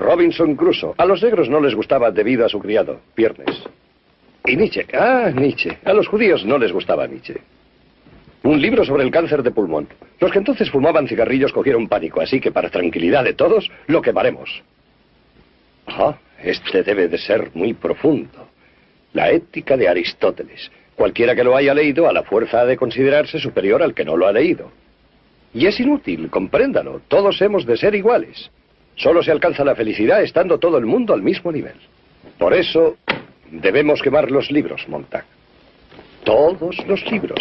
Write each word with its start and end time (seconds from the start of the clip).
Robinson 0.00 0.56
Crusoe. 0.56 0.94
A 0.96 1.04
los 1.04 1.22
negros 1.22 1.48
no 1.48 1.60
les 1.60 1.74
gustaba 1.74 2.10
debido 2.10 2.46
a 2.46 2.48
su 2.48 2.58
criado, 2.58 3.00
Viernes. 3.14 3.62
Y 4.46 4.56
Nietzsche. 4.56 4.86
Ah, 4.94 5.30
Nietzsche. 5.32 5.78
A 5.84 5.92
los 5.92 6.08
judíos 6.08 6.44
no 6.44 6.56
les 6.56 6.72
gustaba 6.72 7.06
Nietzsche. 7.06 7.36
Un 8.42 8.60
libro 8.60 8.82
sobre 8.86 9.04
el 9.04 9.10
cáncer 9.10 9.42
de 9.42 9.50
pulmón. 9.50 9.86
Los 10.18 10.32
que 10.32 10.38
entonces 10.38 10.70
fumaban 10.70 11.06
cigarrillos 11.06 11.52
cogieron 11.52 11.86
pánico, 11.86 12.22
así 12.22 12.40
que 12.40 12.50
para 12.50 12.70
tranquilidad 12.70 13.22
de 13.22 13.34
todos, 13.34 13.70
lo 13.88 14.00
quemaremos. 14.00 14.62
Ah, 15.86 16.16
este 16.42 16.82
debe 16.82 17.08
de 17.08 17.18
ser 17.18 17.50
muy 17.52 17.74
profundo. 17.74 18.48
La 19.12 19.30
ética 19.30 19.76
de 19.76 19.88
Aristóteles. 19.88 20.70
Cualquiera 20.96 21.34
que 21.34 21.44
lo 21.44 21.54
haya 21.54 21.74
leído, 21.74 22.08
a 22.08 22.12
la 22.14 22.22
fuerza 22.22 22.62
ha 22.62 22.64
de 22.64 22.78
considerarse 22.78 23.38
superior 23.38 23.82
al 23.82 23.92
que 23.92 24.06
no 24.06 24.16
lo 24.16 24.26
ha 24.26 24.32
leído. 24.32 24.72
Y 25.52 25.66
es 25.66 25.78
inútil, 25.78 26.30
compréndalo. 26.30 27.02
Todos 27.08 27.42
hemos 27.42 27.66
de 27.66 27.76
ser 27.76 27.94
iguales. 27.94 28.50
Solo 29.02 29.22
se 29.22 29.30
alcanza 29.30 29.64
la 29.64 29.74
felicidad 29.74 30.22
estando 30.22 30.58
todo 30.58 30.76
el 30.76 30.84
mundo 30.84 31.14
al 31.14 31.22
mismo 31.22 31.50
nivel. 31.50 31.74
Por 32.38 32.52
eso 32.52 32.98
debemos 33.50 34.02
quemar 34.02 34.30
los 34.30 34.50
libros, 34.50 34.86
Montag. 34.88 35.24
Todos 36.22 36.76
los 36.86 37.10
libros. 37.10 37.40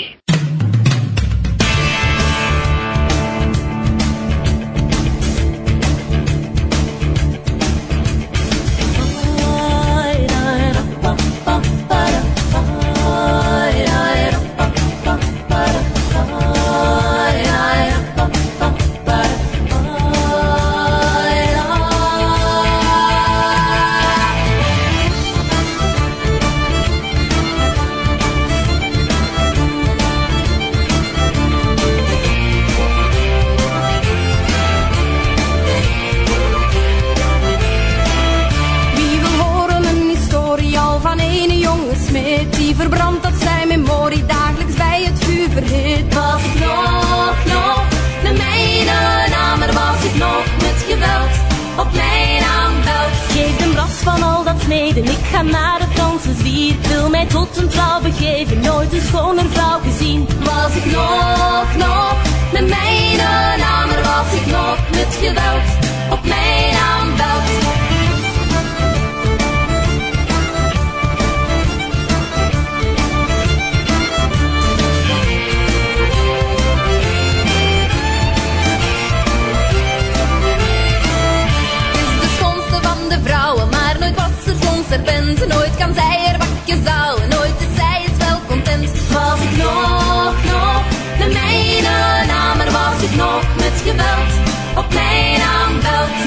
Nog, 61.00 61.76
nog, 61.78 62.16
met 62.52 62.68
mijn 62.68 63.18
naam 63.60 63.90
er 63.90 64.04
was 64.04 64.34
ik 64.34 64.46
nog. 64.46 64.78
Met 64.92 65.18
geweld 65.22 65.59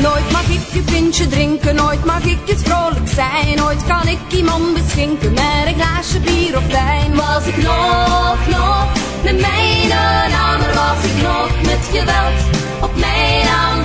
Nooit 0.00 0.30
mag 0.30 0.48
ik 0.48 0.74
een 0.74 0.84
pintje 0.84 1.26
drinken, 1.26 1.74
nooit 1.74 2.04
mag 2.04 2.24
ik 2.24 2.38
eens 2.46 2.62
vrolijk 2.62 3.08
zijn. 3.08 3.56
Nooit 3.56 3.84
kan 3.86 4.08
ik 4.08 4.18
iemand 4.30 4.74
beschinken 4.74 5.32
met 5.32 5.66
een 5.66 5.74
glaasje 5.74 6.20
bier 6.20 6.56
of 6.56 6.66
wijn. 6.66 7.14
Was 7.14 7.46
ik 7.46 7.56
nog, 7.56 8.38
nog, 8.50 8.86
met 9.22 9.40
mijn 9.40 9.88
naam, 9.88 10.60
was 10.60 11.04
ik 11.04 11.22
nog 11.22 11.50
met 11.62 11.88
geweld 11.92 12.40
op 12.80 12.96
mijn 12.96 13.48
aanbelt. 13.48 13.81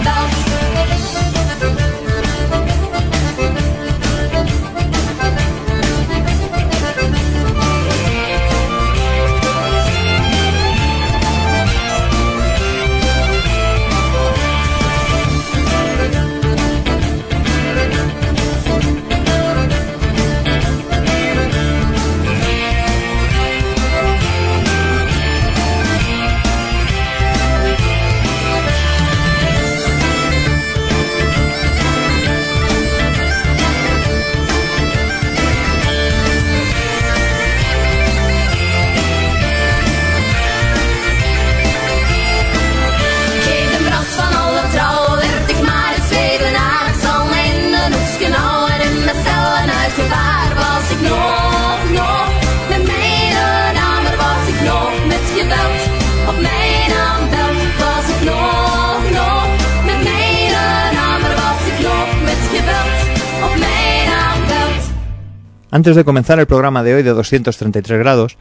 Antes 65.77 65.95
de 65.95 66.03
comenzar 66.03 66.39
el 66.39 66.47
programa 66.47 66.81
de 66.81 66.95
hoy 66.95 67.03
de 67.03 67.11
233 67.11 67.99
grados, 67.99 68.35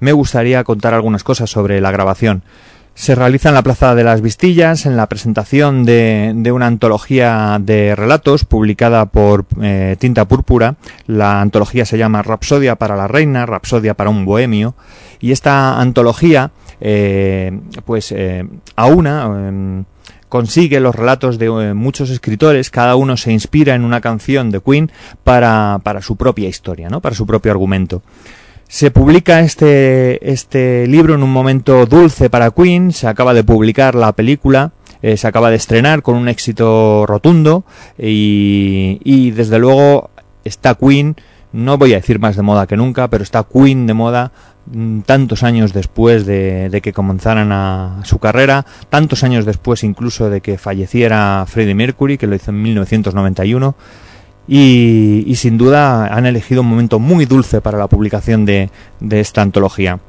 me 0.00 0.12
gustaría 0.12 0.62
contar 0.64 0.92
algunas 0.92 1.24
cosas 1.24 1.48
sobre 1.48 1.80
la 1.80 1.90
grabación. 1.90 2.42
Se 2.92 3.14
realiza 3.14 3.48
en 3.48 3.54
la 3.54 3.62
Plaza 3.62 3.94
de 3.94 4.04
las 4.04 4.20
Vistillas, 4.20 4.84
en 4.84 4.94
la 4.94 5.06
presentación 5.06 5.86
de, 5.86 6.52
una 6.52 6.66
antología 6.66 7.56
de 7.58 7.96
relatos 7.96 8.44
publicada 8.44 9.06
por 9.06 9.46
eh, 9.62 9.96
Tinta 9.98 10.26
Púrpura. 10.26 10.74
La 11.06 11.40
antología 11.40 11.86
se 11.86 11.96
llama 11.96 12.20
Rapsodia 12.20 12.76
para 12.76 12.96
la 12.96 13.08
Reina, 13.08 13.46
Rapsodia 13.46 13.94
para 13.94 14.10
un 14.10 14.26
Bohemio. 14.26 14.74
Y 15.20 15.32
esta 15.32 15.80
antología, 15.80 16.50
eh, 16.82 17.60
pues, 17.86 18.12
eh, 18.12 18.46
aúna, 18.76 19.24
em, 19.48 19.84
consigue 20.34 20.80
los 20.80 20.96
relatos 20.96 21.38
de 21.38 21.46
eh, 21.46 21.74
muchos 21.74 22.10
escritores, 22.10 22.68
cada 22.68 22.96
uno 22.96 23.16
se 23.16 23.30
inspira 23.30 23.76
en 23.76 23.84
una 23.84 24.00
canción 24.00 24.50
de 24.50 24.60
Queen 24.60 24.90
para, 25.22 25.78
para 25.84 26.02
su 26.02 26.16
propia 26.16 26.48
historia, 26.48 26.88
¿no? 26.88 27.00
para 27.00 27.14
su 27.14 27.24
propio 27.24 27.52
argumento. 27.52 28.02
Se 28.66 28.90
publica 28.90 29.38
este, 29.42 30.28
este 30.28 30.88
libro 30.88 31.14
en 31.14 31.22
un 31.22 31.30
momento 31.30 31.86
dulce 31.86 32.30
para 32.30 32.50
Queen, 32.50 32.90
se 32.90 33.06
acaba 33.06 33.32
de 33.32 33.44
publicar 33.44 33.94
la 33.94 34.10
película, 34.10 34.72
eh, 35.02 35.16
se 35.16 35.28
acaba 35.28 35.50
de 35.50 35.56
estrenar 35.56 36.02
con 36.02 36.16
un 36.16 36.26
éxito 36.26 37.06
rotundo 37.06 37.64
y, 37.96 38.98
y 39.04 39.30
desde 39.30 39.60
luego 39.60 40.10
está 40.42 40.74
Queen, 40.74 41.14
no 41.54 41.78
voy 41.78 41.92
a 41.92 41.96
decir 41.96 42.18
más 42.18 42.34
de 42.34 42.42
moda 42.42 42.66
que 42.66 42.76
nunca, 42.76 43.08
pero 43.08 43.22
está 43.22 43.44
Queen 43.44 43.86
de 43.86 43.94
moda 43.94 44.32
mm, 44.66 45.00
tantos 45.02 45.44
años 45.44 45.72
después 45.72 46.26
de, 46.26 46.80
que 46.82 46.92
comenzaran 46.92 47.52
a 47.52 48.00
su 48.02 48.18
carrera, 48.18 48.66
tantos 48.90 49.22
años 49.22 49.44
después 49.44 49.84
incluso 49.84 50.28
de 50.28 50.40
que 50.40 50.58
falleciera 50.58 51.44
Freddie 51.46 51.76
Mercury, 51.76 52.18
que 52.18 52.26
lo 52.26 52.34
hizo 52.34 52.50
en 52.50 52.60
1991, 52.60 53.76
y, 54.48 55.32
sin 55.36 55.56
duda 55.56 56.08
han 56.08 56.26
elegido 56.26 56.60
un 56.62 56.68
momento 56.68 56.98
muy 56.98 57.24
dulce 57.24 57.60
para 57.60 57.78
la 57.78 57.86
publicación 57.86 58.44
de, 58.44 58.68
esta 59.10 59.40
antología. 59.40 60.00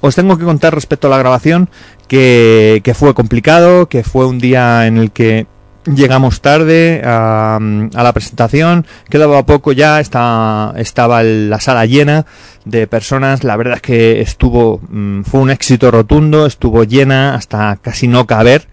Os 0.00 0.16
tengo 0.16 0.36
que 0.36 0.44
contar 0.44 0.74
respecto 0.74 1.06
a 1.06 1.10
la 1.10 1.18
grabación 1.18 1.70
que 2.08 2.94
fue 2.96 3.14
complicado, 3.14 3.86
que 3.86 4.02
fue 4.02 4.26
un 4.26 4.40
día 4.40 4.86
en 4.86 4.98
el 4.98 5.12
que 5.12 5.46
llegamos 5.86 6.40
tarde 6.40 7.02
a, 7.04 7.58
la 7.60 8.12
presentación, 8.12 8.86
quedaba 9.08 9.44
poco 9.46 9.72
ya, 9.72 10.00
estaba 10.00 10.72
la 11.22 11.60
sala 11.60 11.86
llena 11.86 12.26
de 12.64 12.86
personas, 12.86 13.44
la 13.44 13.56
verdad 13.56 13.76
es 13.76 13.82
que 13.82 14.20
estuvo, 14.20 14.80
mm, 14.88 15.22
fue 15.22 15.40
un 15.40 15.50
éxito 15.50 15.90
rotundo, 15.90 16.46
estuvo 16.46 16.84
llena 16.84 17.34
hasta 17.34 17.78
casi 17.80 18.08
no 18.08 18.26
caber. 18.26 18.66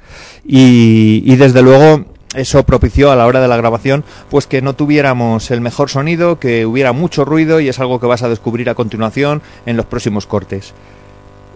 Y 0.43 1.35
desde 1.35 1.61
luego 1.61 2.05
eso 2.35 2.63
propició 2.63 3.11
a 3.11 3.15
la 3.15 3.27
hora 3.27 3.41
de 3.41 3.47
la 3.49 3.57
grabación 3.57 4.05
pues 4.29 4.47
que 4.47 4.61
no 4.61 4.73
tuviéramos 4.73 5.51
el 5.51 5.59
mejor 5.59 5.89
sonido, 5.89 6.39
que 6.39 6.65
hubiera 6.65 6.93
mucho 6.93 7.25
ruido 7.25 7.59
y 7.59 7.67
es 7.67 7.79
algo 7.79 7.99
que 7.99 8.07
vas 8.07 8.23
a 8.23 8.29
descubrir 8.29 8.69
a 8.69 8.75
continuación 8.75 9.41
en 9.65 9.75
los 9.75 9.85
próximos 9.85 10.27
cortes. 10.27 10.73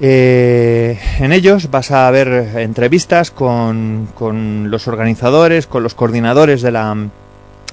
Eh, 0.02 1.00
en 1.20 1.32
ellos 1.32 1.72
vas 1.72 1.92
a 1.92 2.10
ver 2.12 2.28
entrevistas 2.58 3.32
con, 3.32 4.10
con, 4.14 4.70
los 4.70 4.88
organizadores, 4.88 5.68
con 5.68 5.84
los 5.84 5.94
coordinadores 5.94 6.62
de 6.62 6.72
la, 6.72 6.96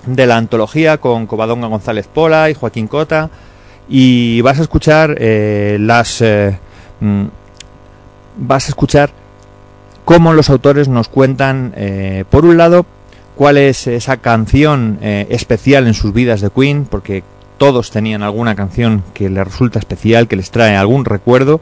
de 0.06 0.26
la 0.26 0.36
antología, 0.36 0.98
con 0.98 1.26
Covadonga 1.26 1.66
González 1.66 2.06
Pola 2.06 2.48
y 2.50 2.54
Joaquín 2.54 2.86
Cota, 2.86 3.30
y 3.88 4.40
vas 4.42 4.58
a 4.58 4.62
escuchar 4.62 5.16
eh, 5.19 5.78
las... 5.80 6.20
Eh, 6.20 6.58
mm, 7.00 7.24
vas 8.36 8.66
a 8.66 8.69
escuchar 8.69 9.10
cómo 10.04 10.32
los 10.32 10.50
autores 10.50 10.88
nos 10.88 11.08
cuentan, 11.08 11.72
eh, 11.76 12.24
por 12.30 12.44
un 12.44 12.56
lado, 12.56 12.86
cuál 13.34 13.56
es 13.56 13.86
esa 13.86 14.19
canción 14.19 14.98
eh, 15.00 15.26
especial 15.30 15.86
en 15.86 15.94
sus 15.94 16.12
vidas 16.12 16.40
de 16.40 16.50
Queen, 16.50 16.86
porque 16.88 17.22
todos 17.58 17.90
tenían 17.90 18.22
alguna 18.22 18.54
canción 18.54 19.04
que 19.14 19.30
les 19.30 19.44
resulta 19.44 19.78
especial, 19.78 20.28
que 20.28 20.36
les 20.36 20.50
trae 20.50 20.76
algún 20.76 21.04
recuerdo, 21.04 21.60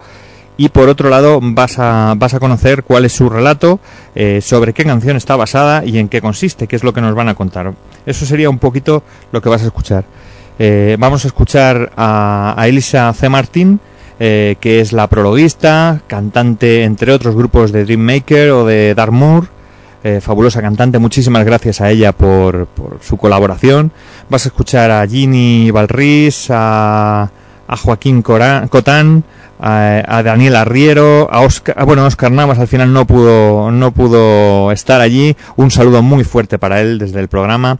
y 0.60 0.68
por 0.68 0.90
otro 0.90 1.08
lado 1.08 1.40
vas 1.42 1.78
a, 1.78 2.12
vas 2.18 2.34
a 2.34 2.38
conocer 2.38 2.82
cuál 2.82 3.06
es 3.06 3.12
su 3.12 3.30
relato, 3.30 3.80
eh, 4.14 4.42
sobre 4.42 4.74
qué 4.74 4.84
canción 4.84 5.16
está 5.16 5.34
basada 5.34 5.86
y 5.86 5.96
en 5.96 6.10
qué 6.10 6.20
consiste, 6.20 6.66
qué 6.66 6.76
es 6.76 6.84
lo 6.84 6.92
que 6.92 7.00
nos 7.00 7.14
van 7.14 7.30
a 7.30 7.34
contar. 7.34 7.72
Eso 8.04 8.26
sería 8.26 8.50
un 8.50 8.58
poquito 8.58 9.02
lo 9.32 9.40
que 9.40 9.48
vas 9.48 9.62
a 9.62 9.64
escuchar. 9.64 10.04
Eh, 10.58 10.98
vamos 10.98 11.24
a 11.24 11.28
escuchar 11.28 11.92
a, 11.96 12.62
Elisa 12.68 13.10
C. 13.14 13.30
Martin, 13.30 13.80
eh, 14.18 14.56
que 14.60 14.80
es 14.80 14.92
la 14.92 15.06
prologuista, 15.06 16.02
cantante 16.06 16.84
entre 16.84 17.14
otros 17.14 17.34
grupos 17.34 17.72
de 17.72 17.86
Dream 17.86 18.00
Maker 18.00 18.50
o 18.50 18.66
de 18.66 18.94
Darmour, 18.94 19.48
eh, 20.04 20.20
fabulosa 20.20 20.60
cantante, 20.60 20.98
muchísimas 20.98 21.46
gracias 21.46 21.80
a 21.80 21.90
ella 21.90 22.12
por, 22.12 22.66
por, 22.66 22.98
su 23.00 23.16
colaboración. 23.16 23.92
Vas 24.28 24.44
a 24.44 24.50
escuchar 24.50 24.90
a 24.90 25.06
Ginny 25.06 25.70
Balris, 25.70 26.48
a, 26.50 27.30
a 27.70 27.76
Joaquín 27.76 28.20
Cotán, 28.22 29.24
a, 29.60 30.22
Daniel 30.24 30.56
Arriero, 30.56 31.28
a 31.30 31.42
Oscar, 31.42 31.84
bueno, 31.84 32.04
Oscar 32.04 32.32
Navas 32.32 32.58
al 32.58 32.66
final 32.66 32.92
no 32.92 33.06
pudo, 33.06 33.70
no 33.70 33.92
pudo 33.92 34.72
estar 34.72 35.00
allí. 35.00 35.36
Un 35.54 35.70
saludo 35.70 36.02
muy 36.02 36.24
fuerte 36.24 36.58
para 36.58 36.80
él 36.80 36.98
desde 36.98 37.20
el 37.20 37.28
programa. 37.28 37.78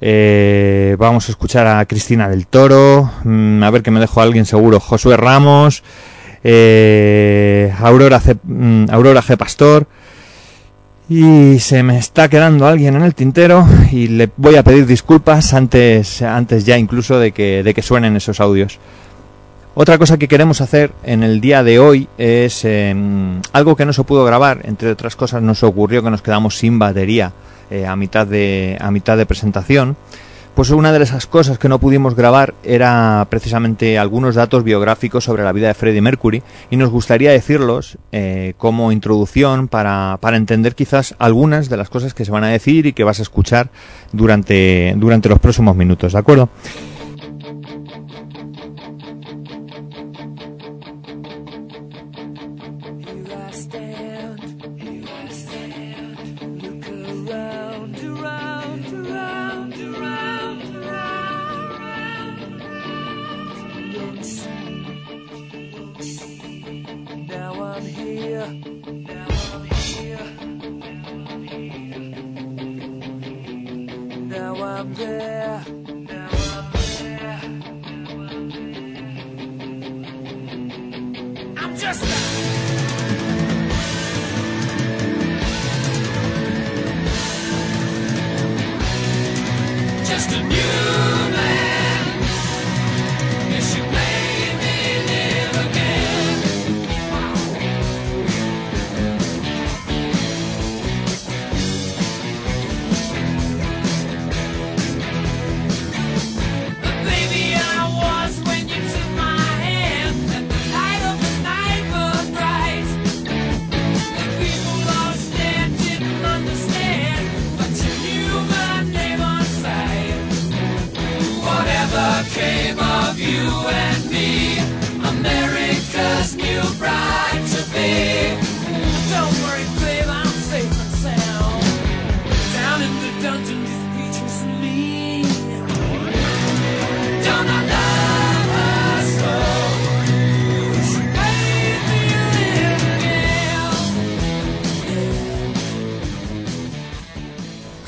Eh, 0.00 0.96
vamos 0.98 1.28
a 1.28 1.32
escuchar 1.32 1.66
a 1.66 1.84
Cristina 1.84 2.30
del 2.30 2.46
Toro, 2.46 3.10
mmm, 3.24 3.62
a 3.62 3.70
ver 3.70 3.82
que 3.82 3.90
me 3.90 4.00
dejo 4.00 4.20
a 4.20 4.24
alguien 4.24 4.46
seguro, 4.46 4.80
Josué 4.80 5.18
Ramos, 5.18 5.82
eh, 6.42 7.70
Aurora, 7.78 8.20
C, 8.20 8.36
mmm, 8.42 8.86
Aurora 8.90 9.22
G. 9.22 9.36
Pastor. 9.36 9.86
Y 11.10 11.58
se 11.60 11.82
me 11.82 11.98
está 11.98 12.28
quedando 12.28 12.66
alguien 12.66 12.96
en 12.96 13.02
el 13.02 13.14
tintero 13.14 13.66
y 13.92 14.08
le 14.08 14.30
voy 14.38 14.56
a 14.56 14.64
pedir 14.64 14.86
disculpas 14.86 15.52
antes, 15.52 16.22
antes 16.22 16.64
ya 16.64 16.78
incluso 16.78 17.18
de 17.18 17.32
que, 17.32 17.62
de 17.62 17.74
que 17.74 17.82
suenen 17.82 18.16
esos 18.16 18.40
audios. 18.40 18.80
Otra 19.78 19.98
cosa 19.98 20.16
que 20.16 20.26
queremos 20.26 20.62
hacer 20.62 20.92
en 21.04 21.22
el 21.22 21.42
día 21.42 21.62
de 21.62 21.78
hoy 21.78 22.08
es 22.16 22.64
eh, 22.64 22.96
algo 23.52 23.76
que 23.76 23.84
no 23.84 23.92
se 23.92 24.04
pudo 24.04 24.24
grabar, 24.24 24.60
entre 24.64 24.90
otras 24.90 25.16
cosas 25.16 25.42
nos 25.42 25.62
ocurrió 25.62 26.02
que 26.02 26.08
nos 26.08 26.22
quedamos 26.22 26.56
sin 26.56 26.78
batería 26.78 27.34
eh, 27.70 27.84
a, 27.84 27.94
mitad 27.94 28.26
de, 28.26 28.78
a 28.80 28.90
mitad 28.90 29.18
de 29.18 29.26
presentación. 29.26 29.94
Pues 30.54 30.70
una 30.70 30.92
de 30.92 31.02
esas 31.02 31.26
cosas 31.26 31.58
que 31.58 31.68
no 31.68 31.78
pudimos 31.78 32.14
grabar 32.14 32.54
era 32.64 33.26
precisamente 33.28 33.98
algunos 33.98 34.34
datos 34.34 34.64
biográficos 34.64 35.24
sobre 35.24 35.44
la 35.44 35.52
vida 35.52 35.68
de 35.68 35.74
Freddie 35.74 36.00
Mercury 36.00 36.42
y 36.70 36.78
nos 36.78 36.88
gustaría 36.88 37.30
decirlos 37.30 37.98
eh, 38.12 38.54
como 38.56 38.92
introducción 38.92 39.68
para, 39.68 40.16
para, 40.22 40.38
entender 40.38 40.74
quizás 40.74 41.14
algunas 41.18 41.68
de 41.68 41.76
las 41.76 41.90
cosas 41.90 42.14
que 42.14 42.24
se 42.24 42.30
van 42.30 42.44
a 42.44 42.48
decir 42.48 42.86
y 42.86 42.94
que 42.94 43.04
vas 43.04 43.18
a 43.18 43.22
escuchar 43.22 43.68
durante, 44.10 44.94
durante 44.96 45.28
los 45.28 45.38
próximos 45.38 45.76
minutos, 45.76 46.14
¿de 46.14 46.18
acuerdo? 46.18 46.48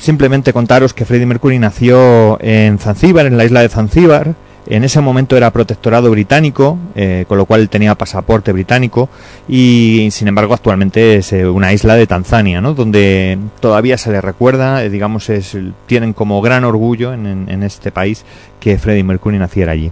Simplemente 0.09 0.53
contaros 0.53 0.95
que 0.95 1.05
Freddie 1.05 1.27
Mercury 1.27 1.59
nació 1.59 2.41
en 2.41 2.79
Zanzíbar, 2.79 3.27
en 3.27 3.37
la 3.37 3.45
isla 3.45 3.61
de 3.61 3.69
Zanzíbar. 3.69 4.33
En 4.65 4.83
ese 4.83 5.01
momento 5.01 5.37
era 5.37 5.51
protectorado 5.51 6.09
británico, 6.09 6.79
eh, 6.95 7.25
con 7.27 7.37
lo 7.37 7.45
cual 7.45 7.69
tenía 7.69 7.93
pasaporte 7.93 8.51
británico 8.51 9.07
y 9.47 10.09
sin 10.09 10.27
embargo 10.27 10.55
actualmente 10.55 11.17
es 11.17 11.31
eh, 11.33 11.47
una 11.47 11.73
isla 11.73 11.93
de 11.95 12.07
Tanzania, 12.07 12.59
¿no? 12.59 12.73
donde 12.73 13.37
todavía 13.59 13.99
se 13.99 14.09
le 14.11 14.19
recuerda, 14.19 14.83
eh, 14.83 14.89
digamos, 14.89 15.29
es, 15.29 15.55
tienen 15.85 16.13
como 16.13 16.41
gran 16.41 16.63
orgullo 16.63 17.13
en, 17.13 17.61
este 17.61 17.91
país 17.91 18.25
que 18.59 18.79
Freddie 18.79 19.03
Mercury 19.03 19.37
naciera 19.37 19.73
allí. 19.73 19.91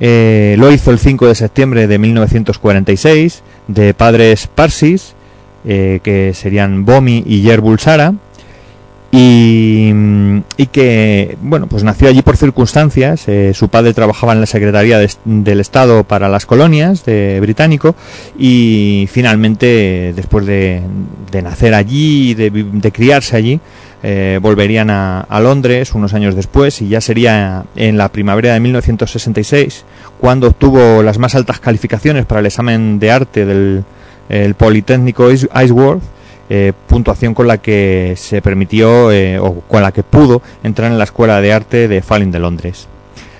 Lo 0.00 0.72
hizo 0.72 0.90
el 0.90 0.98
5 0.98 1.28
de 1.28 1.34
septiembre 1.36 1.86
de 1.86 1.98
1946, 2.00 3.44
de 3.68 3.94
padres 3.94 4.48
Parsis, 4.48 5.14
eh, 5.64 6.00
que 6.02 6.32
serían 6.34 6.84
Bomi 6.84 7.22
y 7.26 7.42
Yerbul 7.42 7.78
Sara, 7.78 8.14
y, 9.12 9.90
y, 10.56 10.66
que, 10.66 11.36
bueno, 11.42 11.66
pues 11.66 11.82
nació 11.82 12.08
allí 12.08 12.22
por 12.22 12.36
circunstancias. 12.36 13.26
Eh, 13.26 13.52
su 13.54 13.68
padre 13.68 13.92
trabajaba 13.92 14.34
en 14.34 14.40
la 14.40 14.46
Secretaría 14.46 14.98
de, 14.98 15.10
del 15.24 15.58
Estado 15.58 16.04
para 16.04 16.28
las 16.28 16.46
colonias 16.46 17.04
de 17.04 17.40
británico 17.40 17.96
y 18.38 19.08
finalmente, 19.10 20.12
después 20.14 20.46
de, 20.46 20.82
de 21.32 21.42
nacer 21.42 21.74
allí 21.74 22.30
y 22.30 22.34
de, 22.34 22.50
de, 22.50 22.92
criarse 22.92 23.36
allí, 23.36 23.58
eh, 24.04 24.38
volverían 24.40 24.90
a, 24.90 25.22
a, 25.22 25.40
Londres 25.40 25.92
unos 25.92 26.14
años 26.14 26.36
después 26.36 26.80
y 26.80 26.88
ya 26.88 27.00
sería 27.00 27.64
en 27.74 27.98
la 27.98 28.10
primavera 28.10 28.54
de 28.54 28.60
1966 28.60 29.84
cuando 30.20 30.46
obtuvo 30.46 31.02
las 31.02 31.18
más 31.18 31.34
altas 31.34 31.58
calificaciones 31.58 32.26
para 32.26 32.40
el 32.40 32.46
examen 32.46 33.00
de 33.00 33.10
arte 33.10 33.44
del, 33.44 33.84
el 34.30 34.54
Politécnico 34.54 35.30
Iceworth, 35.30 36.02
eh, 36.48 36.72
puntuación 36.86 37.34
con 37.34 37.46
la 37.46 37.58
que 37.58 38.14
se 38.16 38.40
permitió 38.40 39.12
eh, 39.12 39.38
o 39.38 39.60
con 39.60 39.82
la 39.82 39.92
que 39.92 40.02
pudo 40.02 40.40
entrar 40.62 40.90
en 40.90 40.98
la 40.98 41.04
Escuela 41.04 41.40
de 41.40 41.52
Arte 41.52 41.88
de 41.88 42.00
Falling 42.00 42.30
de 42.30 42.38
Londres. 42.38 42.88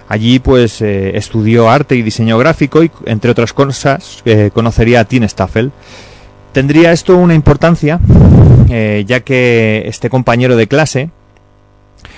Allí 0.08 0.40
pues 0.40 0.82
eh, 0.82 1.16
estudió 1.16 1.70
arte 1.70 1.94
y 1.94 2.02
diseño 2.02 2.36
gráfico 2.36 2.82
y 2.82 2.90
entre 3.06 3.30
otras 3.30 3.52
cosas 3.52 4.22
conocería 4.52 5.00
a 5.00 5.04
Tim 5.04 5.24
Staffel. 5.24 5.72
Tendría 6.52 6.90
esto 6.90 7.16
una 7.16 7.34
importancia, 7.34 8.00
eh, 8.68 9.04
ya 9.06 9.20
que 9.20 9.84
este 9.86 10.10
compañero 10.10 10.56
de 10.56 10.66
clase 10.66 11.10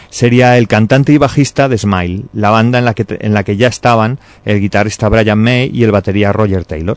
sería 0.09 0.57
el 0.57 0.69
cantante 0.69 1.12
y 1.12 1.19
bajista 1.19 1.69
de 1.69 1.76
Smile, 1.76 2.25
la 2.33 2.49
banda 2.49 2.79
en 2.79 2.87
la 2.87 2.95
que, 2.95 3.05
en 3.09 3.35
la 3.35 3.45
que 3.45 3.59
ya 3.59 3.69
estaban 3.69 4.19
el 4.47 4.61
guitarrista 4.61 5.11
Brian 5.11 5.38
May 5.38 5.71
y 5.73 5.85
el 5.85 5.91
batería 5.91 6.33
Roger 6.33 6.64
Taylor. 6.64 6.97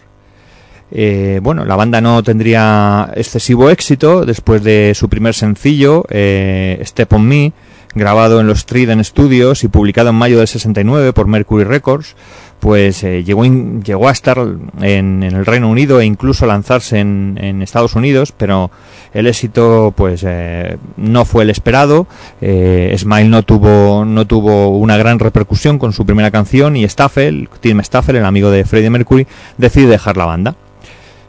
Eh, 0.91 1.39
bueno, 1.41 1.65
la 1.65 1.75
banda 1.75 1.99
no 2.01 2.21
tendría 2.23 3.11
excesivo 3.15 3.69
éxito 3.69 4.25
después 4.25 4.63
de 4.63 4.93
su 4.95 5.09
primer 5.09 5.33
sencillo, 5.33 6.05
eh, 6.09 6.79
Step 6.83 7.13
on 7.13 7.27
Me, 7.27 7.53
grabado 7.95 8.39
en 8.39 8.47
los 8.47 8.65
Trident 8.65 9.03
Studios 9.03 9.63
y 9.63 9.67
publicado 9.67 10.09
en 10.09 10.15
mayo 10.15 10.37
del 10.37 10.47
69 10.47 11.13
por 11.13 11.27
Mercury 11.27 11.63
Records, 11.63 12.15
pues 12.59 13.03
eh, 13.03 13.23
llegó, 13.23 13.43
llegó 13.45 14.09
a 14.09 14.11
estar 14.11 14.37
en, 14.37 15.23
en 15.23 15.35
el 15.35 15.45
Reino 15.45 15.69
Unido 15.69 15.99
e 15.99 16.05
incluso 16.05 16.45
lanzarse 16.45 16.99
en, 16.99 17.37
en 17.41 17.61
Estados 17.61 17.95
Unidos, 17.95 18.33
pero 18.35 18.71
el 19.13 19.27
éxito 19.27 19.93
pues 19.95 20.23
eh, 20.25 20.77
no 20.97 21.25
fue 21.25 21.43
el 21.43 21.49
esperado. 21.49 22.07
Eh, 22.41 22.93
Smile 22.97 23.29
no 23.29 23.43
tuvo, 23.43 24.03
no 24.03 24.25
tuvo 24.25 24.77
una 24.77 24.97
gran 24.97 25.19
repercusión 25.19 25.79
con 25.79 25.93
su 25.93 26.05
primera 26.05 26.31
canción 26.31 26.75
y 26.75 26.83
Staffel, 26.87 27.49
Tim 27.61 27.79
Staffel, 27.81 28.17
el 28.17 28.25
amigo 28.25 28.51
de 28.51 28.65
Freddie 28.65 28.89
Mercury, 28.89 29.27
decide 29.57 29.87
dejar 29.87 30.17
la 30.17 30.25
banda. 30.25 30.55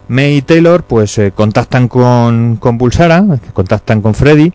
May 0.09 0.37
y 0.37 0.43
Taylor 0.43 0.85
pues 0.85 1.19
eh, 1.19 1.33
contactan 1.33 1.89
con, 1.89 2.57
con 2.57 2.79
Bulsara, 2.79 3.25
contactan 3.53 4.03
con 4.03 4.15
Freddy, 4.15 4.53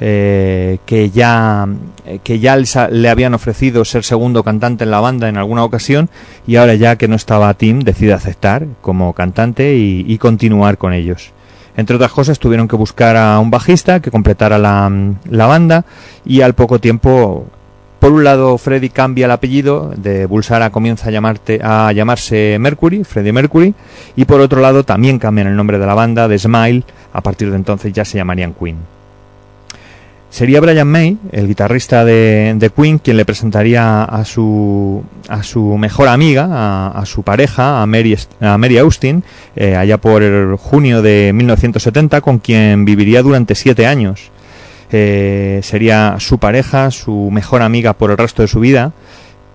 eh, 0.00 0.78
que 0.86 1.10
ya 1.10 1.68
eh, 2.06 2.20
que 2.22 2.38
ya 2.38 2.56
le 2.56 3.08
habían 3.08 3.34
ofrecido 3.34 3.84
ser 3.84 4.02
segundo 4.02 4.42
cantante 4.42 4.84
en 4.84 4.90
la 4.90 5.00
banda 5.00 5.28
en 5.28 5.36
alguna 5.36 5.62
ocasión 5.62 6.08
y 6.46 6.56
ahora 6.56 6.74
ya 6.74 6.96
que 6.96 7.06
no 7.06 7.16
estaba 7.16 7.54
Tim 7.54 7.80
decide 7.80 8.12
aceptar 8.12 8.66
como 8.80 9.12
cantante 9.12 9.76
y, 9.76 10.04
y 10.06 10.18
continuar 10.18 10.78
con 10.78 10.92
ellos. 10.92 11.32
Entre 11.76 11.96
otras 11.96 12.12
cosas 12.12 12.38
tuvieron 12.38 12.68
que 12.68 12.76
buscar 12.76 13.16
a 13.16 13.38
un 13.40 13.50
bajista 13.50 14.00
que 14.00 14.10
completara 14.10 14.58
la, 14.58 14.90
la 15.28 15.46
banda 15.46 15.84
y 16.24 16.40
al 16.40 16.54
poco 16.54 16.78
tiempo 16.78 17.46
por 18.04 18.12
un 18.12 18.22
lado, 18.22 18.58
Freddy 18.58 18.90
cambia 18.90 19.24
el 19.24 19.30
apellido, 19.30 19.90
de 19.96 20.26
Bulsara 20.26 20.68
comienza 20.68 21.08
a, 21.08 21.90
llamarse 21.90 22.58
Mercury, 22.60 23.02
Freddie 23.02 23.32
Mercury, 23.32 23.74
y 24.14 24.26
por 24.26 24.42
otro 24.42 24.60
lado 24.60 24.84
también 24.84 25.18
cambian 25.18 25.46
el 25.46 25.56
nombre 25.56 25.78
de 25.78 25.86
la 25.86 25.94
banda, 25.94 26.28
de 26.28 26.38
Smile, 26.38 26.84
a 27.14 27.22
partir 27.22 27.48
de 27.48 27.56
entonces 27.56 27.94
ya 27.94 28.04
se 28.04 28.18
llamarían 28.18 28.52
Queen. 28.52 28.76
Sería 30.28 30.60
Brian 30.60 30.86
May, 30.86 31.16
el 31.32 31.48
guitarrista 31.48 32.04
de, 32.04 32.70
Queen, 32.76 32.98
quien 32.98 33.16
le 33.16 33.24
presentaría 33.24 34.04
a 34.04 34.22
su, 34.26 35.02
a 35.30 35.42
su 35.42 35.78
mejor 35.78 36.08
amiga, 36.08 36.88
a, 36.88 37.06
su 37.06 37.22
pareja, 37.22 37.80
a 37.80 37.86
Mary, 37.86 38.18
a 38.38 38.58
Mary 38.58 38.76
Austin, 38.76 39.24
eh, 39.56 39.76
allá 39.76 39.96
por 39.96 40.22
el 40.22 40.56
junio 40.56 41.00
de 41.00 41.32
1970, 41.32 42.20
con 42.20 42.38
quien 42.38 42.84
viviría 42.84 43.22
durante 43.22 43.54
siete 43.54 43.86
años 43.86 44.30
eh, 44.96 45.58
sería 45.64 46.16
su 46.20 46.38
pareja, 46.38 46.92
su 46.92 47.28
mejor 47.32 47.62
amiga 47.62 47.94
por 47.94 48.12
el 48.12 48.16
resto 48.16 48.42
de 48.42 48.48
su 48.48 48.60
vida, 48.60 48.92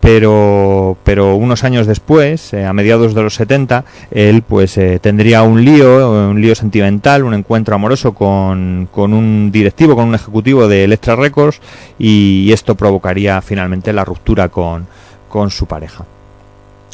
pero, 0.01 0.97
pero 1.05 1.35
unos 1.35 1.63
años 1.63 1.87
después, 1.87 2.53
eh, 2.53 2.65
a 2.65 2.73
mediados 2.73 3.15
de 3.15 3.21
los 3.21 3.35
70, 3.35 3.85
él 4.11 4.41
pues 4.41 4.77
eh, 4.77 4.99
tendría 5.01 5.43
un 5.43 5.63
lío, 5.63 6.29
un 6.29 6.41
lío 6.41 6.55
sentimental, 6.55 7.23
un 7.23 7.33
encuentro 7.33 7.73
amoroso 7.73 8.13
con, 8.13 8.89
con 8.91 9.13
un 9.13 9.49
directivo, 9.49 9.95
con 9.95 10.09
un 10.09 10.15
ejecutivo 10.15 10.67
de 10.67 10.83
Electra 10.83 11.15
Records 11.15 11.61
y 11.97 12.51
esto 12.51 12.75
provocaría 12.75 13.41
finalmente 13.41 13.93
la 13.93 14.03
ruptura 14.03 14.49
con, 14.49 14.87
con 15.29 15.51
su 15.51 15.67
pareja. 15.67 16.03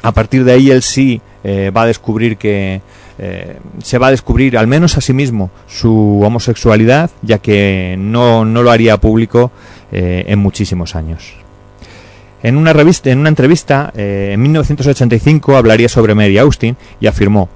A 0.04 0.12
partir 0.12 0.44
de 0.44 0.52
ahí 0.52 0.70
él 0.70 0.84
sí 0.84 1.20
va 1.44 1.84
a 1.84 1.86
descubrir 1.88 2.38
que 2.38 2.82
eh, 3.18 3.60
se 3.82 3.98
va 3.98 4.08
a 4.08 4.12
descubrir 4.12 4.58
al 4.58 4.68
menos 4.68 4.98
a 4.98 5.02
sí 5.02 5.14
mismo 5.14 5.50
su 5.68 6.22
homosexualidad, 6.24 7.10
ya 7.22 7.38
que 7.38 7.96
no, 7.98 8.46
no 8.46 8.64
lo 8.64 8.72
haría 8.72 8.98
público 8.98 9.52
eh, 9.92 10.26
en 10.28 10.40
muchísimos 10.40 10.96
años. 10.96 11.34
En 12.44 12.58
una, 12.58 12.74
revista, 12.74 13.10
en 13.10 13.20
una 13.20 13.30
entrevista 13.30 13.92
eh, 13.96 14.32
en 14.34 14.42
1985 14.42 15.56
hablaría 15.56 15.90
sobre 15.90 16.14
Mary 16.14 16.38
Austin 16.38 16.76
y 17.00 17.08
afirmó, 17.08 17.50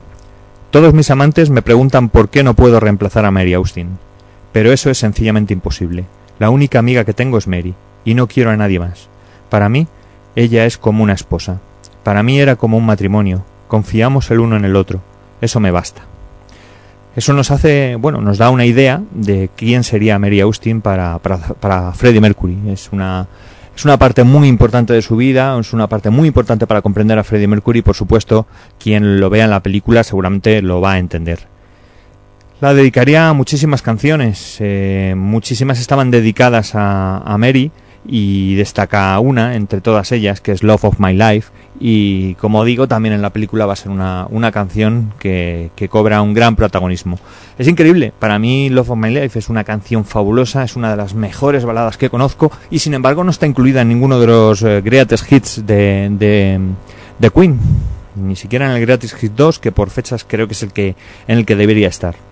Todos 0.72 0.94
mis 0.94 1.12
amantes 1.12 1.50
me 1.50 1.62
preguntan 1.62 2.10
por 2.10 2.30
qué 2.30 2.44
no 2.44 2.54
puedo 2.54 2.80
reemplazar 2.80 3.26
a 3.26 3.32
Mary 3.32 3.54
Austin, 3.54 4.00
pero 4.52 4.72
eso 4.72 4.90
es 4.90 4.98
sencillamente 4.98 5.54
imposible. 5.54 6.06
La 6.40 6.50
única 6.50 6.80
amiga 6.80 7.04
que 7.04 7.14
tengo 7.14 7.38
es 7.38 7.48
Mary, 7.48 7.76
y 8.06 8.14
no 8.14 8.28
quiero 8.28 8.50
a 8.50 8.58
nadie 8.58 8.80
más. 8.80 9.10
Para 9.50 9.68
mí, 9.68 9.88
ella 10.36 10.66
es 10.66 10.78
como 10.78 11.04
una 11.04 11.14
esposa. 11.14 11.60
Para 12.04 12.24
mí 12.24 12.40
era 12.40 12.56
como 12.56 12.78
un 12.78 12.86
matrimonio. 12.86 13.44
Confiamos 13.68 14.32
el 14.32 14.40
uno 14.40 14.56
en 14.56 14.66
el 14.66 14.76
otro. 14.76 15.02
Eso 15.42 15.60
me 15.60 15.72
basta. 15.72 16.02
Eso 17.16 17.34
nos 17.34 17.52
hace, 17.52 17.96
bueno, 17.96 18.22
nos 18.22 18.38
da 18.38 18.50
una 18.50 18.66
idea 18.66 19.02
de 19.12 19.50
quién 19.56 19.84
sería 19.84 20.20
Mary 20.20 20.40
Austin 20.42 20.82
para, 20.82 21.20
para, 21.20 21.38
para 21.38 21.92
Freddie 21.94 22.22
Mercury. 22.22 22.58
Es 22.68 22.90
una, 22.92 23.28
es 23.76 23.84
una 23.84 23.98
parte 23.98 24.24
muy 24.24 24.48
importante 24.48 24.94
de 24.94 25.02
su 25.02 25.16
vida, 25.16 25.58
es 25.60 25.74
una 25.74 25.88
parte 25.88 26.10
muy 26.10 26.28
importante 26.28 26.68
para 26.68 26.82
comprender 26.82 27.18
a 27.18 27.24
Freddie 27.24 27.48
Mercury. 27.48 27.82
Por 27.82 27.96
supuesto, 27.96 28.46
quien 28.78 29.20
lo 29.20 29.30
vea 29.30 29.46
en 29.46 29.50
la 29.50 29.64
película 29.64 30.04
seguramente 30.04 30.62
lo 30.62 30.82
va 30.82 30.94
a 30.94 31.00
entender. 31.00 31.48
La 32.62 32.74
dedicaría 32.74 33.30
a 33.30 33.34
muchísimas 33.34 33.82
canciones, 33.82 34.58
eh, 34.60 35.14
muchísimas 35.18 35.80
estaban 35.80 36.12
dedicadas 36.12 36.76
a, 36.76 37.18
a 37.18 37.38
Mary 37.38 37.72
y 38.06 38.56
destaca 38.56 39.20
una 39.20 39.56
entre 39.56 39.82
todas 39.82 40.12
ellas 40.12 40.42
que 40.42 40.52
es 40.52 40.64
Love 40.64 40.86
of 40.86 41.00
My 41.00 41.14
Life 41.14 41.52
y 41.80 42.36
como 42.36 42.64
digo 42.66 42.88
también 42.88 43.14
en 43.14 43.22
la 43.22 43.32
película 43.32 43.66
va 43.66 43.74
a 43.74 43.76
ser 43.76 43.92
una, 43.92 44.28
una 44.30 44.52
canción 44.52 45.14
que, 45.20 45.72
que 45.76 45.90
cobra 45.90 46.22
un 46.22 46.34
gran 46.34 46.56
protagonismo. 46.56 47.20
Es 47.58 47.68
increíble, 47.68 48.14
para 48.18 48.40
mí 48.40 48.70
Love 48.70 48.92
of 48.92 48.98
My 48.98 49.10
Life 49.10 49.40
es 49.40 49.50
una 49.50 49.64
canción 49.64 50.06
fabulosa, 50.06 50.64
es 50.64 50.76
una 50.76 50.92
de 50.92 50.98
las 50.98 51.14
mejores 51.14 51.66
baladas 51.66 51.98
que 51.98 52.10
conozco 52.10 52.52
y 52.70 52.80
sin 52.80 52.94
embargo 52.94 53.24
no 53.24 53.32
está 53.32 53.46
incluida 53.46 53.82
en 53.82 53.90
ninguno 53.90 54.20
de 54.20 54.28
los 54.28 54.62
eh, 54.62 54.82
greatest 54.82 55.32
hits 55.32 55.66
de, 55.66 56.10
de, 57.20 57.30
Queen, 57.30 57.60
ni 58.16 58.36
siquiera 58.36 58.66
en 58.66 58.72
el 58.72 58.82
Greatest 58.82 59.22
Hits 59.22 59.36
2 59.36 59.60
que 59.60 59.72
por 59.72 59.90
fechas 59.90 60.26
creo 60.28 60.48
que 60.48 60.54
es 60.54 60.64
el 60.64 60.74
que 60.74 60.96
en 61.28 61.38
el 61.38 61.46
que 61.46 61.56
debería 61.56 61.88
estar. 61.88 62.29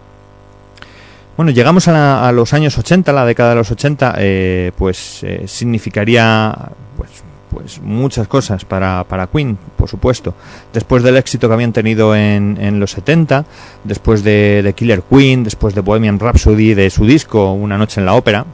Bueno, 1.37 1.51
llegamos 1.51 1.87
a, 1.87 1.91
la- 1.93 2.27
a 2.27 2.31
los 2.31 2.53
años 2.53 2.77
80, 2.77 3.13
la 3.13 3.25
década 3.25 3.51
de 3.51 3.55
los 3.57 3.69
80, 3.71 4.15
eh, 4.17 4.71
pues 4.75 5.23
eh, 5.23 5.43
significaría 5.47 6.51
pues, 6.97 7.09
pues 7.51 7.79
muchas 7.79 8.27
cosas 8.27 8.65
para, 8.65 9.03
para 9.03 9.27
Queen, 9.27 9.55
por 9.77 9.87
supuesto. 9.87 10.33
Después 10.73 11.03
del 11.03 11.15
éxito 11.15 11.47
que 11.47 11.53
habían 11.53 11.73
tenido 11.73 12.15
en, 12.15 12.57
en 12.59 12.79
los 12.79 12.91
70, 12.91 13.45
después 13.83 14.23
de, 14.23 14.73
Killer 14.75 15.03
Queen, 15.03 15.43
después 15.43 15.75
de 15.75 15.81
Bohemian 15.81 16.19
Rhapsody, 16.19 16.73
de 16.73 16.89
su 16.89 17.05
disco 17.05 17.51
Una 17.53 17.77
noche 17.77 17.99
en 18.01 18.07
la 18.07 18.15
ópera, 18.15 18.45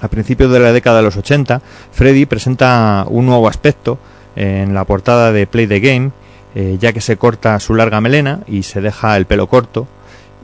a 0.00 0.06
principios 0.08 0.52
de 0.52 0.60
la 0.60 0.72
década 0.72 0.98
de 0.98 1.02
los 1.02 1.16
80, 1.16 1.60
Freddy 1.90 2.26
presenta 2.26 3.04
un 3.08 3.26
nuevo 3.26 3.48
aspecto 3.48 3.98
en 4.36 4.72
la 4.72 4.84
portada 4.84 5.32
de 5.32 5.48
Play 5.48 5.66
the 5.66 5.80
Game, 5.80 6.12
eh, 6.54 6.76
ya 6.80 6.92
que 6.92 7.00
se 7.00 7.16
corta 7.16 7.58
su 7.58 7.74
larga 7.74 8.00
melena 8.00 8.40
y 8.46 8.62
se 8.62 8.80
deja 8.80 9.16
el 9.16 9.26
pelo 9.26 9.48
corto, 9.48 9.88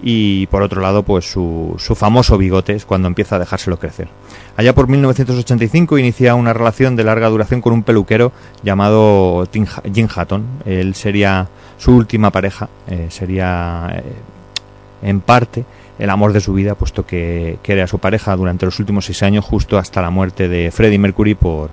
y 0.03 0.47
por 0.49 0.63
otro 0.63 0.81
lado 0.81 1.03
pues 1.03 1.31
su, 1.31 1.75
su 1.79 1.95
famoso 1.95 2.37
bigote 2.37 2.75
es 2.75 2.85
cuando 2.85 3.09
empieza 3.09 3.37
a 3.37 3.39
dejárselo 3.39 3.79
crecer. 3.79 4.09
Allá 4.57 4.75
por 4.75 4.89
1985 4.89 5.99
inicia 5.99 6.35
una 6.35 6.53
relación 6.53 6.97
de 6.97 7.05
larga 7.05 7.29
duración 7.29 7.61
con 7.61 7.73
un 7.73 7.83
peluquero 7.83 8.33
llamado 8.63 9.47
Tim 9.47 9.67
Jim 9.93 10.09
Hatton. 10.15 10.45
Él 10.65 10.95
sería 10.95 11.49
su 11.79 11.95
última 11.95 12.31
pareja, 12.31 12.69
eh, 12.87 13.07
sería 13.11 13.89
eh, 13.97 14.03
en 15.03 15.21
parte 15.21 15.65
el 15.99 16.11
amor 16.11 16.33
de 16.33 16.41
su 16.41 16.53
vida, 16.53 16.75
puesto 16.75 17.07
que, 17.07 17.59
que 17.63 17.73
era 17.73 17.87
su 17.87 17.99
pareja 17.99 18.35
durante 18.37 18.67
los 18.67 18.79
últimos 18.81 19.05
seis 19.05 19.23
años, 19.23 19.45
justo 19.45 19.79
hasta 19.79 20.03
la 20.03 20.11
muerte 20.11 20.49
de 20.49 20.71
Freddie 20.71 20.99
Mercury 20.99 21.35
por, 21.35 21.71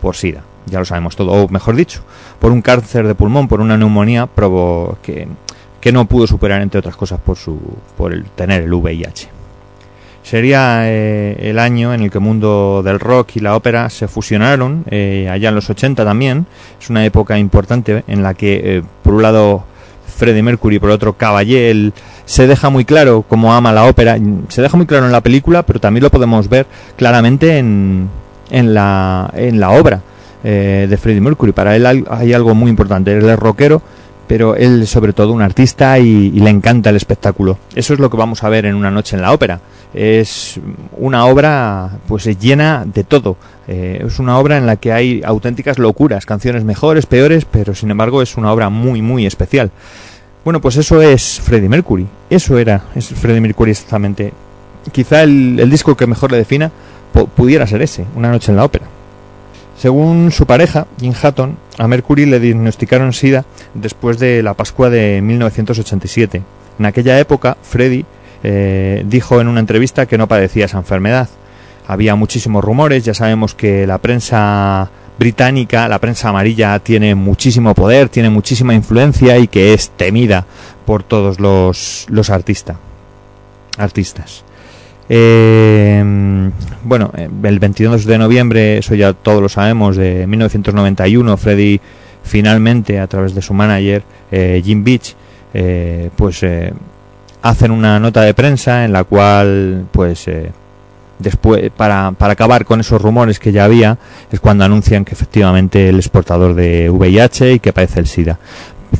por 0.00 0.14
SIDA. 0.14 0.42
Ya 0.66 0.78
lo 0.78 0.84
sabemos 0.84 1.16
todo, 1.16 1.32
o 1.32 1.48
mejor 1.48 1.74
dicho, 1.74 2.02
por 2.38 2.52
un 2.52 2.62
cáncer 2.62 3.06
de 3.06 3.14
pulmón, 3.14 3.48
por 3.48 3.60
una 3.60 3.76
neumonía 3.76 4.26
provo 4.26 4.98
que, 5.02 5.26
que 5.82 5.90
no 5.90 6.04
pudo 6.04 6.28
superar, 6.28 6.62
entre 6.62 6.78
otras 6.78 6.94
cosas, 6.94 7.18
por, 7.20 7.36
su, 7.36 7.58
por 7.96 8.12
el 8.12 8.24
tener 8.26 8.62
el 8.62 8.72
VIH. 8.72 9.28
Sería 10.22 10.82
eh, 10.84 11.36
el 11.50 11.58
año 11.58 11.92
en 11.92 12.02
el 12.02 12.10
que 12.10 12.18
el 12.18 12.24
mundo 12.24 12.82
del 12.84 13.00
rock 13.00 13.34
y 13.34 13.40
la 13.40 13.56
ópera 13.56 13.90
se 13.90 14.06
fusionaron, 14.06 14.84
eh, 14.88 15.28
allá 15.28 15.48
en 15.48 15.56
los 15.56 15.68
80 15.68 16.04
también. 16.04 16.46
Es 16.80 16.88
una 16.88 17.04
época 17.04 17.36
importante 17.36 18.04
en 18.06 18.22
la 18.22 18.34
que, 18.34 18.60
eh, 18.62 18.82
por 19.02 19.14
un 19.14 19.22
lado, 19.22 19.64
Freddie 20.06 20.44
Mercury, 20.44 20.78
por 20.78 20.90
otro, 20.90 21.14
Caballé, 21.14 21.92
se 22.26 22.46
deja 22.46 22.70
muy 22.70 22.84
claro 22.84 23.24
cómo 23.28 23.52
ama 23.52 23.72
la 23.72 23.84
ópera. 23.86 24.16
Se 24.50 24.62
deja 24.62 24.76
muy 24.76 24.86
claro 24.86 25.06
en 25.06 25.12
la 25.12 25.20
película, 25.20 25.64
pero 25.64 25.80
también 25.80 26.04
lo 26.04 26.10
podemos 26.10 26.48
ver 26.48 26.68
claramente 26.96 27.58
en, 27.58 28.08
en, 28.52 28.72
la, 28.72 29.32
en 29.34 29.58
la 29.58 29.70
obra 29.70 30.00
de 30.44 30.98
Freddie 31.00 31.20
Mercury. 31.20 31.50
Para 31.50 31.74
él 31.74 31.86
hay 31.86 32.32
algo 32.32 32.54
muy 32.54 32.70
importante. 32.70 33.16
Él 33.16 33.28
es 33.28 33.38
rockero, 33.38 33.82
pero 34.32 34.56
él 34.56 34.86
sobre 34.86 35.12
todo 35.12 35.30
un 35.34 35.42
artista 35.42 35.98
y, 35.98 36.30
le 36.30 36.48
encanta 36.48 36.88
el 36.88 36.96
espectáculo. 36.96 37.58
Eso 37.74 37.92
es 37.92 38.00
lo 38.00 38.08
que 38.08 38.16
vamos 38.16 38.42
a 38.42 38.48
ver 38.48 38.64
en 38.64 38.74
Una 38.74 38.90
noche 38.90 39.14
en 39.14 39.20
la 39.20 39.30
ópera. 39.30 39.60
Es 39.92 40.58
una 40.96 41.26
obra 41.26 41.98
pues 42.08 42.24
llena 42.40 42.82
de 42.86 43.04
todo. 43.04 43.36
Eh, 43.68 44.02
es 44.06 44.18
una 44.18 44.38
obra 44.38 44.56
en 44.56 44.64
la 44.64 44.76
que 44.76 44.90
hay 44.90 45.20
auténticas 45.22 45.78
locuras, 45.78 46.24
canciones 46.24 46.64
mejores, 46.64 47.04
peores, 47.04 47.44
pero 47.44 47.74
sin 47.74 47.90
embargo 47.90 48.22
es 48.22 48.38
una 48.38 48.50
obra 48.50 48.70
muy 48.70 49.02
muy 49.02 49.26
especial. 49.26 49.70
Bueno, 50.46 50.62
pues 50.62 50.76
eso 50.78 51.02
es 51.02 51.38
Freddie 51.38 51.68
Mercury. 51.68 52.06
Eso 52.30 52.56
era 52.56 52.84
es 52.94 53.08
Freddie 53.08 53.42
Mercury 53.42 53.72
exactamente. 53.72 54.32
Quizá 54.92 55.24
el, 55.24 55.60
el 55.60 55.68
disco 55.68 55.94
que 55.94 56.06
mejor 56.06 56.32
le 56.32 56.38
defina 56.38 56.72
pudiera 57.36 57.66
ser 57.66 57.82
ese, 57.82 58.06
Una 58.16 58.30
noche 58.30 58.50
en 58.50 58.56
la 58.56 58.64
ópera. 58.64 58.86
Según 59.76 60.32
su 60.32 60.46
pareja, 60.46 60.86
Jim 60.98 61.12
Hatton, 61.22 61.58
a 61.78 61.88
Mercury 61.88 62.26
le 62.26 62.40
diagnosticaron 62.40 63.12
SIDA 63.12 63.44
después 63.74 64.18
de 64.18 64.42
la 64.42 64.54
Pascua 64.54 64.90
de 64.90 65.20
1987. 65.22 66.42
En 66.78 66.86
aquella 66.86 67.18
época, 67.18 67.56
Freddie 67.62 68.04
eh, 68.42 69.02
dijo 69.06 69.40
en 69.40 69.48
una 69.48 69.60
entrevista 69.60 70.06
que 70.06 70.18
no 70.18 70.28
padecía 70.28 70.66
esa 70.66 70.78
enfermedad. 70.78 71.28
Había 71.86 72.14
muchísimos 72.14 72.64
rumores, 72.64 73.04
ya 73.04 73.14
sabemos 73.14 73.54
que 73.54 73.86
la 73.86 73.98
prensa 73.98 74.90
británica, 75.18 75.88
la 75.88 75.98
prensa 75.98 76.28
amarilla, 76.28 76.78
tiene 76.78 77.14
muchísimo 77.14 77.74
poder, 77.74 78.08
tiene 78.08 78.30
muchísima 78.30 78.74
influencia 78.74 79.38
y 79.38 79.48
que 79.48 79.74
es 79.74 79.90
temida 79.90 80.46
por 80.86 81.02
todos 81.02 81.40
los, 81.40 82.06
los 82.08 82.30
artistas. 82.30 82.76
artistas. 83.78 84.44
Eh, 85.08 86.50
bueno, 86.84 87.10
eh, 87.16 87.28
el 87.44 87.58
22 87.58 88.04
de 88.06 88.18
noviembre, 88.18 88.78
eso 88.78 88.94
ya 88.94 89.12
todos 89.12 89.42
lo 89.42 89.48
sabemos, 89.48 89.96
de 89.96 90.26
1991, 90.26 91.36
Freddy 91.36 91.80
finalmente, 92.24 92.98
a 93.00 93.06
través 93.06 93.34
de 93.34 93.42
su 93.42 93.52
manager, 93.54 94.02
eh, 94.30 94.60
Jim 94.64 94.84
Beach, 94.84 95.14
eh, 95.54 96.10
pues 96.16 96.42
eh, 96.42 96.72
hacen 97.42 97.70
una 97.72 97.98
nota 97.98 98.22
de 98.22 98.32
prensa 98.34 98.84
en 98.84 98.92
la 98.92 99.04
cual, 99.04 99.86
pues, 99.90 100.28
eh, 100.28 100.50
después, 101.18 101.70
para, 101.76 102.12
para 102.12 102.32
acabar 102.34 102.64
con 102.64 102.80
esos 102.80 103.02
rumores 103.02 103.38
que 103.38 103.50
ya 103.52 103.64
había, 103.64 103.98
es 104.30 104.38
cuando 104.40 104.64
anuncian 104.64 105.04
que 105.04 105.14
efectivamente 105.14 105.88
él 105.88 105.98
es 105.98 106.08
portador 106.08 106.54
de 106.54 106.88
VIH 106.90 107.54
y 107.54 107.58
que 107.60 107.72
padece 107.72 108.00
el 108.00 108.06
SIDA. 108.06 108.38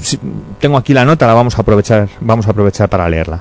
Si- 0.00 0.18
tengo 0.58 0.76
aquí 0.76 0.92
la 0.94 1.04
nota, 1.04 1.26
la 1.26 1.34
vamos 1.34 1.56
a 1.56 1.62
aprovechar, 1.62 2.08
vamos 2.20 2.46
a 2.46 2.50
aprovechar 2.50 2.88
para 2.88 3.08
leerla. 3.08 3.40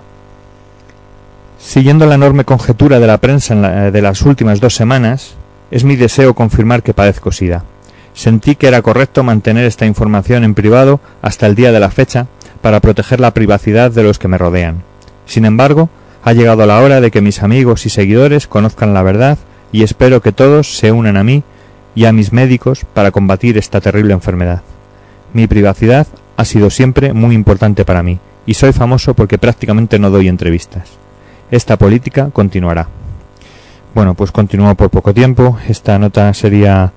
Siguiendo 1.61 2.05
la 2.05 2.15
enorme 2.15 2.43
conjetura 2.43 2.99
de 2.99 3.07
la 3.07 3.19
prensa 3.19 3.53
en 3.53 3.61
la- 3.61 3.91
de 3.91 4.01
las 4.01 4.21
últimas 4.23 4.59
dos 4.59 4.75
semanas, 4.75 5.35
es 5.69 5.83
mi 5.83 5.95
deseo 5.95 6.33
confirmar 6.33 6.83
que 6.83 6.93
padezco 6.93 7.31
SIDA. 7.31 7.63
Sentí 8.13 8.55
que 8.55 8.67
era 8.67 8.81
correcto 8.81 9.23
mantener 9.23 9.65
esta 9.65 9.85
información 9.85 10.43
en 10.43 10.53
privado 10.53 10.99
hasta 11.21 11.47
el 11.47 11.55
día 11.55 11.71
de 11.71 11.79
la 11.79 11.89
fecha 11.91 12.27
para 12.61 12.79
proteger 12.81 13.19
la 13.19 13.33
privacidad 13.33 13.91
de 13.91 14.03
los 14.03 14.19
que 14.19 14.27
me 14.27 14.37
rodean. 14.37 14.83
Sin 15.25 15.45
embargo, 15.45 15.89
ha 16.23 16.33
llegado 16.33 16.65
la 16.65 16.81
hora 16.81 16.99
de 16.99 17.09
que 17.09 17.21
mis 17.21 17.41
amigos 17.41 17.85
y 17.85 17.89
seguidores 17.89 18.47
conozcan 18.47 18.93
la 18.93 19.01
verdad 19.03 19.37
y 19.71 19.83
espero 19.83 20.21
que 20.21 20.33
todos 20.33 20.75
se 20.77 20.91
unan 20.91 21.15
a 21.15 21.23
mí 21.23 21.43
y 21.95 22.05
a 22.05 22.11
mis 22.11 22.33
médicos 22.33 22.85
para 22.93 23.11
combatir 23.11 23.57
esta 23.57 23.79
terrible 23.79 24.13
enfermedad. 24.13 24.61
Mi 25.33 25.47
privacidad 25.47 26.05
ha 26.35 26.43
sido 26.45 26.69
siempre 26.69 27.13
muy 27.13 27.33
importante 27.33 27.85
para 27.85 28.03
mí 28.03 28.19
y 28.45 28.55
soy 28.55 28.73
famoso 28.73 29.13
porque 29.13 29.37
prácticamente 29.37 29.99
no 29.99 30.09
doy 30.09 30.27
entrevistas. 30.27 31.00
Esta 31.51 31.77
política 31.77 32.29
continuará. 32.31 32.87
Bueno, 33.93 34.15
pues 34.15 34.31
continuó 34.31 34.73
por 34.75 34.89
poco 34.89 35.13
tiempo. 35.13 35.57
Esta 35.67 35.99
nota 35.99 36.33
sería 36.33 36.93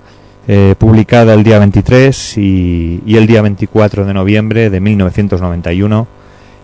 eh, 0.47 0.75
publicada 0.77 1.33
el 1.33 1.43
día 1.43 1.59
23 1.59 2.37
y, 2.37 3.01
el 3.05 3.27
día 3.27 3.41
24 3.41 4.05
de 4.05 4.13
noviembre 4.13 4.69
de 4.69 4.79
1991 4.79 6.07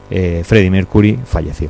eh, 0.09 0.41
Freddie 0.45 0.69
Mercury 0.69 1.19
falleció. 1.25 1.69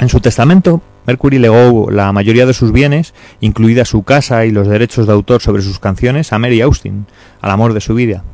En 0.00 0.08
su 0.08 0.20
testamento, 0.20 0.82
Mercury 1.06 1.38
legó 1.38 1.90
la 1.90 2.12
mayoría 2.12 2.46
de 2.46 2.54
sus 2.54 2.72
bienes, 2.72 3.14
incluida 3.40 3.84
su 3.84 4.02
casa 4.02 4.44
y 4.44 4.50
los 4.50 4.68
derechos 4.68 5.06
de 5.06 5.12
autor 5.12 5.40
sobre 5.40 5.62
sus 5.62 5.78
canciones, 5.78 6.32
a 6.32 6.38
Mary 6.38 6.60
Austin, 6.60 7.06
al 7.40 7.50
amor 7.50 7.72
de 7.72 7.80
su 7.80 7.94
vida. 7.94 8.24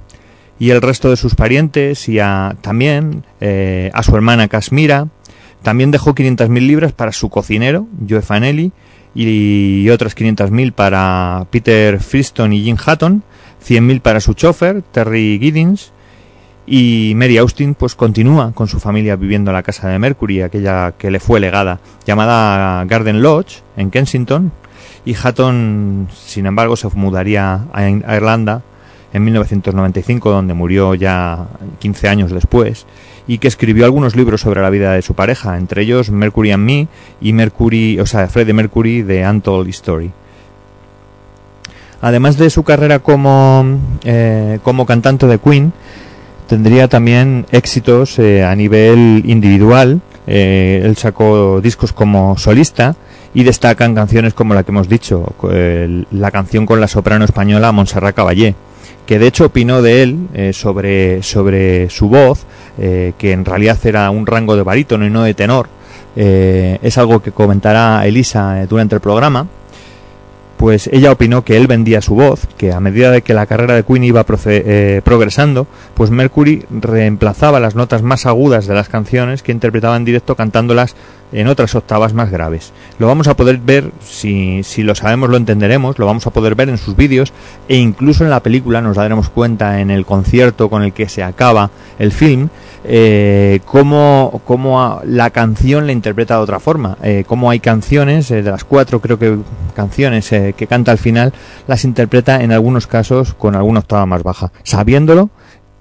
Y 0.59 0.71
el 0.71 0.81
resto 0.81 1.11
de 1.11 1.17
sus 1.17 1.35
parientes 1.35 2.09
y 2.09 2.19
a, 2.19 2.57
también 2.61 3.25
eh, 3.41 3.91
a 3.93 4.03
su 4.03 4.17
hermana 4.17 4.49
Casmira. 4.49 5.09
También 5.63 5.91
dejó 5.91 6.15
500.000 6.15 6.67
libras 6.67 6.93
para 6.93 7.13
su 7.13 7.29
cocinero, 7.29 7.87
Joe 8.09 8.23
Fanelli, 8.23 8.73
y 9.15 9.89
otras 9.89 10.15
500.000 10.15 10.73
para 10.73 11.47
Peter 11.51 11.99
Friston 12.01 12.53
y 12.53 12.63
Jim 12.63 12.77
Hatton, 12.85 13.23
100.000 13.67 14.01
para 14.01 14.21
su 14.21 14.35
chofer, 14.35 14.83
Terry 14.83 15.39
Giddins, 15.41 15.93
y 16.67 17.15
Mary 17.17 17.39
Austin 17.39 17.75
pues 17.75 17.95
continúa 17.95 18.53
con 18.53 18.69
su 18.69 18.79
familia 18.79 19.17
viviendo 19.17 19.51
en 19.51 19.55
la 19.55 19.63
casa 19.63 19.89
de 19.89 19.99
Mercury, 19.99 20.43
aquella 20.43 20.93
que 20.93 21.11
le 21.11 21.21
fue 21.21 21.41
legada, 21.41 21.81
llamada 22.07 22.85
Garden 22.85 23.23
Lodge, 23.23 23.63
en 23.77 23.91
Kensington, 23.91 24.53
y 25.05 25.15
Hatton, 25.15 26.09
sin 26.13 26.47
embargo, 26.47 26.77
se 26.77 26.89
mudaría 26.89 27.67
a 27.73 27.89
Irlanda 27.89 28.63
en 29.13 29.25
1995, 29.25 30.31
donde 30.31 30.53
murió 30.53 30.95
ya 30.95 31.47
15 31.79 32.09
años 32.09 32.33
después, 32.33 32.87
y 33.27 33.39
que 33.39 33.49
escribió 33.49 33.85
algunos 33.85 34.17
libros 34.17 34.41
sobre 34.41 34.63
la 34.63 34.71
vida 34.71 34.93
de 34.93 35.03
su 35.03 35.15
pareja, 35.15 35.57
entre 35.57 35.83
ellos 35.83 36.11
Mercury 36.11 36.53
and 36.53 36.65
Me 36.65 36.89
y 37.21 37.33
Mercury, 37.33 37.99
o 37.99 38.07
sea, 38.07 38.29
Freddie 38.29 38.53
Mercury 38.53 39.03
de 39.03 39.27
Untold 39.29 39.69
Story. 39.71 40.11
Además 42.01 42.37
de 42.37 42.51
su 42.51 42.63
carrera 42.63 43.01
como, 43.01 43.65
eh, 44.05 44.59
como 44.63 44.87
cantante 44.87 45.27
de 45.27 45.39
Queen, 45.39 45.73
tendría 46.47 46.89
también 46.89 47.47
éxitos 47.51 48.19
eh, 48.19 48.45
a 48.45 48.55
nivel 48.55 49.23
individual. 49.27 50.01
Eh, 50.27 50.83
él 50.85 50.97
sacó 50.97 51.61
discos 51.61 51.93
como 51.93 52.37
solista 52.37 52.95
y 53.35 53.45
destacan 53.45 53.95
canciones 53.95 54.35
como 54.35 54.55
la 54.55 54.63
que 54.63 54.71
hemos 54.71 54.89
dicho, 54.89 55.35
la 56.11 56.31
canción 56.31 56.65
con 56.65 56.81
la 56.81 56.89
soprano 56.89 57.25
española 57.25 57.71
Montserrat 57.71 58.15
Caballé, 58.15 58.55
que 59.07 59.19
de 59.19 59.29
hecho 59.29 59.47
opinó 59.47 59.83
de 59.83 60.03
él 60.03 60.19
eh, 60.35 60.53
sobre, 60.53 61.23
sobre 61.23 61.89
su 61.89 62.09
voz, 62.09 62.45
eh, 62.79 63.13
que 63.17 63.33
en 63.33 63.45
realidad 63.45 63.79
era 63.85 64.11
un 64.11 64.27
rango 64.27 64.57
de 64.57 64.63
barítono 64.63 65.07
y 65.07 65.11
no 65.11 65.23
de 65.23 65.35
tenor. 65.35 65.69
Eh, 66.17 66.79
es 66.83 66.99
algo 66.99 67.21
que 67.21 67.31
comentará 67.31 68.07
Elisa 68.07 68.63
eh, 68.63 68.67
durante 68.67 68.95
el 68.95 69.01
programa 69.01 69.47
pues 70.57 70.89
ella 70.93 71.13
opinó 71.13 71.45
que 71.45 71.57
él 71.57 71.67
vendía 71.67 72.01
su 72.01 72.15
voz, 72.15 72.47
que 72.57 72.73
a 72.73 72.81
medida 72.81 73.11
de 73.11 73.23
que 73.23 73.35
la 73.35 73.47
carrera 73.47 73.75
de 73.75 73.85
Queen 73.85 74.05
iba 74.05 74.25
eh, 74.47 75.01
progresando, 75.05 75.67
pues 75.95 76.11
Mercury 76.11 76.65
reemplazaba 76.71 77.61
las 77.61 77.75
notas 77.75 78.03
más 78.03 78.27
agudas 78.27 78.67
de 78.67 78.75
las 78.75 78.89
canciones 78.89 79.43
que 79.43 79.53
interpretaba 79.53 79.97
en 79.97 80.05
directo 80.05 80.35
cantándolas 80.35 80.97
en 81.33 81.49
otras 81.49 81.75
octavas 81.75 82.15
más 82.15 82.31
graves. 82.31 82.73
Lo 82.99 83.07
vamos 83.07 83.29
a 83.29 83.37
poder 83.37 83.59
ver, 83.59 83.91
si, 84.01 84.63
si 84.63 84.83
lo 84.83 84.95
sabemos 84.95 85.29
lo 85.29 85.37
entenderemos, 85.37 85.99
lo 85.99 86.07
vamos 86.07 86.27
a 86.27 86.31
poder 86.31 86.55
ver 86.55 86.69
en 86.69 86.79
sus 86.79 86.97
vídeos 86.97 87.33
e 87.69 87.77
incluso 87.77 88.25
en 88.25 88.31
la 88.31 88.43
película 88.43 88.81
nos 88.81 88.97
daremos 88.97 89.29
cuenta 89.29 89.81
en 89.81 89.91
el 89.91 90.07
concierto 90.07 90.71
con 90.71 90.83
el 90.83 90.93
que 90.93 91.09
se 91.09 91.23
acaba 91.23 91.71
el 91.99 92.13
film, 92.13 92.49
eh, 92.89 93.61
cómo, 93.65 94.41
cómo 94.45 95.01
la 95.05 95.31
canción 95.31 95.87
le 95.87 95.93
interpreta 95.93 96.37
de 96.37 96.41
otra 96.43 96.61
forma. 96.61 96.97
Eh, 97.03 97.25
cómo 97.27 97.51
hay 97.51 97.61
canciones, 97.61 98.31
eh, 98.31 98.43
de 98.43 98.51
las 98.51 98.65
cuatro 98.65 99.01
creo 99.01 99.19
que 99.19 99.37
canciones 99.75 100.31
eh, 100.33 100.55
que 100.57 100.67
canta 100.67 100.93
al 100.93 100.99
final, 100.99 101.33
las 101.67 101.85
interpreta 101.85 102.43
en 102.43 102.53
algunos 102.53 102.87
casos 102.87 103.35
con 103.35 103.55
alguna 103.57 103.81
octava 103.81 104.07
más 104.07 104.23
baja. 104.23 104.53
Sabiéndolo, 104.63 105.31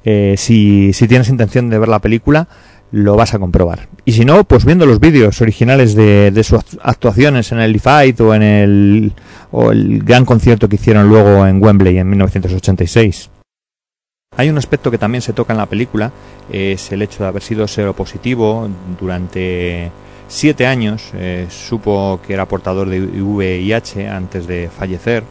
eh, 0.04 0.36
si, 0.38 0.94
si 0.94 1.08
tienes 1.08 1.30
intención 1.30 1.70
de 1.70 1.80
ver 1.80 1.90
la 1.90 2.00
película, 2.00 2.48
lo 2.92 3.16
vas 3.16 3.34
a 3.34 3.40
comprobar. 3.40 3.88
Y 4.06 4.12
si 4.14 4.24
no, 4.26 4.44
pues 4.44 4.64
viendo 4.64 4.86
los 4.86 5.00
vídeos 5.00 5.42
originales 5.42 5.96
de, 5.96 6.32
sus 6.44 6.60
act- 6.60 6.80
actuaciones 6.84 7.52
en 7.52 7.60
el 7.60 7.72
Leaf 7.72 7.84
Fight 7.84 8.22
o 8.22 8.34
en 8.34 8.44
el, 8.44 9.14
o 9.52 9.72
el 9.72 10.04
gran 10.04 10.24
concierto 10.26 10.70
que 10.70 10.76
hicieron 10.76 11.10
luego 11.10 11.46
en 11.48 11.62
Wembley 11.62 11.98
en 11.98 12.10
1986. 12.10 13.30
Hay 14.38 14.50
un 14.50 14.58
aspecto 14.58 14.92
que 14.92 14.98
también 14.98 15.22
se 15.22 15.32
toca 15.32 15.54
en 15.54 15.58
la 15.60 15.66
película, 15.66 16.12
es 16.52 16.92
el 16.92 17.02
hecho 17.02 17.24
de 17.24 17.30
haber 17.30 17.42
sido 17.42 17.68
seropositivo 17.68 18.68
durante 19.00 19.92
siete 20.28 20.68
años. 20.68 21.12
eh, 21.14 21.48
supo 21.50 22.20
que 22.26 22.34
era 22.34 22.46
portador 22.46 22.90
de 22.90 23.00
VIH 23.00 24.10
antes 24.10 24.46
de 24.48 24.70
fallecer. 24.70 25.24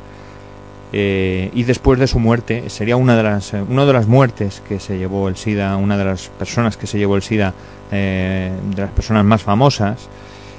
eh, 0.97 1.51
y 1.55 1.65
después 1.65 1.99
de 1.99 2.07
su 2.07 2.19
muerte, 2.21 2.71
sería 2.71 2.97
una 2.97 3.17
de, 3.17 3.25
las, 3.25 3.53
una 3.69 3.85
de 3.85 3.93
las 3.93 4.07
muertes 4.07 4.63
que 4.67 4.79
se 4.79 4.97
llevó 4.97 5.29
el 5.29 5.37
SIDA, 5.37 5.77
una 5.77 5.99
de 5.99 6.05
las 6.05 6.29
personas 6.29 6.77
que 6.77 6.87
se 6.87 6.99
llevó 6.99 7.17
el 7.17 7.23
SIDA, 7.23 7.53
eh, 7.91 8.53
de 8.75 8.83
las 8.83 8.91
personas 8.93 9.25
más 9.25 9.43
famosas, 9.43 10.09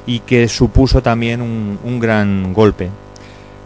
y 0.05 0.19
que 0.19 0.47
supuso 0.49 1.01
también 1.01 1.41
un, 1.41 1.79
un 1.83 1.99
gran 1.99 2.53
golpe 2.53 2.89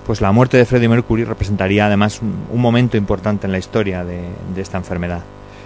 pues 0.09 0.21
la 0.21 0.31
muerte 0.31 0.57
de 0.57 0.65
Freddie 0.65 0.89
Mercury 0.89 1.23
representaría 1.23 1.85
además 1.85 2.19
un, 2.23 2.59
momento 2.59 2.97
importante 2.97 3.45
en 3.45 3.51
la 3.51 3.59
historia 3.59 4.03
de, 4.03 4.23
esta 4.57 4.79
enfermedad. 4.79 5.21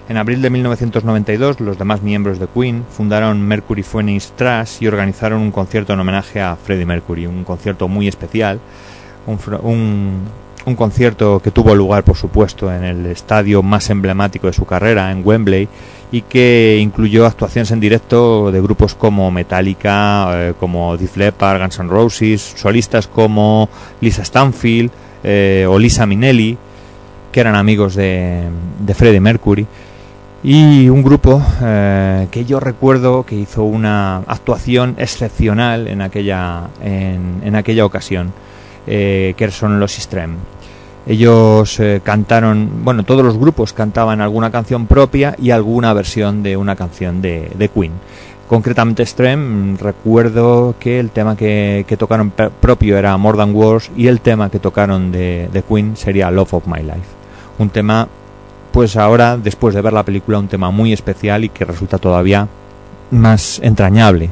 En 0.09 0.17
abril 0.17 0.41
de 0.41 0.49
1992, 0.49 1.61
los 1.61 1.77
demás 1.77 2.01
miembros 2.01 2.39
de 2.39 2.47
Queen 2.47 2.83
fundaron 2.91 3.41
Mercury 3.41 3.83
Phoenix 3.83 4.33
Trust 4.35 4.81
y 4.81 4.87
organizaron 4.87 5.39
un 5.39 5.53
concierto 5.53 5.93
en 5.93 6.01
homenaje 6.01 6.41
a 6.41 6.57
Freddie 6.57 6.85
Mercury, 6.85 7.25
un 7.25 7.45
concierto 7.45 7.87
muy 7.87 8.09
especial, 8.09 8.59
un 10.65 10.75
concierto 10.75 11.41
que 11.43 11.51
tuvo 11.51 11.75
lugar, 11.75 12.03
por 12.03 12.15
supuesto, 12.15 12.71
en 12.71 12.83
el 12.83 13.05
estadio 13.07 13.61
más 13.61 13.89
emblemático 13.89 14.47
de 14.47 14.53
su 14.53 14.65
carrera, 14.65 15.11
en 15.11 15.21
Wembley, 15.25 15.67
y 16.11 16.21
que 16.21 16.77
incluyó 16.81 17.25
actuaciones 17.25 17.71
en 17.71 17.79
directo 17.79 18.51
de 18.51 18.61
grupos 18.61 18.95
como 18.95 19.31
Metallica, 19.31 20.49
eh, 20.49 20.53
como 20.59 20.95
Def 20.95 21.17
Leppard, 21.17 21.59
Guns 21.61 21.79
N' 21.79 21.89
Roses, 21.89 22.53
solistas 22.55 23.07
como 23.07 23.69
Lisa 23.99 24.23
Stanfield 24.23 24.91
eh, 25.23 25.65
o 25.67 25.79
Lisa 25.79 26.05
Minnelli, 26.05 26.57
que 27.31 27.39
eran 27.39 27.55
amigos 27.55 27.95
de, 27.95 28.43
de 28.79 28.93
Freddie 28.93 29.19
Mercury. 29.19 29.65
Y 30.43 30.89
un 30.89 31.03
grupo 31.03 31.41
eh, 31.61 32.27
que 32.29 32.43
yo 32.43 32.59
recuerdo 32.59 33.23
que 33.25 33.35
hizo 33.35 33.63
una 33.63 34.17
actuación 34.27 34.95
excepcional 34.97 35.87
en 35.87 36.01
aquella, 36.01 36.67
en, 36.83 37.55
aquella 37.55 37.85
ocasión. 37.85 38.33
Eh, 38.85 39.33
que 39.37 39.49
son 39.49 39.79
los 39.79 39.97
Extreme. 39.97 40.35
Ellos 41.05 41.79
eh, 41.79 42.01
cantaron, 42.03 42.83
bueno, 42.83 43.03
todos 43.03 43.25
los 43.25 43.37
grupos 43.37 43.73
cantaban 43.73 44.21
alguna 44.21 44.51
canción 44.51 44.87
propia 44.87 45.35
y 45.37 45.51
alguna 45.51 45.93
versión 45.93 46.43
de 46.43 46.55
una 46.55 46.75
canción 46.75 47.21
de, 47.21 47.51
de 47.55 47.69
Queen. 47.69 47.91
Concretamente 48.47 49.05
Strem, 49.05 49.77
recuerdo 49.77 50.75
que 50.79 50.99
el 50.99 51.09
tema 51.09 51.35
que, 51.35 51.85
tocaron 51.97 52.31
propio 52.31 52.97
era 52.97 53.17
More 53.17 53.37
Than 53.37 53.55
Wars 53.55 53.89
y 53.97 54.07
el 54.07 54.21
tema 54.21 54.49
que 54.49 54.59
tocaron 54.59 55.11
de, 55.11 55.49
de 55.51 55.63
Queen 55.63 55.97
sería 55.97 56.29
Love 56.31 56.53
of 56.53 56.67
My 56.67 56.81
Life. 56.81 57.07
Un 57.57 57.69
tema, 57.69 58.07
pues 58.71 58.95
ahora, 58.95 59.37
después 59.37 59.73
de 59.75 59.81
ver 59.81 59.93
la 59.93 60.03
película, 60.03 60.39
un 60.39 60.47
tema 60.47 60.71
muy 60.71 60.93
especial 60.93 61.43
y 61.43 61.49
que 61.49 61.65
resulta 61.65 61.97
todavía 61.97 62.47
más 63.11 63.59
entrañable. 63.63 64.29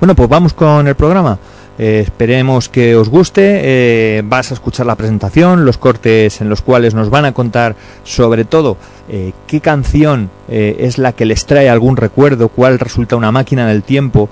Bueno, 0.00 0.14
pues 0.14 0.28
vamos 0.28 0.52
con 0.54 0.86
el 0.86 0.94
programa. 0.94 1.38
Eh, 1.78 2.00
esperemos 2.00 2.68
que 2.68 2.96
os 2.96 3.08
guste. 3.08 3.60
Eh, 3.62 4.22
vas 4.24 4.50
a 4.50 4.54
escuchar 4.54 4.86
la 4.86 4.94
presentación, 4.94 5.64
los 5.64 5.78
cortes 5.78 6.40
en 6.40 6.48
los 6.48 6.62
cuales 6.62 6.94
nos 6.94 7.10
van 7.10 7.26
a 7.26 7.32
contar 7.32 7.76
sobre 8.02 8.44
todo 8.44 8.76
eh, 9.08 9.32
qué 9.46 9.60
canción 9.60 10.30
es 10.48 10.98
la 10.98 11.10
que 11.10 11.24
les 11.24 11.44
trae 11.44 11.68
algún 11.68 11.96
recuerdo, 11.96 12.48
cuál 12.48 12.78
resulta 12.78 13.16
una 13.16 13.32
máquina 13.32 13.66
del 13.66 13.82
tiempo, 13.82 14.28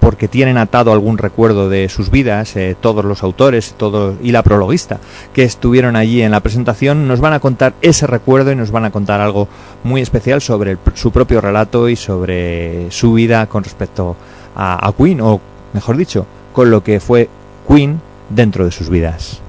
porque 0.00 0.28
tienen 0.28 0.56
atado 0.56 0.94
algún 0.94 1.18
recuerdo 1.18 1.68
de 1.68 1.90
sus 1.90 2.10
vidas, 2.10 2.54
todos 2.80 3.04
los 3.04 3.22
autores 3.22 3.74
todos, 3.76 4.14
y 4.22 4.32
la 4.32 4.42
prologuista 4.42 4.98
que 5.34 5.42
estuvieron 5.42 5.94
allí 5.94 6.22
en 6.22 6.30
la 6.30 6.40
presentación, 6.40 7.06
nos 7.06 7.20
van 7.20 7.34
a 7.34 7.40
contar 7.40 7.74
ese 7.82 8.06
recuerdo 8.06 8.50
y 8.50 8.56
nos 8.56 8.70
van 8.70 8.86
a 8.86 8.90
contar 8.90 9.20
algo 9.20 9.46
muy 9.84 10.00
especial 10.00 10.40
sobre 10.40 10.70
el, 10.70 10.78
su 10.94 11.12
propio 11.12 11.42
relato 11.42 11.90
y 11.90 11.96
sobre 11.96 12.90
su 12.90 13.12
vida 13.12 13.46
con 13.46 13.62
respecto 13.62 14.16
a, 14.56 14.88
a 14.88 14.90
Queen, 14.94 15.20
o 15.20 15.38
mejor 15.74 15.98
dicho, 15.98 16.26
con 16.52 16.70
lo 16.70 16.82
que 16.82 17.00
fue 17.00 17.28
Queen 17.68 18.00
dentro 18.28 18.64
de 18.64 18.70
sus 18.70 18.88
vidas. 18.88 19.40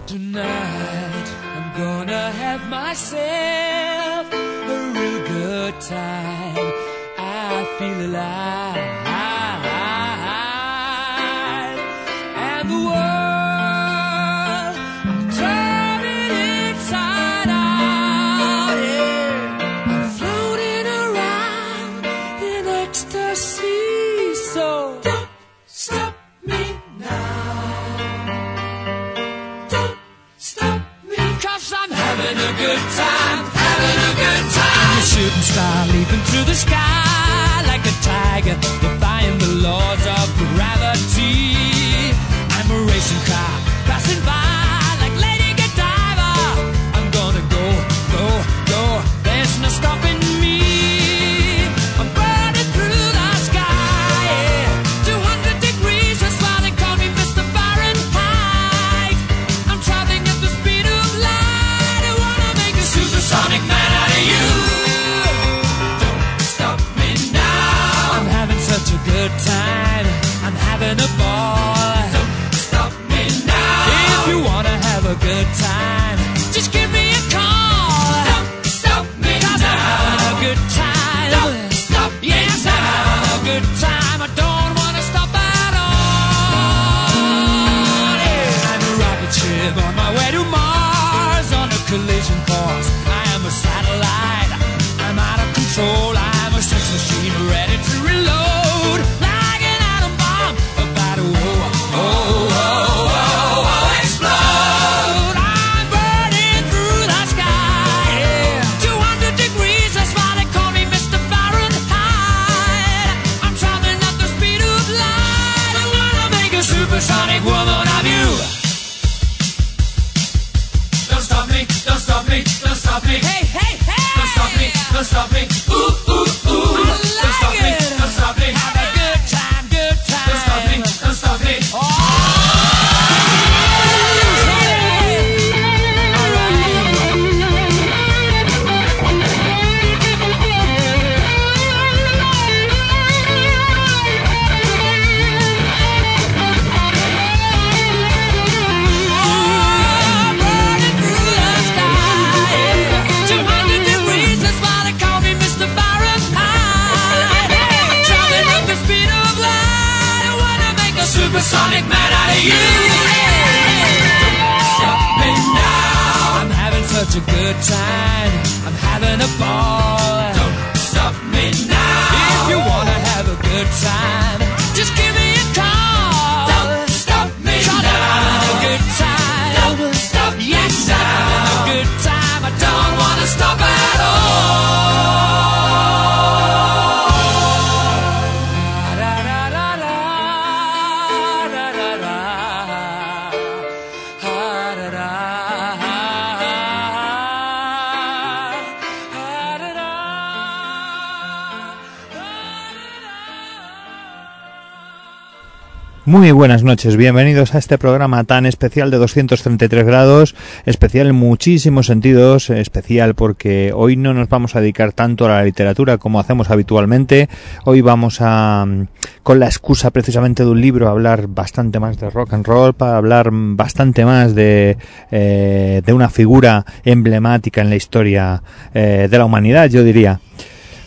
Muy 206.04 206.32
buenas 206.32 206.64
noches, 206.64 206.98
bienvenidos 206.98 207.54
a 207.54 207.60
este 207.60 207.78
programa 207.78 208.24
tan 208.24 208.48
especial 208.48 208.90
de 208.90 208.98
233 208.98 209.86
grados, 209.86 210.36
especial 210.66 211.06
en 211.06 211.16
muchísimos 211.16 211.86
sentidos, 211.86 212.50
especial 212.50 213.14
porque 213.14 213.72
hoy 213.72 213.98
no 213.98 214.12
nos 214.16 214.28
vamos 214.28 214.56
a 214.56 214.62
dedicar 214.62 214.94
tanto 214.94 215.26
a 215.26 215.30
la 215.30 215.44
literatura 215.44 216.00
como 216.00 216.20
hacemos 216.20 216.50
habitualmente, 216.50 217.30
hoy 217.66 217.82
vamos 217.82 218.18
a, 218.20 218.66
mm, 218.68 218.88
con 219.22 219.40
la 219.40 219.46
excusa 219.46 219.92
precisamente 219.92 220.44
de 220.44 220.50
un 220.50 220.60
libro, 220.60 220.88
a 220.88 220.92
hablar 220.92 221.28
bastante 221.28 221.80
más 221.80 222.00
de 222.00 222.10
rock 222.10 222.34
and 222.34 222.48
roll, 222.48 222.74
para 222.74 222.98
hablar 222.98 223.30
bastante 223.32 224.04
más 224.04 224.34
de, 224.34 224.78
eh, 225.12 225.84
de 225.86 225.94
una 225.94 226.10
figura 226.10 226.66
emblemática 226.84 227.62
en 227.62 227.70
la 227.70 227.76
historia 227.76 228.42
eh, 228.74 229.08
de 229.08 229.18
la 229.20 229.26
humanidad, 229.26 229.70
yo 229.70 229.84
diría, 229.84 230.20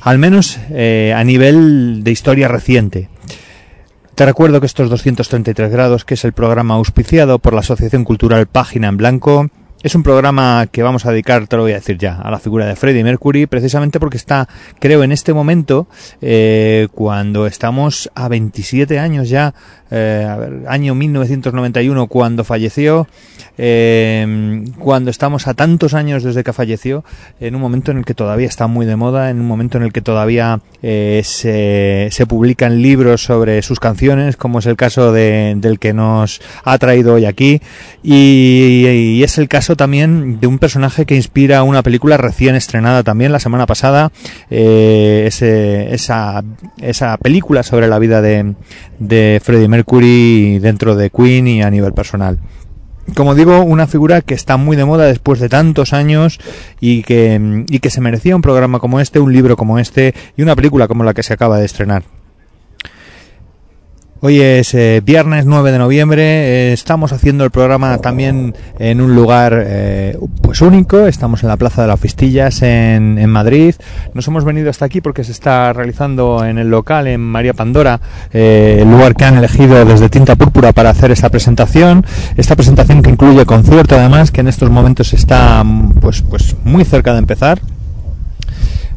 al 0.01 0.19
menos 0.19 0.59
eh, 0.71 1.15
a 1.17 1.23
nivel 1.23 2.03
de 2.03 2.11
historia 2.11 2.49
reciente. 2.49 3.14
Te 4.15 4.25
recuerdo 4.25 4.61
que 4.61 4.67
estos 4.67 4.91
233 4.91 5.73
grados, 5.73 6.05
que 6.05 6.15
es 6.15 6.25
el 6.25 6.33
programa 6.33 6.75
auspiciado 6.75 7.41
por 7.41 7.53
la 7.53 7.61
Asociación 7.61 8.05
Cultural 8.05 8.47
Página 8.47 8.87
en 8.87 8.97
Blanco, 8.97 9.51
es 9.83 9.97
un 9.97 10.05
programa 10.05 10.69
que 10.71 10.85
vamos 10.85 11.05
a 11.05 11.11
dedicar, 11.11 11.49
te 11.49 11.57
lo 11.57 11.63
voy 11.63 11.73
a 11.73 11.75
decir 11.75 11.99
ya, 11.99 12.15
a 12.15 12.31
la 12.31 12.39
figura 12.39 12.65
de 12.65 12.77
Freddie 12.77 13.03
Mercury, 13.03 13.47
precisamente 13.47 13.99
porque 13.99 14.17
está, 14.17 14.49
creo, 14.79 15.03
en 15.03 15.11
este 15.11 15.35
momento, 15.35 15.89
eh, 16.23 16.87
cuando 16.95 17.49
estamos 17.49 18.09
a 18.15 18.29
27 18.29 19.01
años 19.01 19.29
ya, 19.29 19.53
eh, 19.97 20.65
año 20.67 20.95
1991, 20.97 22.07
cuando 22.09 22.43
falleció, 22.43 23.07
eh, 23.57 24.65
cuando 24.79 25.11
estamos 25.11 25.47
a 25.47 25.55
tantos 25.55 25.95
años 25.95 26.25
desde 26.25 26.43
que 26.43 26.53
falleció, 26.53 27.05
en 27.39 27.55
un 27.55 27.61
momento 27.61 27.93
en 27.93 27.99
el 27.99 28.05
que 28.05 28.15
todavía 28.15 28.49
está 28.49 28.67
muy 28.67 28.87
de 28.87 28.97
moda, 28.97 29.31
en 29.31 29.41
un 29.41 29.47
momento 29.47 29.79
en 29.79 29.85
el 29.85 29.93
que 29.93 30.01
todavía 30.01 30.61
eh, 30.83 31.23
se, 31.25 32.09
se 32.11 32.27
publican 32.27 32.83
libros 32.83 33.23
sobre 33.23 33.63
sus 33.63 33.79
canciones, 33.79 34.37
como 34.37 34.59
es 34.59 34.67
el 34.67 34.77
caso 34.77 35.13
de- 35.13 35.55
del 35.57 35.79
que 35.79 35.93
nos 35.93 36.41
ha 36.65 36.77
traído 36.79 37.15
hoy 37.15 37.25
aquí, 37.27 37.61
y, 38.03 38.87
y 38.87 39.23
es 39.23 39.39
el 39.39 39.49
caso 39.49 39.77
también 39.77 40.41
de 40.41 40.47
un 40.49 40.59
personaje 40.59 41.07
que 41.07 41.15
inspira 41.15 41.63
una 41.63 41.83
película 41.83 42.17
recién 42.17 42.57
estrenada 42.57 43.03
también 43.05 43.31
la 43.33 43.39
semana 43.39 43.67
pasada, 43.67 44.11
eh, 44.51 45.25
ese- 45.29 45.95
esa, 45.95 46.43
esa 46.83 47.17
película 47.19 47.63
sobre 47.63 47.87
la 47.89 47.99
vida 48.01 48.21
de, 48.21 48.55
de 48.99 49.41
Freddie 49.43 49.69
Mercury 49.69 50.59
dentro 50.59 50.97
de 50.97 51.11
Queen 51.11 51.47
y 51.47 51.63
a 51.63 51.71
nivel 51.71 51.93
personal 51.93 52.39
como 53.15 53.35
digo, 53.35 53.63
una 53.63 53.87
figura 53.87 54.23
que 54.23 54.35
está 54.35 54.57
muy 54.57 54.77
de 54.77 54.85
moda 54.85 55.05
después 55.05 55.39
de 55.39 55.49
tantos 55.49 55.93
años 55.93 56.41
y 56.81 57.03
que, 57.03 57.65
y 57.69 57.79
que 57.81 57.91
se 57.91 58.01
merecía 58.01 58.35
un 58.35 58.43
programa 58.43 58.81
como 58.81 59.01
este, 59.01 59.21
un 59.21 59.33
libro 59.33 59.57
como 59.57 59.79
este 59.79 60.15
y 60.37 60.43
una 60.43 60.57
película 60.57 60.89
como 60.89 61.05
la 61.05 61.15
que 61.15 61.23
se 61.23 61.35
acaba 61.35 61.59
de 61.59 61.67
estrenar. 61.67 62.05
Hoy 64.21 64.41
es 64.41 64.73
eh, 64.75 65.03
viernes 65.05 65.45
9 65.45 65.71
de 65.71 65.79
noviembre, 65.79 66.23
eh, 66.23 66.73
estamos 66.73 67.13
haciendo 67.13 67.45
el 67.45 67.51
programa 67.51 67.99
también 67.99 68.55
en 68.79 69.03
un 69.03 69.15
lugar 69.15 69.53
eh, 69.67 70.17
pues 70.41 70.63
único, 70.63 71.07
estamos 71.07 71.43
en 71.43 71.51
la 71.51 71.59
Plaza 71.59 71.83
de 71.83 71.89
las 71.89 72.01
Fistillas 72.01 72.63
en, 72.63 73.19
en 73.19 73.29
Madrid. 73.29 73.75
Nos 74.15 74.27
hemos 74.29 74.45
venido 74.45 74.71
hasta 74.71 74.87
aquí 74.87 75.03
porque 75.03 75.25
se 75.25 75.33
está 75.33 75.75
realizando 75.75 76.43
en 76.45 76.57
el 76.57 76.71
local 76.71 77.07
en 77.07 77.21
María 77.21 77.53
Pandora, 77.53 78.01
el 78.33 78.91
lugar 78.91 79.15
que 79.15 79.25
han 79.27 79.37
elegido 79.37 79.85
desde 79.85 80.09
Tinta 80.09 80.37
Púrpura 80.37 80.73
para 80.73 80.91
hacer 80.91 81.11
esta 81.11 81.29
presentación. 81.29 82.07
Esta 82.37 82.57
presentación 82.57 83.03
que 83.03 83.11
incluye 83.11 83.45
concierto 83.45 83.97
además, 83.97 84.31
que 84.31 84.41
en 84.41 84.49
estos 84.49 84.71
momentos 84.71 85.13
está 85.13 85.63
mm, 85.63 85.97
pues, 86.01 86.23
pues 86.23 86.57
muy 86.65 86.85
cerca 86.85 87.13
de 87.13 87.19
empezar 87.19 87.61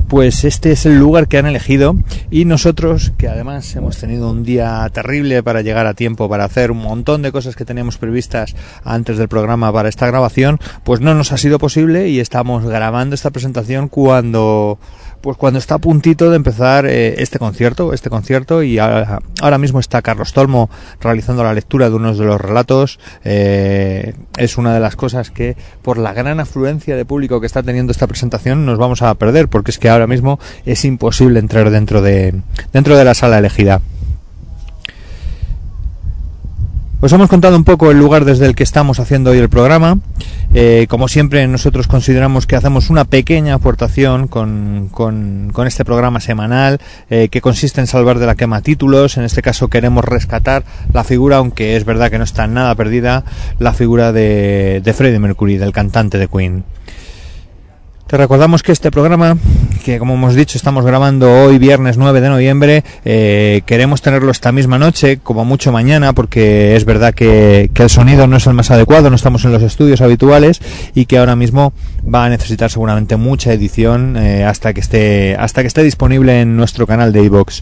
pues 0.07 0.43
este 0.45 0.71
es 0.71 0.85
el 0.85 0.97
lugar 0.97 1.27
que 1.27 1.37
han 1.37 1.45
elegido 1.45 1.95
y 2.31 2.45
nosotros, 2.45 3.13
que 3.17 3.27
además 3.27 3.75
hemos 3.75 3.97
tenido 3.97 4.31
un 4.31 4.43
día 4.43 4.89
terrible 4.93 5.43
para 5.43 5.61
llegar 5.61 5.85
a 5.85 5.93
tiempo, 5.93 6.29
para 6.29 6.45
hacer 6.45 6.71
un 6.71 6.79
montón 6.79 7.21
de 7.21 7.31
cosas 7.31 7.55
que 7.55 7.65
teníamos 7.65 7.97
previstas 7.97 8.55
antes 8.83 9.17
del 9.17 9.27
programa 9.27 9.71
para 9.73 9.89
esta 9.89 10.07
grabación, 10.07 10.59
pues 10.83 11.01
no 11.01 11.13
nos 11.13 11.31
ha 11.31 11.37
sido 11.37 11.59
posible 11.59 12.09
y 12.09 12.19
estamos 12.19 12.65
grabando 12.65 13.15
esta 13.15 13.31
presentación 13.31 13.89
cuando 13.89 14.79
pues 15.21 15.37
cuando 15.37 15.59
está 15.59 15.75
a 15.75 15.79
puntito 15.79 16.29
de 16.29 16.35
empezar 16.35 16.85
eh, 16.85 17.21
este 17.21 17.39
concierto, 17.39 17.93
este 17.93 18.09
concierto 18.09 18.63
y 18.63 18.79
ahora, 18.79 19.57
mismo 19.57 19.79
está 19.79 20.01
Carlos 20.01 20.33
Tolmo 20.33 20.69
realizando 21.01 21.43
la 21.43 21.53
lectura 21.53 21.89
de 21.89 21.95
unos 21.95 22.17
de 22.17 22.25
los 22.25 22.39
relatos. 22.39 22.99
Eh, 23.23 24.13
es 24.37 24.57
una 24.57 24.73
de 24.73 24.79
las 24.79 24.95
cosas 24.95 25.31
que 25.31 25.57
por 25.81 25.97
la 25.97 26.13
gran 26.13 26.39
afluencia 26.39 26.95
de 26.95 27.05
público 27.05 27.39
que 27.39 27.47
está 27.47 27.63
teniendo 27.63 27.91
esta 27.91 28.07
presentación 28.07 28.65
nos 28.65 28.77
vamos 28.77 29.01
a 29.01 29.13
perder 29.15 29.47
porque 29.47 29.71
es 29.71 29.79
que 29.79 29.89
ahora 29.89 30.07
mismo 30.07 30.39
es 30.65 30.85
imposible 30.85 31.39
entrar 31.39 31.69
dentro 31.69 32.01
de 32.01 32.33
dentro 32.71 32.97
de 32.97 33.05
la 33.05 33.13
sala 33.13 33.39
elegida. 33.39 33.81
Os 36.99 37.13
hemos 37.13 37.29
contado 37.29 37.55
un 37.55 37.63
poco 37.63 37.91
el 37.91 37.99
lugar 37.99 38.25
desde 38.25 38.47
el 38.47 38.55
que 38.55 38.63
estamos 38.63 38.99
haciendo 38.99 39.29
hoy 39.29 39.37
el 39.37 39.49
programa. 39.49 39.99
Eh, 40.55 40.87
como 40.89 41.07
siempre, 41.07 41.45
nosotros 41.47 41.85
consideramos 41.85 42.47
que 42.47 42.55
hacemos 42.55 42.89
una 42.89 43.05
pequeña 43.05 43.53
aportación 43.53 44.27
con, 44.27 44.89
con- 44.91 45.51
este 45.67 45.85
programa 45.85 46.19
semanal 46.19 46.79
eh, 47.11 47.27
que 47.29 47.39
consiste 47.39 47.81
en 47.81 47.87
salvar 47.87 48.17
de 48.17 48.25
la 48.25 48.33
quema 48.33 48.61
títulos. 48.61 49.17
En 49.17 49.25
este 49.25 49.43
caso 49.43 49.67
queremos 49.67 50.03
rescatar 50.05 50.63
la 50.91 51.03
figura, 51.03 51.37
aunque 51.37 51.75
es 51.75 51.85
verdad 51.85 52.09
que 52.09 52.17
no 52.17 52.23
está 52.23 52.47
nada 52.47 52.73
perdida, 52.73 53.23
la 53.59 53.73
figura 53.73 54.11
de, 54.11 54.81
de 54.83 54.93
Freddie 54.93 55.19
Mercury, 55.19 55.57
del 55.57 55.73
cantante 55.73 56.17
de 56.17 56.27
Queen. 56.27 56.63
Te 58.07 58.15
recordamos 58.15 58.63
que 58.63 58.71
este 58.71 58.89
programa, 58.89 59.37
que 59.83 59.99
como 59.99 60.13
hemos 60.13 60.33
dicho 60.33 60.57
estamos 60.57 60.85
grabando 60.85 61.29
hoy 61.29 61.57
viernes 61.57 61.97
9 61.97 62.21
de 62.21 62.29
noviembre, 62.29 62.83
eh, 63.03 63.63
queremos 63.65 64.01
tenerlo 64.01 64.31
esta 64.31 64.53
misma 64.53 64.79
noche, 64.79 65.19
como 65.21 65.43
mucho 65.43 65.73
mañana, 65.73 66.13
porque 66.13 66.77
es 66.77 66.85
verdad 66.85 67.13
que, 67.13 67.69
el 67.75 67.89
sonido 67.89 68.25
no 68.25 68.37
es 68.37 68.47
el 68.47 68.53
más 68.53 68.71
adecuado, 68.71 69.09
no 69.09 69.17
estamos 69.17 69.43
en 69.43 69.51
los 69.51 69.61
estudios 69.61 69.99
habituales 69.99 70.61
y 70.95 71.05
que 71.05 71.17
ahora 71.17 71.35
mismo 71.35 71.73
va 72.01 72.23
a 72.23 72.29
necesitar 72.29 72.71
seguramente 72.71 73.17
mucha 73.17 73.51
edición 73.51 74.15
eh, 74.15 74.45
hasta 74.45 74.73
que 74.73 74.79
esté 74.79 75.35
hasta 75.35 75.61
que 75.61 75.67
esté 75.67 75.83
disponible 75.83 76.39
en 76.39 76.55
nuestro 76.55 76.87
canal 76.87 77.11
de 77.11 77.23
iVoox. 77.23 77.61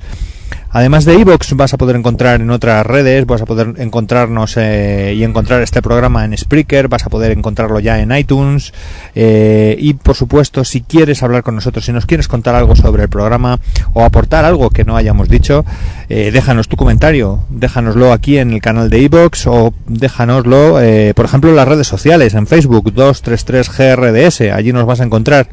Además 0.76 1.06
de 1.06 1.18
iVoox 1.18 1.54
vas 1.54 1.74
a 1.74 1.78
poder 1.78 1.96
encontrar 1.96 2.42
en 2.42 2.52
otras 2.52 2.86
redes, 2.86 3.26
vas 3.26 3.42
a 3.42 3.46
poder 3.46 3.76
encontrarnos 3.78 4.58
eh, 4.58 5.14
y 5.16 5.24
encontrar 5.24 5.62
este 5.62 5.82
programa 5.82 6.26
en 6.26 6.38
Spreaker, 6.38 6.90
vas 6.90 7.06
a 7.06 7.10
poder 7.10 7.32
encontrarlo 7.32 7.80
ya 7.80 8.02
en 8.02 8.14
iTunes 8.14 8.74
eh, 9.16 9.78
y 9.80 9.94
por 9.94 10.18
supuesto 10.18 10.66
si 10.66 10.82
quieres 10.82 11.24
hablar 11.24 11.44
con 11.44 11.56
nosotros, 11.56 11.86
si 11.86 11.94
nos 11.94 12.06
quieres 12.06 12.28
contar 12.28 12.56
algo 12.56 12.76
sobre 12.76 13.04
el 13.04 13.10
programa 13.10 13.58
o 13.94 14.04
aportar 14.04 14.44
algo 14.44 14.70
que 14.70 14.84
no 14.84 14.98
hayamos 14.98 15.30
dicho, 15.30 15.64
eh, 16.10 16.32
déjanos 16.32 16.68
tu 16.68 16.76
comentario, 16.76 17.40
déjanoslo 17.50 18.12
aquí 18.12 18.38
en 18.38 18.52
el 18.52 18.60
canal 18.60 18.90
de 18.90 19.00
iVoox 19.00 19.48
o 19.48 19.74
déjanoslo 19.88 20.82
eh, 20.82 21.14
por 21.16 21.24
ejemplo 21.24 21.52
en 21.52 21.56
las 21.56 21.70
redes 21.70 21.88
sociales, 21.88 22.34
en 22.34 22.48
Facebook 22.48 22.94
233GRDS, 22.94 24.52
allí 24.52 24.74
nos 24.74 24.86
vas 24.86 25.00
a 25.00 25.06
encontrar. 25.06 25.48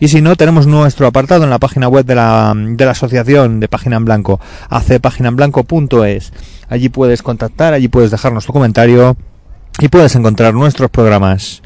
Y 0.00 0.08
si 0.08 0.20
no, 0.20 0.36
tenemos 0.36 0.66
nuestro 0.66 1.06
apartado 1.06 1.44
en 1.44 1.50
la 1.50 1.58
página 1.58 1.88
web 1.88 2.04
de 2.04 2.14
la, 2.14 2.54
de 2.56 2.84
la 2.84 2.92
asociación 2.92 3.60
de 3.60 3.68
Página 3.68 3.96
en 3.96 4.04
Blanco, 4.04 4.40
acpaginaenblanco.es. 4.70 6.32
Allí 6.68 6.88
puedes 6.88 7.22
contactar, 7.22 7.74
allí 7.74 7.88
puedes 7.88 8.10
dejarnos 8.10 8.46
tu 8.46 8.52
comentario 8.52 9.16
y 9.80 9.88
puedes 9.88 10.14
encontrar 10.14 10.54
nuestros 10.54 10.90
programas. 10.90 11.62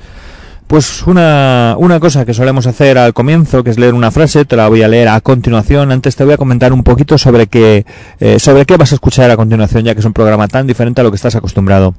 Pues 0.67 1.07
una, 1.07 1.75
una 1.79 2.01
cosa 2.01 2.25
que 2.25 2.33
solemos 2.33 2.67
hacer 2.67 2.97
al 2.97 3.13
comienzo, 3.13 3.63
que 3.63 3.71
es 3.71 3.79
leer 3.79 3.93
una 3.93 4.11
frase, 4.11 4.47
te 4.47 4.57
la 4.57 4.69
voy 4.69 4.83
a 4.83 4.89
leer 4.89 5.09
a 5.09 5.21
continuación. 5.21 5.93
Antes 5.93 6.17
te 6.17 6.25
voy 6.25 6.33
a 6.33 6.39
comentar 6.39 6.73
un 6.73 6.83
poquito 6.83 7.19
sobre 7.19 7.47
qué, 7.47 7.85
eh, 8.21 8.39
sobre 8.39 8.65
qué 8.65 8.79
vas 8.79 8.93
a 8.93 8.95
escuchar 8.95 9.31
a 9.31 9.37
continuación, 9.37 9.85
ya 9.85 9.93
que 9.93 10.01
es 10.01 10.07
un 10.07 10.15
programa 10.15 10.49
tan 10.49 10.67
diferente 10.67 11.03
a 11.03 11.05
lo 11.05 11.11
que 11.11 11.17
estás 11.17 11.35
acostumbrado. 11.35 11.95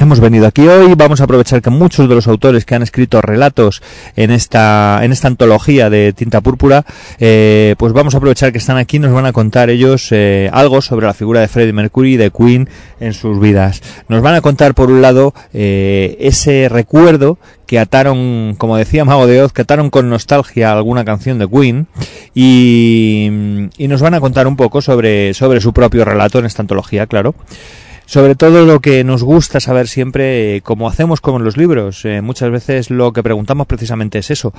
Hemos 0.00 0.18
venido 0.18 0.46
aquí 0.46 0.66
hoy, 0.66 0.94
vamos 0.94 1.20
a 1.20 1.24
aprovechar 1.24 1.60
que 1.60 1.68
muchos 1.68 2.08
de 2.08 2.14
los 2.14 2.26
autores 2.26 2.64
que 2.64 2.74
han 2.74 2.82
escrito 2.82 3.20
relatos 3.20 3.82
en 4.16 4.30
esta, 4.30 5.00
en 5.02 5.12
esta 5.12 5.28
antología 5.28 5.90
de 5.90 6.14
tinta 6.14 6.40
púrpura, 6.40 6.86
eh, 7.18 7.74
pues 7.76 7.92
vamos 7.92 8.14
a 8.14 8.16
aprovechar 8.16 8.50
que 8.50 8.56
están 8.56 8.78
aquí. 8.78 8.98
Nos 8.98 9.12
van 9.12 9.26
a 9.26 9.34
contar 9.34 9.68
ellos 9.68 10.08
eh, 10.12 10.48
algo 10.54 10.80
sobre 10.80 11.04
la 11.04 11.12
figura 11.12 11.42
de 11.42 11.48
Freddie 11.48 11.74
Mercury 11.74 12.14
y 12.14 12.16
de 12.16 12.30
Queen 12.30 12.70
en 12.98 13.12
sus 13.12 13.38
vidas. 13.38 13.82
Nos 14.08 14.22
van 14.22 14.36
a 14.36 14.40
contar, 14.40 14.74
por 14.74 14.90
un 14.90 15.02
lado, 15.02 15.34
eh, 15.52 16.16
ese 16.18 16.70
recuerdo 16.70 17.36
que 17.66 17.78
ataron, 17.78 18.54
como 18.56 18.78
decía 18.78 19.04
Mago 19.04 19.26
de 19.26 19.42
Oz, 19.42 19.52
que 19.52 19.60
ataron 19.60 19.90
con 19.90 20.08
nostalgia 20.08 20.72
alguna 20.72 21.04
canción 21.04 21.38
de 21.38 21.46
Queen. 21.46 21.88
Y, 22.34 23.28
y 23.76 23.86
nos 23.86 24.00
van 24.00 24.14
a 24.14 24.20
contar 24.20 24.46
un 24.46 24.56
poco 24.56 24.80
sobre, 24.80 25.34
sobre 25.34 25.60
su 25.60 25.74
propio 25.74 26.06
relato 26.06 26.38
en 26.38 26.46
esta 26.46 26.62
antología, 26.62 27.06
claro 27.06 27.34
sobre 28.10 28.34
todo 28.34 28.66
lo 28.66 28.80
que 28.80 29.04
nos 29.04 29.22
gusta 29.22 29.60
saber 29.60 29.86
siempre, 29.86 30.56
eh, 30.56 30.62
como 30.62 30.88
hacemos 30.88 31.20
como 31.20 31.38
en 31.38 31.44
los 31.44 31.56
libros. 31.56 32.04
Eh, 32.04 32.22
muchas 32.22 32.50
veces 32.50 32.90
lo 32.90 33.12
que 33.12 33.22
preguntamos 33.22 33.68
precisamente 33.68 34.18
es 34.18 34.32
eso. 34.32 34.52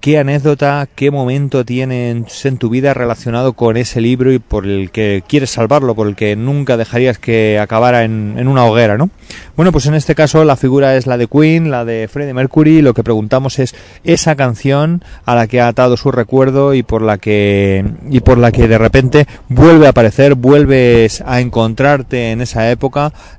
¿Qué 0.00 0.16
anécdota, 0.16 0.88
qué 0.94 1.10
momento 1.10 1.64
tienes 1.64 2.46
en 2.46 2.56
tu 2.56 2.70
vida 2.70 2.94
relacionado 2.94 3.54
con 3.54 3.76
ese 3.76 4.00
libro 4.00 4.32
y 4.32 4.38
por 4.38 4.64
el 4.64 4.92
que 4.92 5.24
quieres 5.26 5.50
salvarlo, 5.50 5.96
por 5.96 6.06
el 6.06 6.14
que 6.14 6.36
nunca 6.36 6.76
dejarías 6.76 7.18
que 7.18 7.58
acabara 7.58 8.04
en, 8.04 8.46
una 8.46 8.64
hoguera, 8.64 8.96
¿no? 8.96 9.10
Bueno, 9.56 9.72
pues 9.72 9.86
en 9.86 9.94
este 9.94 10.14
caso 10.14 10.44
la 10.44 10.54
figura 10.54 10.96
es 10.96 11.08
la 11.08 11.18
de 11.18 11.26
Queen, 11.26 11.72
la 11.72 11.84
de 11.84 12.06
Freddie 12.06 12.32
Mercury, 12.32 12.80
lo 12.80 12.94
que 12.94 13.02
preguntamos 13.02 13.58
es 13.58 13.74
esa 14.04 14.36
canción 14.36 15.02
a 15.24 15.34
la 15.34 15.48
que 15.48 15.60
ha 15.60 15.66
atado 15.66 15.96
su 15.96 16.12
recuerdo 16.12 16.74
y 16.74 16.84
por 16.84 17.02
la 17.02 17.18
que 17.18 17.84
y 18.08 18.20
por 18.20 18.38
la 18.38 18.52
que 18.52 18.68
de 18.68 18.78
repente 18.78 19.26
vuelve 19.48 19.86
a 19.86 19.90
aparecer, 19.90 20.36
vuelves 20.36 21.24
a 21.26 21.40
encontrarte 21.40 22.30
en 22.30 22.40
esa 22.40 22.70
época, 22.70 22.87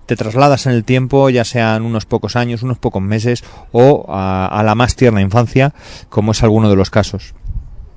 te 0.06 0.16
trasladas 0.16 0.66
en 0.66 0.74
el 0.74 0.84
tiempo, 0.84 1.30
ya 1.30 1.44
sean 1.44 1.84
unos 1.84 2.06
pocos 2.06 2.36
años, 2.36 2.64
unos 2.64 2.78
pocos 2.78 3.02
meses 3.02 3.44
o 3.72 4.06
a, 4.10 4.62
la 4.64 4.76
más 4.76 4.96
tierna 4.96 5.22
infancia, 5.22 5.74
como 6.10 6.32
es 6.32 6.44
alguno 6.44 6.70
de 6.70 6.76
los 6.76 6.90
casos. 6.90 7.34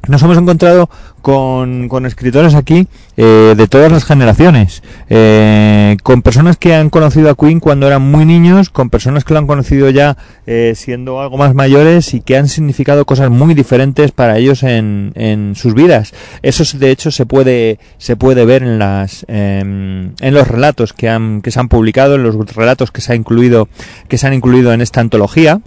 Nos 0.08 0.22
hemos 0.22 0.36
encontrado 0.36 0.90
con, 1.20 1.88
con 1.88 2.06
escritores 2.06 2.54
aquí 2.54 2.88
eh, 3.16 3.54
de 3.56 3.68
todas 3.68 3.92
las 3.92 4.04
generaciones, 4.04 4.82
eh, 5.08 5.96
con 6.02 6.22
personas 6.22 6.56
que 6.56 6.74
han 6.74 6.90
conocido 6.90 7.30
a 7.30 7.36
Queen 7.36 7.60
cuando 7.60 7.86
eran 7.86 8.02
muy 8.02 8.24
niños, 8.24 8.70
con 8.70 8.90
personas 8.90 9.24
que 9.24 9.32
lo 9.32 9.38
han 9.38 9.46
conocido 9.46 9.88
ya 9.90 10.16
eh, 10.46 10.72
siendo 10.74 11.20
algo 11.20 11.38
más 11.38 11.54
mayores 11.54 12.14
y 12.14 12.20
que 12.20 12.36
han 12.36 12.48
significado 12.48 13.04
cosas 13.04 13.30
muy 13.30 13.54
diferentes 13.54 14.10
para 14.10 14.38
ellos 14.38 14.64
en, 14.64 15.12
en 15.14 15.54
sus 15.54 15.74
vidas. 15.74 16.12
Eso 16.42 16.64
de 16.76 16.90
hecho 16.90 17.10
se 17.10 17.24
puede 17.24 17.78
se 17.98 18.16
puede 18.16 18.44
ver 18.44 18.62
en 18.62 18.78
las 18.78 19.24
em, 19.28 20.14
en 20.20 20.34
los 20.34 20.48
relatos 20.48 20.92
que 20.92 21.08
han 21.08 21.42
que 21.42 21.50
se 21.52 21.60
han 21.60 21.68
publicado, 21.68 22.16
en 22.16 22.24
los 22.24 22.36
relatos 22.54 22.90
que 22.90 23.00
se 23.00 23.12
ha 23.12 23.14
incluido 23.14 23.68
que 24.08 24.18
se 24.18 24.26
han 24.26 24.34
incluido 24.34 24.72
en 24.72 24.80
esta 24.80 25.00
antología. 25.00 25.60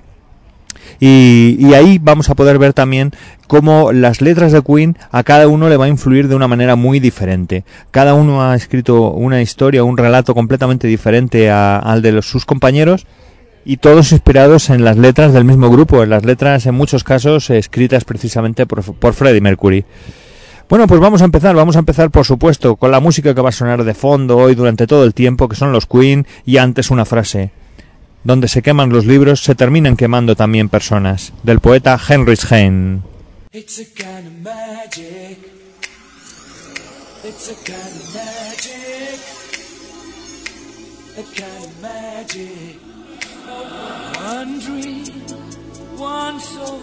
Y, 1.00 1.74
ahí 1.74 2.00
vamos 2.02 2.30
a 2.30 2.36
poder 2.36 2.58
ver 2.58 2.74
también 2.74 3.12
cómo 3.48 3.92
las 3.92 4.22
letras 4.22 4.52
de 4.52 4.62
Queen 4.62 4.98
a 5.12 5.24
cada 5.24 5.48
uno 5.48 5.70
le 5.70 5.78
va 5.78 5.86
a 5.86 5.90
influir 5.90 6.28
de 6.28 6.36
una 6.36 6.48
manera 6.48 6.76
muy 6.76 7.00
diferente. 7.00 7.64
Cada 7.92 8.14
uno 8.14 8.44
ha 8.44 8.56
escrito 8.56 9.12
una 9.12 9.42
historia, 9.42 9.84
un 9.84 9.98
relato 9.98 10.34
completamente 10.34 10.88
diferente 10.88 11.50
a, 11.50 11.78
al 11.78 12.02
de 12.02 12.14
los, 12.14 12.26
sus 12.26 12.46
compañeros 12.46 13.06
y 13.66 13.78
todos 13.78 14.12
inspirados 14.12 14.70
en 14.70 14.84
las 14.84 14.98
letras 14.98 15.34
del 15.34 15.44
mismo 15.44 15.70
grupo, 15.70 16.04
en 16.04 16.12
las 16.12 16.24
letras 16.24 16.66
en 16.68 16.76
muchos 16.76 17.04
casos 17.04 17.50
escritas 17.50 18.06
precisamente 18.06 18.66
por, 18.66 18.84
por 18.84 19.14
Freddie 19.14 19.42
Mercury. 19.42 19.86
Bueno, 20.68 20.88
pues 20.88 21.00
vamos 21.00 21.22
a 21.22 21.26
empezar, 21.26 21.56
vamos 21.56 21.76
a 21.76 21.80
empezar 21.80 22.10
por 22.10 22.26
supuesto 22.26 22.76
con 22.76 22.90
la 22.90 23.00
música 23.00 23.36
que 23.36 23.42
va 23.42 23.50
a 23.50 23.52
sonar 23.52 23.84
de 23.84 23.94
fondo 23.94 24.38
hoy 24.38 24.56
durante 24.56 24.88
todo 24.88 25.04
el 25.04 25.14
tiempo, 25.14 25.48
que 25.48 25.56
son 25.56 25.72
los 25.72 25.86
Queen, 25.86 26.26
y 26.44 26.58
antes 26.58 26.90
una 26.90 27.06
frase 27.06 27.52
donde 28.26 28.48
se 28.48 28.62
queman 28.62 28.90
los 28.90 29.06
libros, 29.06 29.44
se 29.44 29.56
terminan 29.56 29.96
quemando 29.96 30.36
también 30.36 30.68
personas, 30.68 31.32
del 31.44 31.60
poeta 31.62 31.98
Heinrich 32.10 32.52
Heine. 32.52 33.02
One 44.26 44.60
dream, 44.60 45.06
one 45.98 46.40
soul, 46.40 46.82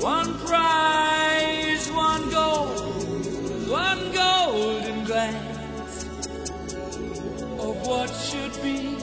one 0.00 0.34
prize, 0.44 1.90
one 1.90 2.28
goal, 2.30 2.68
one 3.66 4.12
golden 4.12 5.04
glance 5.06 6.04
of 7.58 7.86
what 7.86 8.10
should 8.10 8.52
be. 8.62 8.98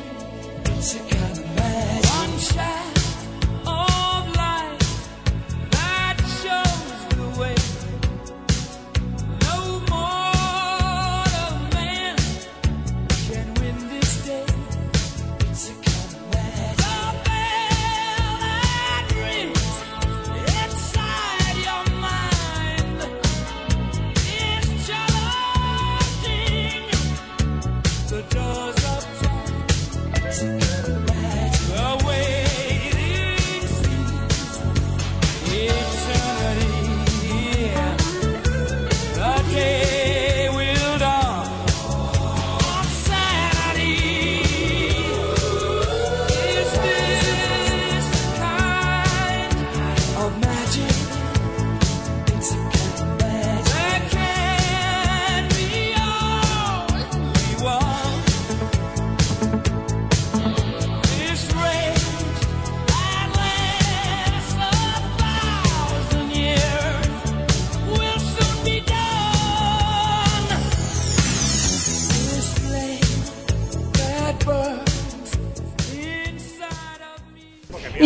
It's 0.81 0.95
a 0.95 0.99
kind. 1.15 1.30
One 1.63 2.39
shaft 2.39 3.00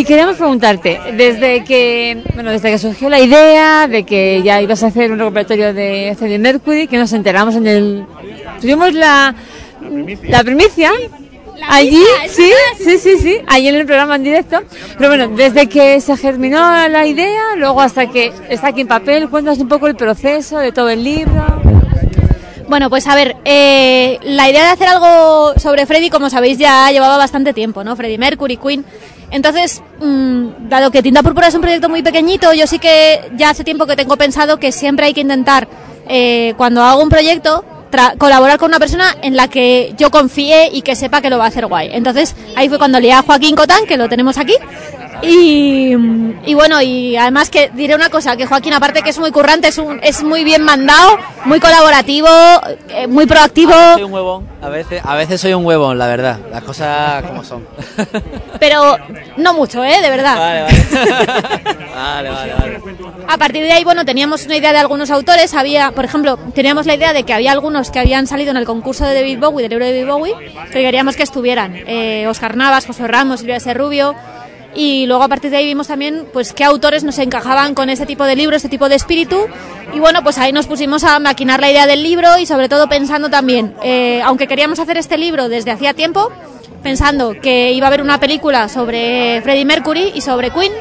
queríamos 0.06 0.38
preguntarte, 0.38 1.00
desde 1.14 1.64
que, 1.64 2.24
bueno, 2.34 2.52
desde 2.52 2.72
que 2.72 2.78
surgió 2.78 3.10
la 3.10 3.20
idea 3.20 3.88
de 3.88 4.04
que 4.04 4.42
ya 4.44 4.62
ibas 4.62 4.84
a 4.84 4.88
hacer 4.88 5.12
un 5.12 5.20
repertorio 5.20 5.74
de 5.74 6.16
Freddie 6.18 6.40
Mercury, 6.40 6.88
que 6.88 6.98
nos 6.98 7.12
enteramos 7.14 7.56
en 7.56 7.68
el, 7.68 8.06
tuvimos 8.62 8.94
la, 8.94 9.36
la 10.30 10.44
primicia, 10.44 10.92
allí, 11.70 12.04
sí, 12.28 12.52
sí, 12.78 12.98
sí, 12.98 13.18
sí, 13.18 13.38
allí 13.48 13.68
en 13.68 13.76
el 13.76 13.86
programa 13.86 14.16
en 14.16 14.24
directo, 14.24 14.62
pero 14.98 15.10
bueno, 15.10 15.28
desde 15.36 15.68
que 15.68 16.00
se 16.02 16.16
germinó 16.18 16.60
la 16.88 17.06
idea, 17.06 17.56
luego 17.58 17.82
hasta 17.82 18.08
que 18.08 18.32
está 18.50 18.68
aquí 18.68 18.82
en 18.82 18.88
papel, 18.88 19.30
cuéntanos 19.30 19.60
un 19.60 19.68
poco 19.68 19.88
el 19.88 19.96
proceso 19.96 20.58
de 20.60 20.72
todo 20.72 20.90
el 20.90 21.04
libro. 21.04 21.62
Bueno, 22.68 22.90
pues 22.90 23.08
a 23.08 23.14
ver, 23.14 23.36
eh, 23.46 24.18
la 24.24 24.50
idea 24.50 24.64
de 24.64 24.70
hacer 24.72 24.88
algo 24.88 25.54
sobre 25.60 25.86
Freddy, 25.86 26.10
como 26.10 26.32
sabéis, 26.32 26.58
ya 26.58 26.90
llevaba 26.92 27.16
bastante 27.16 27.54
tiempo, 27.54 27.84
¿no? 27.84 27.96
Freddie 27.96 28.18
Mercury, 28.18 28.58
Queen. 28.58 28.84
Entonces, 29.32 29.82
mm, 30.00 30.70
dado 30.70 30.92
que 30.92 31.02
Tinta 31.02 31.24
Púrpura 31.24 31.48
es 31.48 31.56
un 31.56 31.62
proyecto 31.62 31.90
muy 31.90 32.02
pequeñito, 32.04 32.54
yo 32.54 32.68
sí 32.68 32.80
que 32.80 33.32
ya 33.36 33.50
hace 33.50 33.64
tiempo 33.64 33.86
que 33.86 33.96
tengo 33.96 34.16
pensado 34.18 34.58
que 34.58 34.72
siempre 34.72 35.08
hay 35.08 35.14
que 35.14 35.22
intentar, 35.22 35.68
eh, 36.08 36.54
cuando 36.58 36.84
hago 36.84 37.02
un 37.02 37.10
proyecto, 37.10 37.64
colaborar 38.18 38.58
con 38.58 38.70
una 38.70 38.80
persona 38.80 39.16
en 39.22 39.36
la 39.36 39.48
que 39.48 39.94
yo 39.98 40.12
confíe 40.12 40.70
y 40.72 40.82
que 40.82 40.96
sepa 40.96 41.22
que 41.22 41.30
lo 41.30 41.38
va 41.38 41.46
a 41.46 41.48
hacer 41.48 41.66
guay. 41.66 41.90
Entonces, 41.94 42.36
ahí 42.56 42.68
fue 42.70 42.78
cuando 42.78 43.00
lié 43.00 43.14
a 43.14 43.22
Joaquín 43.22 43.56
Cotán, 43.56 43.86
que 43.86 43.98
lo 43.98 44.10
tenemos 44.10 44.38
aquí. 44.38 44.56
Y, 45.22 45.94
y 46.46 46.54
bueno, 46.54 46.82
y 46.82 47.16
además 47.18 47.50
que 47.50 47.70
diré 47.74 47.96
una 47.96 48.10
cosa, 48.10 48.36
que 48.38 48.46
Joaquín 48.46 48.74
aparte 48.74 49.02
que 49.02 49.10
es 49.10 49.18
muy 49.20 49.32
currante, 49.32 49.70
es, 49.70 49.78
un- 49.78 50.00
es 50.04 50.24
muy 50.24 50.44
bien 50.44 50.64
mandado, 50.64 51.18
muy 51.46 51.60
colaborativo, 51.60 52.28
eh, 52.90 53.08
muy 53.08 53.26
proactivo, 53.26 53.74
Soy 53.94 54.04
un 54.04 54.14
huevón, 54.14 54.48
a 54.62 54.70
veces, 54.70 55.02
a 55.04 55.16
veces 55.16 55.42
soy 55.42 55.54
un 55.54 55.66
huevón, 55.66 55.98
la 55.98 56.08
verdad. 56.08 56.40
Las 56.52 56.64
cosas 56.64 57.24
como 57.24 57.44
son. 57.44 57.66
pero 58.60 58.98
no 59.38 59.54
mucho, 59.54 59.84
¿eh? 59.84 60.02
De 60.02 60.10
verdad. 60.10 60.38
Vale, 60.38 60.62
vale. 60.64 60.76
Vale, 61.96 62.30
vale, 62.30 62.54
vale. 62.60 62.80
A 63.28 63.38
partir 63.38 63.64
de 63.64 63.72
ahí, 63.72 63.84
bueno, 63.86 64.04
teníamos 64.06 64.46
una 64.46 64.58
idea 64.58 64.74
de 64.74 64.80
algunos 64.80 65.10
autores. 65.12 65.54
Había, 65.54 65.92
por 65.92 66.04
ejemplo, 66.06 66.38
teníamos 66.54 66.86
la 66.86 66.96
idea 66.96 67.14
de 67.14 67.24
que 67.24 67.34
había 67.34 67.52
algunos 67.54 67.90
que 67.90 68.00
habían 68.00 68.28
salido 68.28 68.52
en 68.52 68.58
el 68.58 68.66
concurso 68.66 69.06
de 69.06 69.14
David 69.16 69.40
Bowie, 69.40 69.62
del 69.64 69.70
libro 69.72 69.86
de 69.86 69.94
David 69.94 70.12
Bowie, 70.12 70.36
que 70.72 70.82
queríamos 70.82 71.16
que 71.16 71.24
estuvieran. 71.24 71.74
Eh, 71.88 72.28
Oscar 72.28 72.58
Navas, 72.58 72.86
José 72.86 73.08
Ramos, 73.08 73.40
Silvia 73.40 73.56
S. 73.58 73.74
Rubio. 73.74 74.14
Y 74.76 75.06
luego 75.06 75.24
a 75.24 75.28
partir 75.30 75.52
de 75.52 75.58
ahí 75.58 75.66
vimos 75.66 75.88
también 75.88 76.28
pues 76.34 76.52
qué 76.52 76.66
autores 76.66 77.04
nos 77.04 77.18
encajaban 77.18 77.74
con 77.74 77.90
ese 77.90 78.06
tipo 78.06 78.26
de 78.26 78.36
libro, 78.36 78.58
ese 78.58 78.68
tipo 78.68 78.90
de 78.90 78.96
espíritu. 78.96 79.48
Y 79.94 80.00
bueno, 80.00 80.22
pues 80.22 80.38
ahí 80.38 80.52
nos 80.52 80.68
pusimos 80.68 81.06
a 81.06 81.18
maquinar 81.20 81.62
la 81.62 81.72
idea 81.72 81.88
del 81.88 82.04
libro 82.04 82.38
y 82.38 82.46
sobre 82.46 82.68
todo 82.68 82.90
pensando 82.90 83.30
también, 83.30 83.74
eh, 83.84 84.22
aunque 84.24 84.48
queríamos 84.48 84.80
hacer 84.80 84.98
este 84.98 85.18
libro 85.18 85.48
desde 85.48 85.72
hacía 85.72 85.94
tiempo, 85.94 86.30
pensando 86.84 87.34
que 87.42 87.72
iba 87.72 87.88
a 87.88 87.90
haber 87.90 88.02
una 88.02 88.20
película 88.20 88.68
sobre 88.68 89.42
Freddie 89.42 89.66
Mercury 89.66 90.12
y 90.14 90.22
sobre 90.22 90.52
Queen 90.52 90.74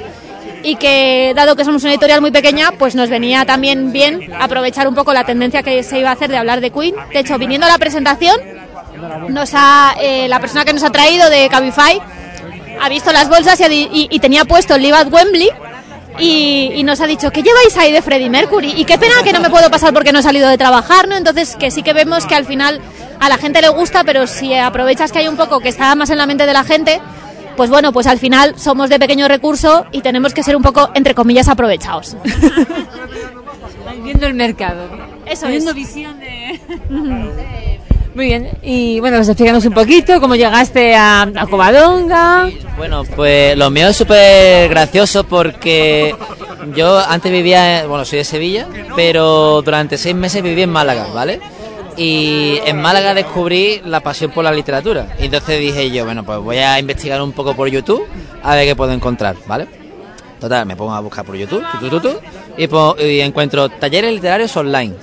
y 0.65 0.77
que 0.77 1.33
dado 1.37 1.55
que 1.55 1.65
somos 1.65 1.83
una 1.85 1.93
editorial 1.93 2.21
muy 2.21 2.33
pequeña, 2.33 2.73
pues 2.73 2.97
nos 2.97 3.11
venía 3.11 3.45
también 3.45 3.93
bien 3.93 4.33
aprovechar 4.41 4.89
un 4.89 4.95
poco 4.95 5.13
la 5.13 5.25
tendencia 5.25 5.63
que 5.63 5.83
se 5.83 6.01
iba 6.01 6.09
a 6.09 6.15
hacer 6.15 6.31
de 6.31 6.39
hablar 6.39 6.61
de 6.61 6.71
Queen. 6.71 6.95
De 7.13 7.21
hecho, 7.21 7.39
viniendo 7.39 7.67
a 7.67 7.71
la 7.71 7.79
presentación, 7.79 8.41
nos 9.29 9.53
ha, 9.55 9.95
eh, 10.01 10.27
la 10.29 10.41
persona 10.41 10.65
que 10.65 10.73
nos 10.73 10.83
ha 10.83 10.91
traído 10.91 11.29
de 11.31 11.49
Cabify 11.49 12.01
ha 12.81 12.89
visto 12.89 13.13
las 13.13 13.29
bolsas 13.29 13.59
y, 13.61 13.65
y- 13.65 14.09
y 14.11 14.19
tenía 14.21 14.45
puesto 14.45 14.75
el 14.75 14.83
Live 14.83 14.97
at 14.97 15.13
Wembley 15.13 15.51
y, 16.19 16.73
y 16.77 16.83
nos 16.85 17.01
ha 17.01 17.07
dicho, 17.07 17.31
¿qué 17.33 17.43
lleváis 17.43 17.77
ahí 17.77 17.91
de 17.93 18.01
Freddie 18.03 18.31
Mercury? 18.31 18.73
Y 18.77 18.85
qué 18.85 18.99
pena 18.99 19.15
que 19.25 19.33
no 19.33 19.41
me 19.41 19.51
puedo 19.51 19.69
pasar 19.71 19.93
porque 19.93 20.13
no 20.13 20.21
he 20.21 20.23
salido 20.23 20.49
de 20.49 20.57
trabajar, 20.59 21.09
¿no? 21.09 21.17
Entonces, 21.17 21.57
que 21.57 21.71
sí 21.71 21.83
que 21.83 21.93
vemos 21.93 22.25
que 22.27 22.35
al 22.37 22.45
final 22.47 22.81
a 23.21 23.29
la 23.29 23.37
gente 23.37 23.61
le 23.61 23.69
gusta, 23.71 24.05
pero 24.05 24.27
si 24.27 24.55
aprovechas 24.55 25.11
que 25.13 25.19
hay 25.21 25.29
un 25.29 25.37
poco 25.37 25.59
que 25.61 25.69
está 25.69 25.95
más 25.97 26.11
en 26.11 26.19
la 26.19 26.27
mente 26.27 26.47
de 26.47 26.53
la 26.53 26.63
gente, 26.65 27.01
pues 27.57 27.71
bueno, 27.71 27.93
pues 27.93 28.07
al 28.07 28.19
final 28.19 28.55
somos 28.59 28.91
de 28.91 28.99
pequeño 28.99 29.27
recurso 29.29 29.87
y 29.93 30.03
tenemos 30.03 30.35
que 30.35 30.43
ser 30.43 30.57
un 30.57 30.63
poco, 30.63 30.91
entre 30.95 31.15
comillas, 31.15 31.49
aprovechados. 31.49 32.17
Viendo 34.03 34.27
el 34.27 34.35
mercado. 34.35 34.89
Eso 35.27 35.47
Teniendo 35.47 35.71
es. 35.71 35.77
visión 35.77 36.19
de... 36.21 36.61
Muy 38.15 38.27
bien, 38.27 38.49
y 38.63 39.01
bueno, 39.01 39.17
pues 39.17 39.29
explícanos 39.29 39.65
un 39.65 39.75
poquito 39.75 40.21
cómo 40.21 40.37
llegaste 40.37 40.95
a, 40.95 41.23
a 41.23 41.47
Covadonga. 41.49 42.49
Bueno, 42.77 43.03
pues 43.05 43.57
lo 43.57 43.71
mío 43.71 43.89
es 43.89 43.97
súper 43.97 44.69
gracioso 44.69 45.25
porque 45.25 46.15
yo 46.77 46.97
antes 46.99 47.33
vivía, 47.33 47.87
bueno, 47.89 48.05
soy 48.05 48.19
de 48.19 48.25
Sevilla, 48.25 48.69
pero 48.95 49.63
durante 49.63 49.99
seis 49.99 50.15
meses 50.15 50.45
viví 50.45 50.63
en 50.63 50.71
Málaga, 50.71 51.09
¿vale? 51.13 51.41
Y 51.97 52.61
en 52.65 52.81
Málaga 52.81 53.15
descubrí 53.15 53.81
la 53.85 53.99
pasión 54.01 54.31
por 54.31 54.45
la 54.45 54.53
literatura. 54.53 55.09
Y 55.19 55.25
entonces 55.25 55.59
dije 55.59 55.91
yo, 55.91 56.05
bueno, 56.05 56.25
pues 56.25 56.39
voy 56.39 56.59
a 56.59 56.79
investigar 56.79 57.21
un 57.21 57.33
poco 57.33 57.55
por 57.57 57.69
YouTube 57.69 58.07
a 58.45 58.55
ver 58.55 58.65
qué 58.65 58.77
puedo 58.77 58.93
encontrar, 58.93 59.35
¿vale? 59.49 59.67
Total, 60.41 60.65
me 60.67 60.77
pongo 60.77 60.93
a 60.93 61.01
buscar 61.01 61.25
por 61.25 61.35
YouTube, 61.35 61.65
tu, 61.73 61.79
tu, 61.79 61.99
tu, 61.99 62.01
tu, 62.11 62.19
y, 62.57 62.69
po- 62.69 62.95
y 63.01 63.21
encuentro 63.21 63.69
talleres 63.69 64.13
literarios 64.13 64.57
online. 64.57 64.95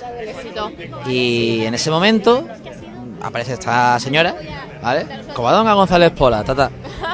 Y 1.06 1.62
en 1.64 1.74
ese 1.74 1.90
momento 1.90 2.46
aparece 3.22 3.54
esta 3.54 3.98
señora, 4.00 4.34
¿vale? 4.82 5.06
Covadonga 5.34 5.74
González 5.74 6.10
Pola, 6.10 6.42
ta, 6.44 6.54
ta. 6.54 6.70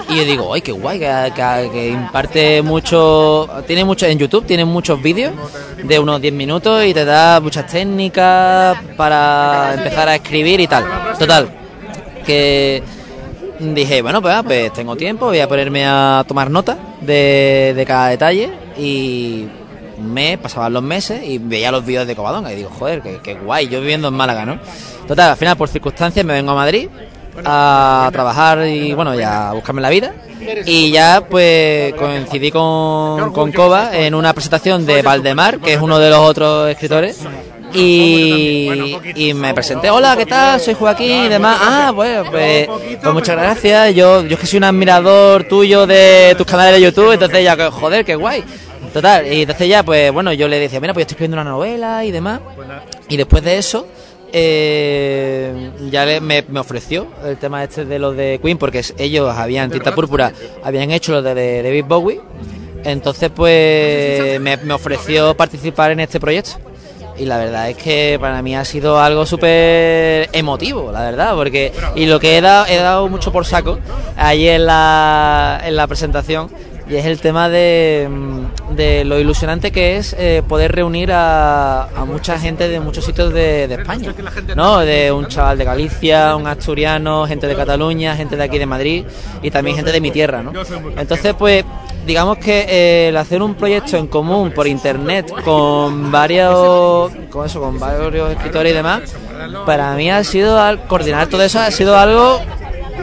Y 0.08 0.16
yo 0.16 0.24
digo, 0.24 0.54
¡ay, 0.54 0.60
qué 0.62 0.72
guay! 0.72 0.98
Que, 0.98 1.32
que- 1.34 1.70
que 1.70 1.88
imparte 1.90 2.62
mucho. 2.62 3.48
Tiene 3.66 3.84
mucho. 3.84 4.06
En 4.06 4.18
YouTube 4.18 4.46
tiene 4.46 4.64
muchos 4.64 5.00
vídeos 5.02 5.32
de 5.82 5.98
unos 5.98 6.20
10 6.20 6.32
minutos 6.34 6.84
y 6.84 6.94
te 6.94 7.04
da 7.04 7.40
muchas 7.40 7.66
técnicas 7.66 8.78
para 8.96 9.74
empezar 9.74 10.08
a 10.08 10.14
escribir 10.14 10.60
y 10.60 10.66
tal. 10.66 10.84
Total, 11.18 11.48
que 12.24 12.82
dije, 13.60 14.02
bueno, 14.02 14.22
pues, 14.22 14.34
ah, 14.34 14.42
pues 14.42 14.72
tengo 14.72 14.96
tiempo, 14.96 15.26
voy 15.26 15.40
a 15.40 15.48
ponerme 15.48 15.84
a 15.86 16.24
tomar 16.26 16.50
nota 16.50 16.76
de, 17.00 17.72
de 17.76 17.84
cada 17.86 18.08
detalle 18.08 18.50
y 18.78 19.46
un 19.98 20.12
mes, 20.12 20.38
pasaban 20.38 20.72
los 20.72 20.82
meses 20.82 21.22
y 21.24 21.38
veía 21.38 21.70
los 21.70 21.84
vídeos 21.84 22.06
de 22.06 22.16
Covadonga 22.16 22.52
y 22.52 22.56
digo, 22.56 22.70
joder, 22.70 23.02
qué, 23.02 23.20
qué 23.22 23.34
guay, 23.34 23.68
yo 23.68 23.80
viviendo 23.80 24.08
en 24.08 24.14
Málaga, 24.14 24.44
¿no? 24.46 24.58
Total, 25.06 25.30
al 25.30 25.36
final 25.36 25.56
por 25.56 25.68
circunstancias 25.68 26.24
me 26.24 26.34
vengo 26.34 26.52
a 26.52 26.54
Madrid 26.54 26.88
a 27.44 28.08
trabajar 28.12 28.66
y 28.66 28.92
bueno, 28.94 29.14
ya 29.14 29.50
a 29.50 29.52
buscarme 29.52 29.80
la 29.80 29.90
vida 29.90 30.12
y 30.66 30.90
ya 30.90 31.24
pues 31.28 31.94
coincidí 31.94 32.50
con, 32.50 33.32
con 33.32 33.52
en 33.92 34.14
una 34.14 34.32
presentación 34.32 34.86
de 34.86 35.02
Valdemar, 35.02 35.60
que 35.60 35.74
es 35.74 35.80
uno 35.80 35.98
de 35.98 36.10
los 36.10 36.18
otros 36.18 36.70
escritores 36.70 37.20
y, 37.72 38.96
y 39.14 39.34
me 39.34 39.52
presenté, 39.54 39.90
hola, 39.90 40.16
¿qué 40.16 40.26
tal? 40.26 40.60
Soy 40.60 40.74
Joaquín 40.74 41.24
y 41.24 41.28
demás. 41.28 41.58
Ah, 41.60 41.92
bueno, 41.94 42.24
pues, 42.30 42.68
pues 43.00 43.14
muchas 43.14 43.36
gracias. 43.36 43.94
Yo, 43.94 44.22
yo 44.22 44.34
es 44.34 44.40
que 44.40 44.46
soy 44.46 44.58
un 44.58 44.64
admirador 44.64 45.44
tuyo 45.44 45.86
de 45.86 46.34
tus 46.36 46.46
canales 46.46 46.74
de 46.74 46.80
YouTube, 46.80 47.12
entonces 47.12 47.44
ya, 47.44 47.70
joder, 47.70 48.04
qué 48.04 48.14
guay. 48.14 48.44
Total, 48.92 49.26
y 49.32 49.42
entonces 49.42 49.68
ya, 49.68 49.82
pues 49.82 50.10
bueno, 50.12 50.32
yo 50.32 50.48
le 50.48 50.58
decía, 50.58 50.80
mira, 50.80 50.92
pues 50.94 51.02
yo 51.02 51.04
estoy 51.06 51.14
escribiendo 51.14 51.36
una 51.40 51.50
novela 51.50 52.04
y 52.04 52.10
demás. 52.10 52.40
Y 53.08 53.16
después 53.16 53.42
de 53.44 53.58
eso, 53.58 53.86
eh, 54.32 55.70
ya 55.90 56.04
le- 56.04 56.20
me, 56.20 56.44
me 56.48 56.60
ofreció 56.60 57.06
el 57.24 57.36
tema 57.36 57.62
este 57.64 57.84
de 57.84 57.98
los 57.98 58.16
de 58.16 58.40
Queen, 58.42 58.58
porque 58.58 58.82
ellos 58.98 59.34
habían, 59.36 59.70
Tinta 59.70 59.94
Púrpura, 59.94 60.32
habían 60.62 60.90
hecho 60.90 61.12
lo 61.12 61.22
de, 61.22 61.34
de 61.34 61.62
David 61.62 61.84
Bowie. 61.86 62.20
Entonces, 62.84 63.30
pues 63.34 64.40
me, 64.40 64.56
me 64.58 64.74
ofreció 64.74 65.36
participar 65.36 65.90
en 65.92 66.00
este 66.00 66.20
proyecto. 66.20 66.52
Y 67.18 67.24
la 67.24 67.36
verdad 67.36 67.68
es 67.68 67.76
que 67.76 68.16
para 68.20 68.40
mí 68.42 68.54
ha 68.54 68.64
sido 68.64 69.00
algo 69.00 69.26
súper 69.26 70.28
emotivo, 70.32 70.92
la 70.92 71.00
verdad, 71.02 71.34
porque 71.34 71.72
y 71.96 72.06
lo 72.06 72.20
que 72.20 72.38
he 72.38 72.40
dado, 72.40 72.66
he 72.66 72.76
dado 72.76 73.08
mucho 73.08 73.32
por 73.32 73.44
saco 73.44 73.80
ahí 74.16 74.48
en 74.48 74.66
la, 74.66 75.60
en 75.64 75.74
la 75.74 75.88
presentación 75.88 76.48
y 76.88 76.96
es 76.96 77.04
el 77.04 77.20
tema 77.20 77.48
de, 77.48 78.08
de 78.70 79.04
lo 79.04 79.18
ilusionante 79.18 79.70
que 79.70 79.96
es 79.96 80.14
eh, 80.18 80.42
poder 80.46 80.72
reunir 80.72 81.12
a, 81.12 81.84
a 81.84 82.04
mucha 82.04 82.38
gente 82.38 82.68
de 82.68 82.80
muchos 82.80 83.04
sitios 83.04 83.32
de, 83.32 83.68
de 83.68 83.74
España, 83.74 84.14
¿no? 84.56 84.78
De 84.78 85.12
un 85.12 85.26
chaval 85.26 85.58
de 85.58 85.64
Galicia, 85.64 86.34
un 86.36 86.46
asturiano, 86.46 87.26
gente 87.26 87.46
de 87.46 87.54
Cataluña, 87.54 88.16
gente 88.16 88.36
de 88.36 88.44
aquí 88.44 88.58
de 88.58 88.66
Madrid 88.66 89.04
y 89.42 89.50
también 89.50 89.76
gente 89.76 89.92
de 89.92 90.00
mi 90.00 90.10
tierra, 90.10 90.42
¿no? 90.42 90.52
Entonces, 90.96 91.34
pues 91.38 91.64
digamos 92.06 92.38
que 92.38 92.64
eh, 92.68 93.08
el 93.08 93.16
hacer 93.18 93.42
un 93.42 93.54
proyecto 93.54 93.98
en 93.98 94.06
común 94.06 94.50
por 94.52 94.66
internet 94.66 95.30
con 95.44 96.10
varios 96.10 97.12
con 97.30 97.44
eso 97.44 97.60
con 97.60 97.78
varios 97.78 98.30
escritores 98.30 98.72
y 98.72 98.74
demás 98.74 99.02
para 99.66 99.94
mí 99.94 100.10
ha 100.10 100.24
sido 100.24 100.58
al 100.58 100.86
coordinar 100.86 101.26
todo 101.26 101.42
eso 101.42 101.60
ha 101.60 101.70
sido 101.70 101.98
algo 101.98 102.40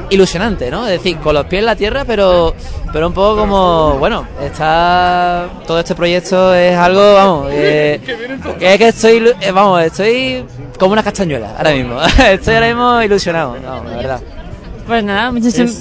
ilusionante 0.10 0.70
no 0.72 0.86
es 0.86 0.94
decir 0.94 1.18
con 1.18 1.34
los 1.34 1.46
pies 1.46 1.60
en 1.62 1.66
la 1.66 1.76
tierra 1.76 2.04
pero 2.06 2.54
pero 2.94 3.08
un 3.08 3.14
poco 3.14 3.38
como 3.38 3.98
bueno 3.98 4.28
está 4.44 5.48
todo 5.66 5.80
este 5.80 5.96
proyecto 5.96 6.54
es 6.54 6.78
algo 6.78 7.14
vamos 7.14 7.48
eh, 7.52 8.00
que 8.60 8.74
es 8.74 8.78
que 8.78 8.88
estoy 8.90 9.20
ilu- 9.20 9.36
eh, 9.42 9.52
vamos 9.52 9.82
estoy 9.84 10.46
como 10.80 10.94
una 10.94 11.04
castañuela 11.04 11.56
ahora 11.58 11.72
mismo 11.72 12.00
estoy 12.32 12.54
ahora 12.56 12.68
mismo 12.68 13.02
ilusionado 13.02 13.58
vamos, 13.66 13.92
la 13.92 13.98
verdad 13.98 14.22
Pues 14.88 15.04
nada, 15.04 15.32
muchísimas. 15.32 15.76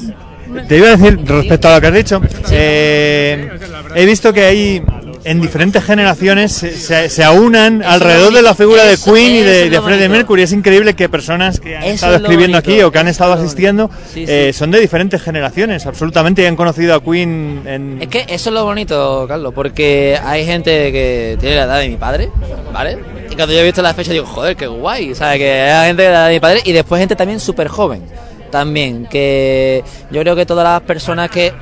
Te 0.69 0.77
iba 0.77 0.89
a 0.89 0.97
decir, 0.97 1.21
respecto 1.27 1.69
a 1.69 1.75
lo 1.75 1.81
que 1.81 1.87
has 1.89 1.95
dicho, 1.95 2.21
eh, 2.51 3.51
he 3.95 4.05
visto 4.07 4.33
que 4.33 4.45
hay 4.45 4.83
en 5.25 5.41
diferentes 5.41 5.83
generaciones 5.83 6.53
se, 6.53 6.73
se- 6.77 7.09
se 7.09 7.25
aunan 7.25 7.83
alrededor 7.83 8.33
de 8.33 8.43
la 8.43 8.55
figura 8.55 8.85
de 8.85 8.97
Queen 8.99 9.35
y 9.37 9.41
de, 9.41 9.71
de 9.71 9.81
Freddie. 9.81 10.09
Mercury. 10.09 10.43
Es 10.43 10.53
increíble 10.53 10.95
que 10.95 11.09
personas 11.09 11.61
que 11.61 11.77
han 11.77 11.83
Eso 11.85 11.95
estado 11.95 12.15
es 12.17 12.21
escribiendo 12.23 12.59
bonito. 12.59 12.71
aquí 12.73 12.83
o 12.83 12.93
que 12.93 12.99
han 12.99 13.09
estado 13.09 13.35
es 13.35 13.41
asistiendo 13.41 13.91
Sí, 14.13 14.27
sí. 14.27 14.33
eh, 14.33 14.53
son 14.53 14.71
de 14.71 14.81
diferentes 14.81 15.23
generaciones, 15.23 15.87
absolutamente, 15.87 16.43
y 16.43 16.47
han 16.47 16.57
conocido 16.57 16.95
a 16.95 17.03
Queen 17.03 17.63
en... 17.67 17.99
Es 18.03 18.09
que 18.09 18.21
eso 18.29 18.51
es 18.51 18.55
lo 18.55 18.65
bonito, 18.65 19.25
Carlos, 19.27 19.53
porque 19.55 20.19
hay 20.23 20.45
gente 20.45 20.93
que 20.93 21.37
tiene 21.41 21.57
la 21.57 21.63
edad 21.65 21.81
de 21.81 21.89
mi 21.89 21.97
padre, 21.97 22.31
¿vale? 22.73 22.99
Y 23.31 23.35
cuando 23.35 23.55
yo 23.55 23.61
he 23.61 23.65
visto 23.65 23.81
la 23.83 23.95
fecha 23.95 24.13
digo, 24.13 24.27
joder, 24.27 24.55
qué 24.57 24.67
guay, 24.67 25.15
¿sabes? 25.15 25.39
Que 25.39 25.51
hay 25.63 25.89
gente 25.89 26.03
de 26.03 26.09
la 26.11 26.15
edad 26.19 26.29
de 26.29 26.35
mi 26.35 26.41
padre 26.41 26.61
y 26.65 26.73
después 26.73 27.01
gente 27.01 27.17
también 27.17 27.41
súper 27.41 27.69
joven, 27.69 28.03
también, 28.51 29.07
que 29.07 29.83
yo 30.11 30.21
creo 30.21 30.37
que 30.37 30.47
todas 30.47 30.65
las 30.65 30.83
personas 30.83 31.31
que 31.31 31.53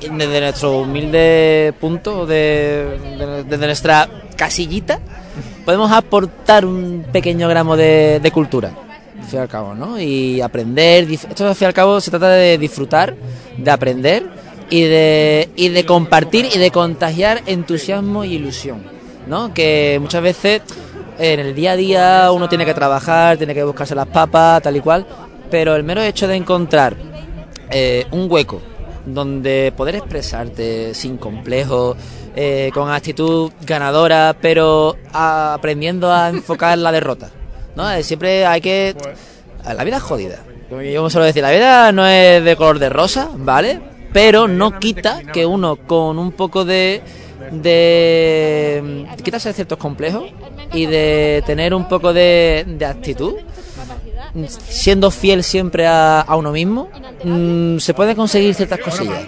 desde 0.00 0.40
nuestro 0.40 0.80
humilde 0.80 1.72
punto, 1.80 2.26
de, 2.26 2.98
de- 3.18 3.44
desde 3.44 3.66
nuestra 3.66 4.08
casillita, 4.36 5.00
podemos 5.64 5.90
aportar 5.92 6.64
un 6.64 7.04
pequeño 7.12 7.48
gramo 7.48 7.76
de, 7.76 8.20
de 8.22 8.30
cultura 8.30 8.72
al 9.18 9.24
fin 9.24 9.38
y 9.38 9.42
al 9.42 9.48
cabo, 9.48 9.74
¿no? 9.74 9.98
Y 10.00 10.40
aprender, 10.40 11.10
esto 11.10 11.48
al 11.48 11.54
fin 11.54 11.64
y 11.66 11.68
al 11.68 11.74
cabo 11.74 12.00
se 12.00 12.10
trata 12.10 12.30
de 12.30 12.58
disfrutar, 12.58 13.14
de 13.56 13.70
aprender 13.70 14.24
y 14.70 14.82
de, 14.82 15.48
y 15.56 15.68
de 15.70 15.84
compartir 15.86 16.48
y 16.54 16.58
de 16.58 16.70
contagiar 16.70 17.42
entusiasmo 17.46 18.24
y 18.24 18.34
ilusión, 18.34 18.82
¿no? 19.26 19.52
Que 19.54 19.98
muchas 20.00 20.22
veces 20.22 20.62
en 21.18 21.40
el 21.40 21.54
día 21.54 21.72
a 21.72 21.76
día 21.76 22.30
uno 22.32 22.48
tiene 22.48 22.64
que 22.66 22.74
trabajar, 22.74 23.36
tiene 23.38 23.54
que 23.54 23.64
buscarse 23.64 23.94
las 23.94 24.06
papas, 24.06 24.62
tal 24.62 24.76
y 24.76 24.80
cual, 24.80 25.06
pero 25.50 25.74
el 25.74 25.82
mero 25.82 26.02
hecho 26.02 26.28
de 26.28 26.36
encontrar 26.36 26.94
eh, 27.70 28.06
un 28.12 28.30
hueco 28.30 28.60
donde 29.06 29.72
poder 29.76 29.96
expresarte 29.96 30.92
sin 30.94 31.16
complejo, 31.16 31.96
eh, 32.34 32.70
con 32.74 32.90
actitud 32.90 33.50
ganadora, 33.62 34.36
pero 34.40 34.96
aprendiendo 35.12 36.12
a 36.12 36.28
enfocar 36.28 36.76
la 36.76 36.92
derrota. 36.92 37.30
¿no? 37.74 38.02
Siempre 38.02 38.44
hay 38.44 38.60
que... 38.60 38.94
La 39.64 39.84
vida 39.84 39.96
es 39.96 40.02
jodida. 40.02 40.38
Yo 40.70 41.08
suelo 41.10 41.24
decir, 41.24 41.42
la 41.42 41.50
vida 41.50 41.92
no 41.92 42.06
es 42.06 42.44
de 42.44 42.56
color 42.56 42.78
de 42.78 42.88
rosa, 42.88 43.30
¿vale? 43.36 43.80
Pero 44.12 44.48
no 44.48 44.78
quita 44.78 45.22
que 45.32 45.46
uno 45.46 45.76
con 45.76 46.18
un 46.18 46.32
poco 46.32 46.64
de... 46.64 47.02
de 47.50 49.06
quitarse 49.22 49.52
ciertos 49.52 49.78
complejos 49.78 50.24
y 50.72 50.86
de 50.86 51.42
tener 51.46 51.74
un 51.74 51.88
poco 51.88 52.12
de, 52.12 52.64
de 52.66 52.84
actitud 52.84 53.34
siendo 54.48 55.10
fiel 55.10 55.42
siempre 55.42 55.86
a, 55.86 56.24
uno 56.36 56.52
mismo, 56.52 56.88
mm, 57.24 57.78
se 57.78 57.94
pueden 57.94 58.16
conseguir 58.16 58.54
ciertas 58.54 58.80
cosillas, 58.80 59.24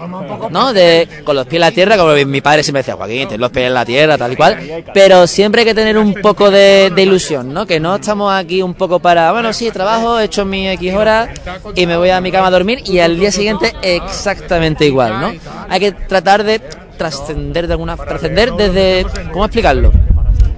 ¿no? 0.51 0.73
De, 0.73 1.09
con 1.25 1.37
los 1.37 1.47
pies 1.47 1.57
en 1.57 1.61
la 1.61 1.71
tierra, 1.71 1.97
como 1.97 2.13
mi 2.27 2.41
padre 2.41 2.63
siempre 2.63 2.81
decía, 2.81 2.97
Joaquín, 2.97 3.29
ten 3.29 3.41
los 3.41 3.51
pies 3.51 3.67
en 3.67 3.75
la 3.75 3.85
tierra, 3.85 4.19
tal 4.19 4.33
y 4.33 4.37
cual, 4.37 4.85
pero 4.93 5.27
siempre 5.27 5.63
hay 5.63 5.67
que 5.67 5.75
tener 5.75 5.99
un 5.99 6.15
poco 6.15 6.51
de, 6.51 6.93
de 6.95 7.03
ilusión, 7.03 7.53
¿no? 7.53 7.67
Que 7.67 7.81
no 7.81 7.97
estamos 7.97 8.33
aquí 8.33 8.63
un 8.63 8.75
poco 8.75 8.99
para, 8.99 9.33
bueno, 9.33 9.53
sí, 9.53 9.71
trabajo, 9.71 10.19
he 10.19 10.25
hecho 10.25 10.45
mis 10.45 10.69
X 10.71 10.95
horas 10.95 11.31
y 11.75 11.87
me 11.87 11.97
voy 11.97 12.11
a 12.11 12.21
mi 12.21 12.31
cama 12.31 12.49
a 12.49 12.51
dormir 12.51 12.83
y 12.85 12.99
al 12.99 13.19
día 13.19 13.33
siguiente 13.33 13.73
exactamente 13.83 14.87
igual, 14.87 15.21
¿no? 15.21 15.33
Hay 15.69 15.81
que 15.81 15.93
tratar 15.93 16.45
de 16.45 16.61
trascender 16.99 17.67
de 17.67 17.73
alguna 17.73 17.97
trascender 17.97 18.53
desde, 18.53 19.07
¿cómo 19.33 19.45
explicarlo? 19.45 19.93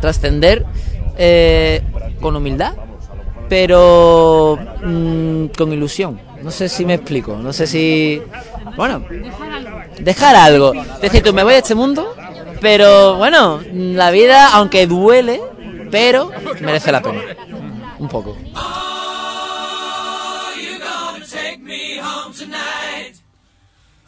Trascender 0.00 0.64
eh, 1.16 1.82
con 2.20 2.34
humildad 2.34 2.74
pero 3.50 4.56
mm, 4.82 5.46
con 5.58 5.72
ilusión. 5.72 6.20
No 6.40 6.50
sé 6.50 6.70
si 6.70 6.86
me 6.86 6.94
explico, 6.94 7.36
no 7.36 7.52
sé 7.52 7.66
si... 7.66 8.22
Bueno, 8.76 9.04
dejar 9.98 10.36
algo. 10.36 10.72
Decir, 11.02 11.22
tú 11.22 11.34
me 11.34 11.42
voy 11.42 11.54
a 11.54 11.58
este 11.58 11.74
mundo, 11.74 12.14
pero 12.60 13.16
bueno, 13.16 13.60
la 13.72 14.10
vida, 14.12 14.54
aunque 14.54 14.86
duele, 14.86 15.42
pero 15.90 16.30
merece 16.60 16.92
la 16.92 17.02
pena. 17.02 17.20
Un 17.98 18.08
poco. 18.08 18.36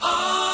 Oh, 0.01 0.52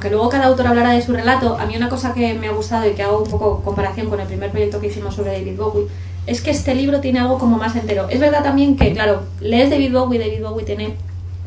aunque 0.00 0.08
luego 0.08 0.30
cada 0.30 0.46
autor 0.46 0.66
hablará 0.66 0.92
de 0.92 1.02
su 1.02 1.12
relato, 1.12 1.58
a 1.58 1.66
mí 1.66 1.76
una 1.76 1.90
cosa 1.90 2.14
que 2.14 2.32
me 2.32 2.48
ha 2.48 2.52
gustado 2.52 2.88
y 2.88 2.94
que 2.94 3.02
hago 3.02 3.22
un 3.22 3.28
poco 3.28 3.60
comparación 3.62 4.08
con 4.08 4.18
el 4.18 4.26
primer 4.26 4.50
proyecto 4.50 4.80
que 4.80 4.86
hicimos 4.86 5.14
sobre 5.14 5.32
David 5.32 5.58
Bowie, 5.58 5.88
es 6.26 6.40
que 6.40 6.50
este 6.52 6.74
libro 6.74 7.00
tiene 7.00 7.18
algo 7.18 7.38
como 7.38 7.58
más 7.58 7.76
entero. 7.76 8.08
Es 8.08 8.18
verdad 8.18 8.42
también 8.42 8.78
que, 8.78 8.94
claro, 8.94 9.24
lees 9.42 9.68
David 9.68 9.92
Bowie, 9.92 10.18
David 10.18 10.42
Bowie 10.42 10.64
tiene, 10.64 10.94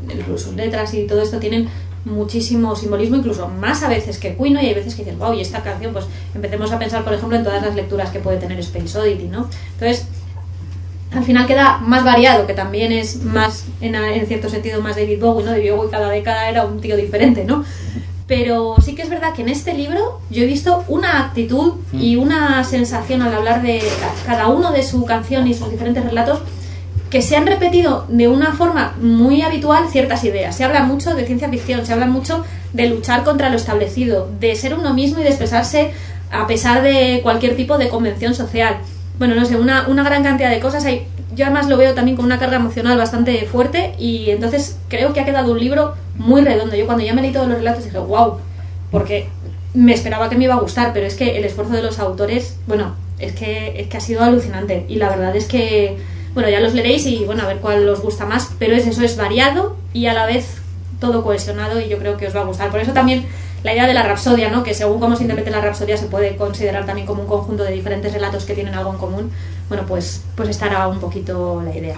incluso 0.08 0.50
sus 0.50 0.56
letras 0.56 0.94
y 0.94 1.08
todo 1.08 1.24
esto 1.24 1.40
tienen 1.40 1.68
muchísimo 2.06 2.76
simbolismo, 2.76 3.16
incluso 3.16 3.48
más 3.48 3.82
a 3.82 3.90
veces 3.90 4.20
que 4.20 4.36
Queen, 4.36 4.54
¿no? 4.54 4.62
y 4.62 4.68
hay 4.68 4.76
veces 4.76 4.94
que 4.94 5.04
dices, 5.04 5.18
wow, 5.18 5.34
y 5.34 5.42
esta 5.42 5.64
canción, 5.64 5.92
pues 5.92 6.06
empecemos 6.36 6.72
a 6.72 6.78
pensar, 6.78 7.04
por 7.04 7.14
ejemplo, 7.14 7.36
en 7.36 7.44
todas 7.44 7.64
las 7.64 7.74
lecturas 7.74 8.12
que 8.12 8.20
puede 8.20 8.38
tener 8.38 8.60
Space 8.60 8.96
Oddity, 8.96 9.30
¿no? 9.30 9.50
Entonces, 9.74 10.06
al 11.12 11.24
final 11.24 11.48
queda 11.48 11.80
más 11.80 12.04
variado, 12.04 12.46
que 12.46 12.54
también 12.54 12.92
es 12.92 13.24
más, 13.24 13.66
en, 13.82 13.96
en 13.96 14.28
cierto 14.28 14.48
sentido, 14.48 14.80
más 14.82 14.96
David 14.96 15.20
Bowie, 15.20 15.44
¿no? 15.44 15.52
David 15.52 15.72
Bowie 15.72 15.90
cada 15.90 16.10
década 16.10 16.50
era 16.50 16.66
un 16.66 16.82
tío 16.82 16.96
diferente, 16.96 17.46
¿no? 17.46 17.64
Pero 18.28 18.76
sí 18.84 18.96
que 18.96 19.02
es 19.02 19.10
verdad 19.10 19.34
que 19.34 19.42
en 19.42 19.50
este 19.50 19.74
libro 19.74 20.22
yo 20.30 20.44
he 20.44 20.46
visto 20.46 20.86
una 20.88 21.20
actitud 21.20 21.74
y 21.92 22.16
una 22.16 22.64
sensación 22.64 23.22
al 23.22 23.36
hablar 23.36 23.62
de 23.62 23.82
cada 24.26 24.48
uno 24.48 24.72
de 24.72 24.84
su 24.84 25.04
canción 25.06 25.48
y 25.48 25.54
sus 25.54 25.70
diferentes 25.70 26.04
relatos 26.04 26.40
que 27.10 27.22
se 27.22 27.36
han 27.36 27.46
repetido 27.46 28.08
de 28.10 28.28
una 28.28 28.54
forma 28.54 28.96
muy 29.00 29.44
habitual 29.44 29.88
ciertas 29.90 30.24
ideas. 30.24 30.56
Se 30.56 30.64
habla 30.64 30.84
mucho 30.84 31.14
de 31.14 31.26
ciencia 31.26 31.48
ficción, 31.48 31.86
se 31.86 31.94
habla 31.94 32.08
mucho 32.08 32.44
de 32.74 32.88
luchar 32.88 33.24
contra 33.24 33.50
lo 33.50 33.58
establecido, 33.58 34.30
de 34.40 34.56
ser 34.56 34.74
uno 34.74 34.96
mismo 34.96 35.20
y 35.20 35.24
de 35.24 35.30
expresarse 35.30 35.92
a 36.32 36.48
pesar 36.48 36.82
de 36.82 37.20
cualquier 37.22 37.56
tipo 37.56 37.78
de 37.78 37.90
convención 37.90 38.34
social. 38.34 38.78
Bueno, 39.20 39.36
no 39.36 39.46
sé, 39.46 39.58
una, 39.58 39.88
una 39.88 40.04
gran 40.04 40.24
cantidad 40.24 40.50
de 40.50 40.60
cosas. 40.60 40.86
Hay, 40.86 41.06
yo 41.36 41.46
además 41.46 41.68
lo 41.68 41.78
veo 41.78 41.94
también 41.94 42.16
con 42.16 42.26
una 42.26 42.40
carga 42.40 42.58
emocional 42.58 42.98
bastante 42.98 43.46
fuerte 43.46 43.96
y 43.98 44.30
entonces 44.30 44.78
creo 44.88 45.14
que 45.14 45.20
ha 45.20 45.26
quedado 45.26 45.52
un 45.52 45.60
libro 45.60 45.96
muy 46.16 46.42
redondo. 46.42 46.76
Yo 46.76 46.86
cuando 46.86 47.04
ya 47.04 47.14
me 47.14 47.22
leí 47.22 47.32
todos 47.32 47.48
los 47.48 47.58
relatos 47.58 47.84
dije, 47.84 47.98
wow, 47.98 48.38
porque 48.92 49.28
me 49.74 49.94
esperaba 49.94 50.30
que 50.30 50.36
me 50.36 50.46
iba 50.46 50.54
a 50.54 50.60
gustar, 50.60 50.94
pero 50.94 51.06
es 51.06 51.16
que 51.16 51.38
el 51.38 51.46
esfuerzo 51.46 51.74
de 51.74 51.82
los 51.82 52.00
autores, 52.00 52.58
bueno, 52.68 52.96
es 53.20 53.34
que, 53.34 53.80
es 53.80 53.88
que 53.88 53.98
ha 53.98 54.02
sido 54.02 54.24
alucinante 54.24 54.86
y 54.88 54.96
la 54.96 55.10
verdad 55.10 55.36
es 55.36 55.46
que, 55.46 55.98
bueno, 56.34 56.50
ya 56.50 56.60
los 56.60 56.74
leeréis 56.74 57.06
y 57.06 57.24
bueno, 57.26 57.44
a 57.44 57.48
ver 57.48 57.58
cuál 57.58 57.88
os 57.90 58.02
gusta 58.02 58.26
más, 58.26 58.50
pero 58.60 58.76
es 58.76 58.86
eso, 58.86 59.04
es 59.04 59.18
variado 59.18 59.76
y 59.94 60.06
a 60.08 60.14
la 60.14 60.26
vez 60.26 60.58
todo 61.00 61.24
cohesionado 61.24 61.80
y 61.80 61.90
yo 61.90 61.98
creo 61.98 62.18
que 62.18 62.28
os 62.28 62.36
va 62.36 62.42
a 62.42 62.46
gustar. 62.46 62.70
Por 62.70 62.80
eso 62.80 62.94
también 62.94 63.26
la 63.64 63.74
idea 63.74 63.88
de 63.88 63.94
la 63.94 64.04
rapsodia, 64.04 64.50
¿no? 64.50 64.64
que 64.64 64.74
según 64.74 65.00
cómo 65.00 65.16
se 65.16 65.24
interprete 65.24 65.50
la 65.50 65.62
rapsodia 65.62 65.98
se 65.98 66.08
puede 66.08 66.36
considerar 66.36 66.86
también 66.86 67.08
como 67.08 67.22
un 67.22 67.28
conjunto 67.28 67.64
de 67.64 67.72
diferentes 67.72 68.12
relatos 68.14 68.46
que 68.46 68.54
tienen 68.54 68.74
algo 68.74 68.92
en 68.92 68.98
común, 68.98 69.32
bueno, 69.74 69.88
pues, 69.88 70.24
pues 70.36 70.50
estará 70.50 70.88
un 70.88 71.00
poquito 71.00 71.64
la 71.66 71.76
idea. 71.76 71.96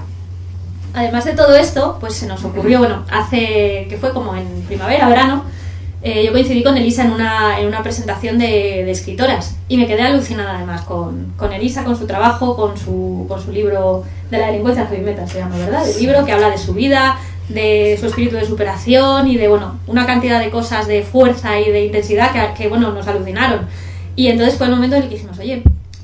Además 0.93 1.25
de 1.25 1.33
todo 1.33 1.53
esto, 1.55 1.97
pues 1.99 2.13
se 2.13 2.25
nos 2.25 2.41
ocurrió, 2.45 2.79
bueno, 2.79 3.03
hace, 3.11 3.85
que 3.89 3.97
fue 3.99 4.13
como 4.13 4.33
en 4.33 4.47
primavera, 4.61 5.09
verano, 5.09 5.43
eh, 6.01 6.23
yo 6.25 6.31
coincidí 6.31 6.63
con 6.63 6.77
Elisa 6.77 7.03
en 7.03 7.11
una, 7.11 7.59
en 7.59 7.67
una 7.67 7.83
presentación 7.83 8.37
de, 8.37 8.83
de 8.85 8.91
escritoras 8.91 9.57
y 9.67 9.75
me 9.75 9.87
quedé 9.87 10.03
alucinada 10.03 10.55
además 10.55 10.83
con, 10.83 11.33
con 11.35 11.51
Elisa, 11.51 11.83
con 11.83 11.97
su 11.97 12.07
trabajo, 12.07 12.55
con 12.55 12.77
su, 12.77 13.25
con 13.27 13.43
su 13.43 13.51
libro 13.51 14.05
de 14.31 14.37
la 14.37 14.47
delincuencia 14.47 14.85
heavy 14.85 15.03
metal, 15.03 15.27
se 15.27 15.39
llama, 15.39 15.57
¿verdad? 15.57 15.85
El 15.89 15.97
libro 15.97 16.23
que 16.23 16.31
habla 16.31 16.49
de 16.51 16.57
su 16.57 16.73
vida, 16.73 17.17
de 17.49 17.97
su 17.99 18.05
espíritu 18.05 18.37
de 18.37 18.45
superación 18.45 19.27
y 19.27 19.35
de, 19.35 19.49
bueno, 19.49 19.79
una 19.87 20.05
cantidad 20.05 20.39
de 20.39 20.49
cosas 20.49 20.87
de 20.87 21.03
fuerza 21.03 21.59
y 21.59 21.69
de 21.71 21.87
intensidad 21.87 22.31
que, 22.31 22.63
que 22.63 22.69
bueno, 22.69 22.93
nos 22.93 23.05
alucinaron. 23.05 23.67
Y 24.15 24.27
entonces 24.27 24.57
fue 24.57 24.67
el 24.67 24.73
momento 24.73 24.95
en 24.95 25.03
el 25.03 25.09
que 25.09 25.15
dijimos, 25.15 25.37
oye, 25.39 25.61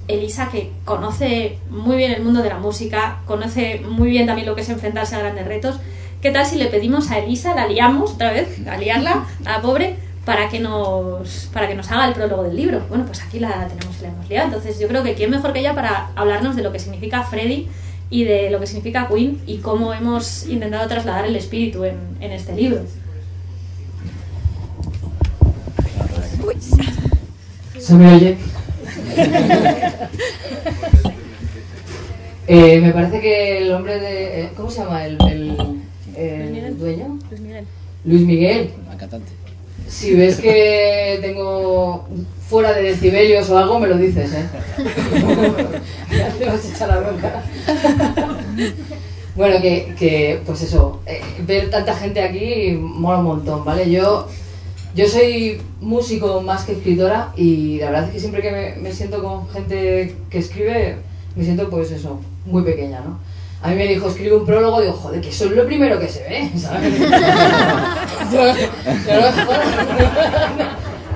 Elisa, 0.08 0.50
que 0.50 0.72
conoce 0.86 1.58
muy 1.70 1.98
bien 1.98 2.12
el 2.12 2.24
mundo 2.24 2.42
de 2.42 2.50
la 2.50 2.58
música, 2.58 3.20
conoce 3.26 3.82
muy 3.88 4.10
bien 4.10 4.26
también 4.26 4.48
lo 4.48 4.56
que 4.56 4.62
es 4.62 4.70
enfrentarse 4.70 5.16
a 5.16 5.20
grandes 5.20 5.46
retos, 5.48 5.80
¿qué 6.22 6.32
tal 6.32 6.46
si 6.46 6.58
le 6.58 6.66
pedimos 6.66 7.12
a 7.12 7.20
Elisa, 7.20 7.56
la 7.56 7.68
liamos 7.68 8.12
otra 8.12 8.32
vez, 8.32 8.66
a 8.68 8.78
liarla, 8.78 9.26
a 9.46 9.52
la 9.52 9.62
pobre, 9.62 9.96
para 10.26 10.50
que 10.50 10.60
nos 10.60 11.50
para 11.52 11.68
que 11.68 11.76
nos 11.76 11.90
haga 11.92 12.08
el 12.08 12.14
prólogo 12.14 12.44
del 12.44 12.56
libro? 12.56 12.82
Bueno, 12.90 13.06
pues 13.06 13.22
aquí 13.22 13.40
la 13.40 13.68
tenemos 13.68 14.00
la 14.02 14.10
hemos 14.10 14.30
liado. 14.30 14.48
Entonces 14.48 14.80
yo 14.80 14.88
creo 14.88 15.04
que 15.04 15.16
quién 15.16 15.30
mejor 15.32 15.54
que 15.54 15.60
ella 15.60 15.74
para 15.74 16.12
hablarnos 16.16 16.56
de 16.56 16.64
lo 16.64 16.72
que 16.72 16.80
significa 16.80 17.24
Freddy 17.24 17.68
y 18.10 18.26
de 18.26 18.50
lo 18.50 18.60
que 18.60 18.68
significa 18.68 19.08
Queen 19.08 19.42
y 19.48 19.58
cómo 19.58 19.94
hemos 19.94 20.46
intentado 20.48 20.88
trasladar 20.88 21.26
el 21.26 21.36
espíritu 21.36 21.86
en, 21.86 21.98
en 22.20 22.32
este 22.32 22.56
libro. 22.56 22.82
¿Se 27.80 27.96
me 27.96 28.14
oye? 28.14 28.38
Eh, 32.48 32.82
me 32.82 32.92
parece 32.92 33.22
que 33.22 33.60
el 33.60 33.72
hombre 33.72 34.00
de... 34.00 34.42
eh, 34.42 34.50
¿Cómo 34.58 34.70
se 34.70 34.80
llama? 34.84 35.06
El, 35.06 35.18
el, 36.18 36.56
el 36.58 36.78
dueño. 36.78 37.18
Luis 37.30 37.42
Miguel. 37.42 37.66
Luis 38.04 38.22
Miguel. 38.22 38.72
La 38.90 38.98
cantante. 38.98 39.32
Si 39.88 40.16
ves 40.16 40.38
que 40.38 41.20
tengo 41.22 42.08
fuera 42.50 42.74
de 42.74 42.84
decibelios 42.84 43.50
o 43.50 43.58
algo, 43.58 43.80
me 43.80 43.88
lo 43.88 43.98
dices, 43.98 44.34
¿eh? 44.34 44.46
Ya 46.12 46.30
te 46.30 46.46
vas 46.46 46.66
a 46.66 46.70
echar 46.70 46.88
la 46.90 46.98
bronca. 46.98 47.44
Bueno, 49.34 49.62
que, 49.62 49.96
que, 49.98 50.42
pues 50.46 50.62
eso, 50.62 51.00
eh, 51.06 51.22
ver 51.48 51.70
tanta 51.70 51.96
gente 51.96 52.22
aquí 52.22 52.78
mola 52.78 53.20
un 53.20 53.26
montón, 53.26 53.64
¿vale? 53.64 53.90
Yo, 53.90 54.28
yo 54.96 55.08
soy 55.08 55.62
músico 55.80 56.42
más 56.42 56.64
que 56.66 56.74
escritora 56.74 57.32
y 57.36 57.78
la 57.80 57.88
verdad 57.92 58.08
es 58.08 58.14
que 58.14 58.20
siempre 58.20 58.42
que 58.42 58.52
me, 58.52 58.76
me 58.82 58.92
siento 58.92 59.24
con 59.24 59.50
gente 59.50 60.16
que 60.30 60.38
escribe, 60.38 60.98
me 61.36 61.44
siento 61.44 61.70
pues 61.70 61.92
eso, 61.92 62.20
muy 62.46 62.64
pequeña, 62.64 63.00
¿no? 63.02 63.20
A 63.64 63.70
mí 63.70 63.76
me 63.76 63.88
dijo, 63.88 64.08
escribe 64.10 64.36
un 64.36 64.46
prólogo, 64.46 64.82
digo, 64.82 64.94
joder, 64.94 65.22
que 65.22 65.30
eso 65.30 65.46
es 65.46 65.52
lo 65.52 65.66
primero 65.68 66.00
que 66.00 66.08
se 66.08 66.24
ve, 66.24 66.50
¿sabes? 66.58 66.94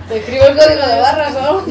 Te 0.08 0.18
escribo 0.20 0.46
el 0.46 0.56
código 0.58 0.88
de 0.88 1.00
barras 1.02 1.36
o 1.36 1.40
algo. 1.40 1.64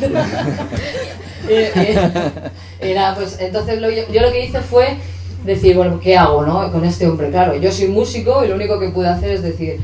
y, 1.48 1.52
y- 1.55 2.90
y 2.90 2.94
nada, 2.94 3.14
pues 3.14 3.36
entonces 3.40 3.80
lo- 3.80 3.90
yo, 3.90 4.02
yo 4.12 4.20
lo 4.22 4.32
que 4.32 4.44
hice 4.44 4.61
fue 4.61 4.96
decir, 5.44 5.76
bueno, 5.76 6.00
¿qué 6.00 6.16
hago, 6.16 6.44
no? 6.44 6.70
Con 6.72 6.84
este 6.84 7.07
hombre, 7.07 7.30
claro, 7.30 7.55
yo 7.57 7.70
soy 7.70 7.88
músico 7.88 8.44
y 8.44 8.48
lo 8.48 8.57
único 8.57 8.80
que 8.80 8.88
pude 8.88 9.09
hacer 9.09 9.30
es 9.30 9.42
decir, 9.42 9.80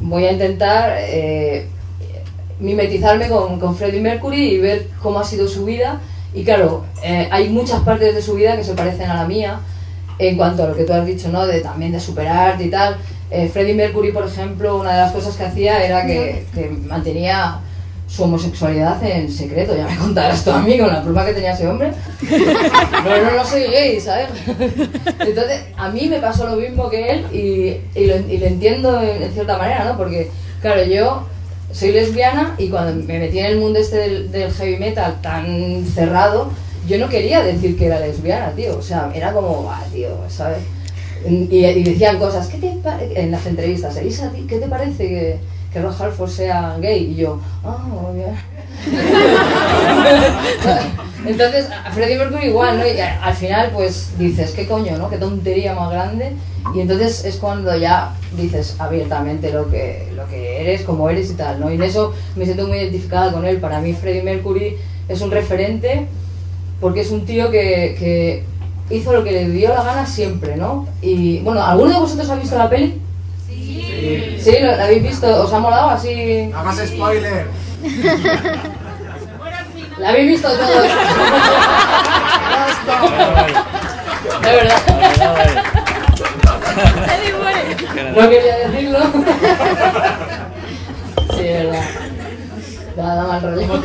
voy 0.00 0.24
a 0.24 0.32
intentar 0.32 0.96
eh, 1.00 1.66
mimetizarme 2.60 3.28
con, 3.28 3.58
con 3.58 3.76
Freddie 3.76 4.00
Mercury 4.00 4.54
y 4.54 4.58
ver 4.58 4.88
cómo 5.02 5.20
ha 5.20 5.24
sido 5.24 5.48
su 5.48 5.64
vida. 5.64 6.00
Y 6.34 6.44
claro, 6.44 6.84
eh, 7.02 7.28
hay 7.30 7.48
muchas 7.48 7.80
partes 7.82 8.14
de 8.14 8.22
su 8.22 8.34
vida 8.34 8.56
que 8.56 8.64
se 8.64 8.74
parecen 8.74 9.10
a 9.10 9.14
la 9.14 9.26
mía 9.26 9.60
en 10.18 10.36
cuanto 10.36 10.64
a 10.64 10.68
lo 10.68 10.76
que 10.76 10.84
tú 10.84 10.92
has 10.92 11.06
dicho, 11.06 11.28
¿no? 11.28 11.46
De, 11.46 11.60
también 11.60 11.92
de 11.92 12.00
superarte 12.00 12.64
y 12.64 12.70
tal. 12.70 12.96
Eh, 13.30 13.48
Freddie 13.48 13.74
Mercury, 13.74 14.12
por 14.12 14.26
ejemplo, 14.26 14.78
una 14.78 14.92
de 14.92 15.00
las 15.02 15.12
cosas 15.12 15.36
que 15.36 15.44
hacía 15.44 15.84
era 15.84 16.06
que, 16.06 16.46
que 16.54 16.70
mantenía 16.70 17.60
su 18.08 18.24
homosexualidad 18.24 19.02
en 19.04 19.30
secreto. 19.30 19.76
Ya 19.76 19.86
me 19.86 19.96
contarás 19.96 20.42
tú 20.42 20.50
a 20.50 20.60
mí 20.60 20.78
con 20.78 20.88
la 20.88 21.02
pluma 21.02 21.24
que 21.26 21.34
tenía 21.34 21.52
ese 21.52 21.68
hombre. 21.68 21.92
Pero 22.20 23.24
no, 23.24 23.36
no 23.36 23.44
soy 23.44 23.64
gay, 23.64 24.00
¿sabes? 24.00 24.28
Entonces, 25.20 25.64
a 25.76 25.90
mí 25.90 26.08
me 26.08 26.18
pasó 26.18 26.48
lo 26.48 26.56
mismo 26.56 26.88
que 26.88 27.10
él 27.10 27.26
y, 27.32 27.98
y, 27.98 28.06
lo, 28.06 28.16
y 28.16 28.38
lo 28.38 28.46
entiendo 28.46 29.00
en, 29.00 29.22
en 29.22 29.32
cierta 29.32 29.58
manera, 29.58 29.84
¿no? 29.84 29.96
Porque, 29.96 30.30
claro, 30.60 30.82
yo 30.84 31.26
soy 31.70 31.92
lesbiana 31.92 32.54
y 32.56 32.68
cuando 32.68 33.04
me 33.04 33.18
metí 33.18 33.38
en 33.38 33.46
el 33.46 33.58
mundo 33.58 33.78
este 33.78 33.98
del, 33.98 34.32
del 34.32 34.52
heavy 34.52 34.78
metal 34.78 35.20
tan 35.20 35.84
cerrado, 35.84 36.50
yo 36.88 36.98
no 36.98 37.10
quería 37.10 37.42
decir 37.42 37.76
que 37.76 37.86
era 37.86 38.00
lesbiana, 38.00 38.52
tío. 38.52 38.78
O 38.78 38.82
sea, 38.82 39.12
era 39.14 39.34
como, 39.34 39.64
va, 39.64 39.84
tío, 39.92 40.08
¿sabes? 40.28 40.60
Y, 41.28 41.64
y 41.64 41.82
decían 41.84 42.18
cosas, 42.18 42.48
¿qué 42.48 42.56
te 42.56 43.20
en 43.20 43.30
las 43.32 43.44
entrevistas, 43.44 43.96
Elisa, 43.96 44.28
¿a 44.28 44.30
ti 44.30 44.46
¿qué 44.48 44.58
te 44.58 44.66
parece 44.66 45.08
que, 45.08 45.38
que 45.72 45.80
Rob 45.80 45.94
Halford 45.98 46.30
sea 46.30 46.76
gay. 46.80 47.12
Y 47.12 47.16
yo, 47.16 47.40
ah, 47.64 47.78
muy 47.86 48.16
bien. 48.16 48.34
Entonces, 51.26 51.68
a 51.84 51.90
Freddie 51.90 52.18
Mercury 52.18 52.46
igual, 52.46 52.78
¿no? 52.78 52.86
Y 52.86 52.98
al 52.98 53.34
final, 53.34 53.70
pues 53.74 54.12
dices, 54.18 54.52
¿qué 54.52 54.66
coño, 54.66 54.96
no? 54.96 55.10
Qué 55.10 55.18
tontería 55.18 55.74
más 55.74 55.90
grande. 55.90 56.32
Y 56.74 56.80
entonces 56.80 57.24
es 57.24 57.36
cuando 57.36 57.76
ya 57.76 58.14
dices 58.36 58.76
abiertamente 58.78 59.52
lo 59.52 59.70
que, 59.70 60.08
lo 60.14 60.26
que 60.28 60.60
eres, 60.60 60.82
como 60.82 61.08
eres 61.08 61.30
y 61.30 61.34
tal, 61.34 61.60
¿no? 61.60 61.70
Y 61.70 61.74
en 61.74 61.82
eso 61.82 62.14
me 62.36 62.44
siento 62.44 62.66
muy 62.66 62.78
identificada 62.78 63.32
con 63.32 63.46
él. 63.46 63.58
Para 63.58 63.80
mí, 63.80 63.94
Freddie 63.94 64.22
Mercury 64.22 64.76
es 65.08 65.20
un 65.20 65.30
referente 65.30 66.06
porque 66.80 67.00
es 67.00 67.10
un 67.10 67.24
tío 67.24 67.50
que, 67.50 67.96
que 67.98 68.44
hizo 68.94 69.12
lo 69.12 69.24
que 69.24 69.32
le 69.32 69.50
dio 69.50 69.70
la 69.70 69.82
gana 69.82 70.06
siempre, 70.06 70.56
¿no? 70.56 70.86
Y 71.02 71.40
bueno, 71.40 71.62
¿alguno 71.62 71.94
de 71.94 72.00
vosotros 72.00 72.30
ha 72.30 72.36
visto 72.36 72.56
la 72.56 72.70
peli? 72.70 73.00
Sí. 73.80 74.38
¿Sí? 74.42 74.52
¿Lo- 74.60 74.76
¿La 74.76 74.84
habéis 74.84 75.02
visto? 75.02 75.42
¿Os 75.44 75.52
ha 75.52 75.58
molado 75.58 75.90
así? 75.90 76.50
Hagas 76.54 76.78
spoiler. 76.88 77.46
¿La 79.98 80.08
habéis 80.10 80.28
visto 80.30 80.48
todos? 80.48 80.68
De 84.42 84.50
verdad. 84.52 84.82
No 88.16 88.28
quería 88.30 88.56
decirlo. 88.68 88.98
Sí, 91.36 91.44
es 91.48 91.64
verdad. 91.66 91.84
Nada 92.96 93.22
mal 93.26 93.42
rollo. 93.42 93.82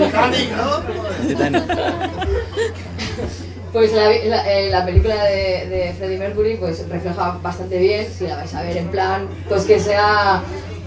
Pues 3.74 3.92
la, 3.92 4.10
la- 4.26 4.54
eh, 4.54 4.70
la 4.70 4.86
película 4.86 5.24
de, 5.26 5.66
de 5.68 5.96
Freddie 5.98 6.20
Mercury 6.20 6.58
pues 6.58 6.88
refleja 6.88 7.40
bastante 7.42 7.78
bien, 7.80 8.08
si 8.16 8.28
la 8.28 8.36
vais 8.36 8.54
a 8.54 8.62
ver 8.62 8.78
en 8.78 8.88
plan, 8.90 9.28
pues 9.50 9.66
que 9.66 9.80
sea 9.80 10.44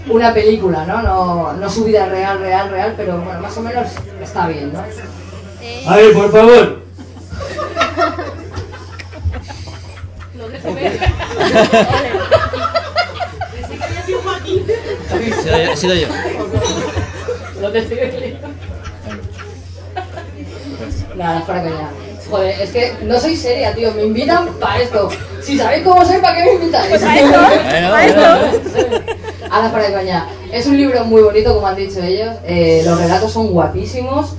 una 0.09 0.33
película, 0.33 0.85
¿no? 0.85 1.01
No, 1.01 1.53
no 1.53 1.69
su 1.69 1.83
vida 1.83 2.05
real, 2.05 2.39
real, 2.39 2.69
real, 2.69 2.93
pero 2.95 3.19
bueno, 3.19 3.41
más 3.41 3.57
o 3.57 3.61
menos 3.61 3.87
está 4.21 4.47
bien, 4.47 4.71
¿no? 4.71 4.79
A 5.85 5.95
ver, 5.97 6.13
por 6.13 6.31
favor. 6.31 6.81
Sido 15.43 15.57
yo. 15.57 15.71
he 15.71 15.77
sido 15.77 15.93
yo. 15.95 16.07
Lo 17.61 17.71
que 17.71 17.79
estoy 17.79 17.97
leyendo. 17.97 18.47
Nada, 21.15 21.45
para 21.45 21.63
coña. 21.63 21.89
Joder, 22.29 22.59
es 22.61 22.71
que 22.71 22.93
no 23.03 23.19
soy 23.19 23.35
seria, 23.35 23.73
tío. 23.73 23.93
Me 23.93 24.03
invitan 24.03 24.47
para 24.59 24.81
esto. 24.81 25.09
Si 25.41 25.57
sabéis 25.57 25.83
cómo 25.83 26.03
soy, 26.05 26.17
¿para 26.19 26.35
qué 26.35 26.43
me 26.43 26.53
invitáis? 26.53 26.89
Pues 26.89 27.03
a 27.03 27.19
esto, 27.19 27.39
a 27.39 28.05
esto. 28.05 28.21
Ahora 29.49 29.71
para 29.71 29.93
coña. 29.93 30.27
Es 30.51 30.65
un 30.65 30.75
libro 30.77 31.05
muy 31.05 31.21
bonito, 31.21 31.53
como 31.53 31.67
han 31.67 31.75
dicho 31.75 32.03
ellos. 32.03 32.35
Eh, 32.45 32.81
los 32.85 32.99
relatos 32.99 33.31
son 33.31 33.47
guapísimos. 33.47 34.33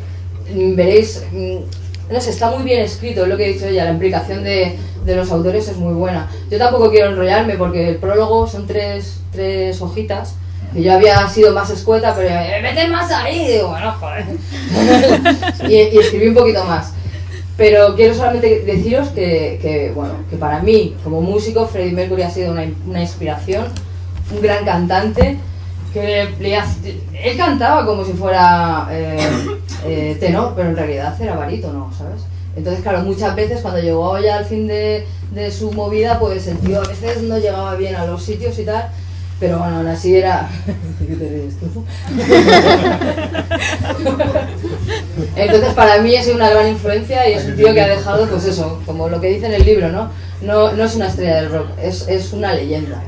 Mm, 0.53 0.75
Veréis, 0.75 1.23
mm, 1.33 2.13
no 2.13 2.21
sé, 2.21 2.31
está 2.31 2.51
muy 2.51 2.63
bien 2.65 2.81
escrito, 2.83 3.23
es 3.23 3.29
lo 3.29 3.37
que 3.37 3.47
he 3.49 3.53
dicho 3.55 3.67
ella. 3.67 3.85
La 3.85 3.93
implicación 3.93 4.45
de, 4.45 4.79
de 5.05 5.17
los 5.17 5.31
autores 5.31 5.69
es 5.69 5.77
muy 5.77 5.95
buena. 5.95 6.31
Yo 6.51 6.59
tampoco 6.59 6.91
quiero 6.91 7.09
enrollarme 7.11 7.57
porque 7.57 7.89
el 7.89 7.97
prólogo 7.97 8.47
son 8.47 8.67
tres, 8.67 9.21
tres 9.33 9.81
hojitas. 9.81 10.35
Que 10.75 10.83
yo 10.83 10.93
había 10.93 11.27
sido 11.31 11.55
más 11.55 11.71
escueta, 11.71 12.15
pero 12.15 12.29
eh, 12.29 12.61
mete 12.61 12.87
más 12.89 13.11
ahí. 13.11 13.41
Y 13.41 13.53
digo, 13.53 13.69
bueno, 13.69 13.95
joder. 13.99 14.27
y, 15.69 15.75
y 15.75 15.99
escribí 15.99 16.29
un 16.29 16.35
poquito 16.35 16.63
más. 16.65 16.93
Pero 17.59 17.97
quiero 17.97 18.15
solamente 18.15 18.61
deciros 18.61 19.09
que, 19.09 19.59
que, 19.61 19.91
bueno, 19.93 20.15
que 20.31 20.37
para 20.37 20.63
mí, 20.63 20.95
como 21.03 21.21
músico, 21.21 21.67
Freddie 21.67 21.93
Mercury 21.93 22.23
ha 22.23 22.31
sido 22.31 22.53
una, 22.53 22.65
una 22.87 23.03
inspiración, 23.03 23.65
un 24.33 24.41
gran 24.41 24.65
cantante, 24.65 25.37
que 25.93 26.29
le 26.39 26.55
él 26.55 27.37
cantaba 27.37 27.85
como 27.85 28.05
si 28.05 28.13
fuera 28.13 28.87
eh, 28.93 29.19
eh, 29.87 30.17
tenor, 30.21 30.53
pero 30.55 30.69
en 30.69 30.77
realidad 30.77 31.21
era 31.21 31.35
barítono, 31.35 31.91
¿sabes? 31.99 32.23
Entonces, 32.57 32.81
claro, 32.81 33.03
muchas 33.03 33.35
veces 33.35 33.61
cuando 33.61 33.81
llegó 33.81 34.17
ya 34.21 34.39
al 34.39 34.45
fin 34.45 34.69
de, 34.69 35.05
de 35.33 35.51
su 35.51 35.73
movida, 35.73 36.21
pues 36.21 36.47
el 36.47 36.59
tío 36.59 36.79
a 36.81 36.87
veces 36.87 37.23
no 37.23 37.39
llegaba 37.39 37.75
bien 37.75 37.97
a 37.97 38.07
los 38.07 38.23
sitios 38.23 38.57
y 38.61 38.65
tal, 38.65 38.89
pero 39.41 39.59
bueno, 39.59 39.77
aún 39.77 39.87
así 39.87 40.17
era... 40.17 40.49
¿Qué 40.99 41.15
te 41.15 41.29
ríes 41.29 41.55
tú? 41.59 41.85
Entonces, 45.37 45.75
para 45.75 46.03
mí 46.03 46.17
ha 46.17 46.23
sido 46.23 46.37
una 46.37 46.51
gran 46.51 46.69
influencia 46.69 47.29
y 47.29 47.35
es 47.35 47.47
un 47.47 47.57
tío 47.57 47.73
que 47.73 47.81
ha 47.81 47.89
dejado, 47.89 48.29
pues 48.29 48.45
eso, 48.45 48.83
como 48.85 49.09
lo 49.09 49.21
que 49.21 49.29
dice 49.29 49.47
en 49.47 49.55
el 49.55 49.65
libro, 49.65 49.89
¿no? 49.91 50.11
No, 50.43 50.73
no 50.73 50.85
es 50.85 50.97
una 50.97 51.09
estrella 51.09 51.43
del 51.43 51.51
rock, 51.51 51.69
es, 51.83 52.07
es 52.09 52.33
una 52.33 52.55
leyenda. 52.55 53.03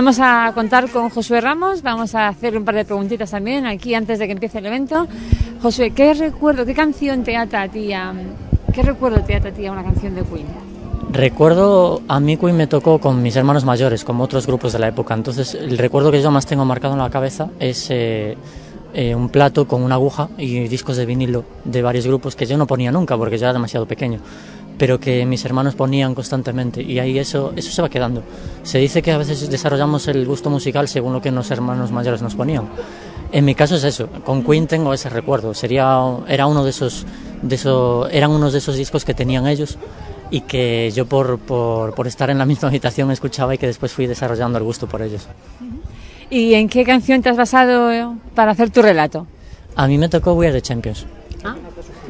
Vamos 0.00 0.18
a 0.18 0.50
contar 0.54 0.88
con 0.88 1.10
Josué 1.10 1.42
Ramos, 1.42 1.82
vamos 1.82 2.14
a 2.14 2.28
hacer 2.28 2.56
un 2.56 2.64
par 2.64 2.74
de 2.74 2.86
preguntitas 2.86 3.32
también 3.32 3.66
aquí 3.66 3.94
antes 3.94 4.18
de 4.18 4.24
que 4.24 4.32
empiece 4.32 4.56
el 4.56 4.64
evento. 4.64 5.06
Josué, 5.60 5.90
¿qué 5.90 6.14
recuerdo, 6.14 6.64
qué 6.64 6.72
canción 6.72 7.22
te 7.22 7.36
ata 7.36 7.60
a 7.60 7.68
ti, 7.68 7.92
a- 7.92 8.14
qué 8.72 8.80
recuerdo 8.80 9.20
te 9.22 9.34
ata 9.36 9.48
a 9.48 9.52
ti 9.52 9.66
a 9.66 9.72
una 9.72 9.82
canción 9.84 10.14
de 10.14 10.22
Queen? 10.22 10.46
Recuerdo, 11.12 12.00
a 12.08 12.18
mí 12.18 12.38
Queen 12.38 12.56
me 12.56 12.66
tocó 12.66 12.98
con 12.98 13.20
mis 13.22 13.36
hermanos 13.36 13.66
mayores, 13.66 14.02
como 14.02 14.24
otros 14.24 14.46
grupos 14.46 14.72
de 14.72 14.78
la 14.78 14.88
época. 14.88 15.12
Entonces, 15.12 15.54
el 15.54 15.76
recuerdo 15.76 16.10
que 16.10 16.22
yo 16.22 16.30
más 16.30 16.46
tengo 16.46 16.64
marcado 16.64 16.94
en 16.94 17.00
la 17.00 17.10
cabeza 17.10 17.50
es 17.58 17.88
eh, 17.90 18.38
eh, 18.94 19.14
un 19.14 19.28
plato 19.28 19.68
con 19.68 19.82
una 19.82 19.96
aguja 19.96 20.30
y 20.38 20.60
discos 20.66 20.96
de 20.96 21.04
vinilo 21.04 21.44
de 21.64 21.82
varios 21.82 22.06
grupos 22.06 22.36
que 22.36 22.46
yo 22.46 22.56
no 22.56 22.66
ponía 22.66 22.90
nunca 22.90 23.18
porque 23.18 23.36
yo 23.36 23.44
era 23.44 23.52
demasiado 23.52 23.84
pequeño. 23.84 24.18
Pero 24.80 24.98
que 24.98 25.26
mis 25.26 25.44
hermanos 25.44 25.74
ponían 25.74 26.14
constantemente 26.14 26.80
y 26.80 26.98
ahí 26.98 27.18
eso, 27.18 27.52
eso 27.54 27.70
se 27.70 27.82
va 27.82 27.90
quedando. 27.90 28.22
Se 28.62 28.78
dice 28.78 29.02
que 29.02 29.12
a 29.12 29.18
veces 29.18 29.50
desarrollamos 29.50 30.08
el 30.08 30.24
gusto 30.24 30.48
musical 30.48 30.88
según 30.88 31.12
lo 31.12 31.20
que 31.20 31.30
los 31.30 31.50
hermanos 31.50 31.92
mayores 31.92 32.22
nos 32.22 32.34
ponían. 32.34 32.66
En 33.30 33.44
mi 33.44 33.54
caso 33.54 33.76
es 33.76 33.84
eso, 33.84 34.08
con 34.24 34.42
Queen 34.42 34.66
tengo 34.66 34.94
ese 34.94 35.10
recuerdo, 35.10 35.52
sería, 35.52 36.00
era 36.26 36.46
uno 36.46 36.64
de 36.64 36.70
esos, 36.70 37.04
de 37.42 37.56
esos, 37.56 38.10
eran 38.10 38.30
unos 38.30 38.54
de 38.54 38.58
esos 38.58 38.74
discos 38.74 39.04
que 39.04 39.12
tenían 39.12 39.46
ellos 39.46 39.76
y 40.30 40.40
que 40.40 40.90
yo 40.94 41.04
por, 41.04 41.38
por, 41.40 41.94
por 41.94 42.06
estar 42.06 42.30
en 42.30 42.38
la 42.38 42.46
misma 42.46 42.68
habitación 42.68 43.10
escuchaba 43.10 43.54
y 43.54 43.58
que 43.58 43.66
después 43.66 43.92
fui 43.92 44.06
desarrollando 44.06 44.56
el 44.56 44.64
gusto 44.64 44.86
por 44.86 45.02
ellos. 45.02 45.28
¿Y 46.30 46.54
en 46.54 46.70
qué 46.70 46.84
canción 46.84 47.20
te 47.20 47.28
has 47.28 47.36
basado 47.36 48.16
para 48.34 48.52
hacer 48.52 48.70
tu 48.70 48.80
relato? 48.80 49.26
A 49.76 49.86
mí 49.86 49.98
me 49.98 50.08
tocó 50.08 50.32
We 50.32 50.46
Are 50.46 50.54
the 50.58 50.62
Champions. 50.62 51.04
Ah. 51.44 51.56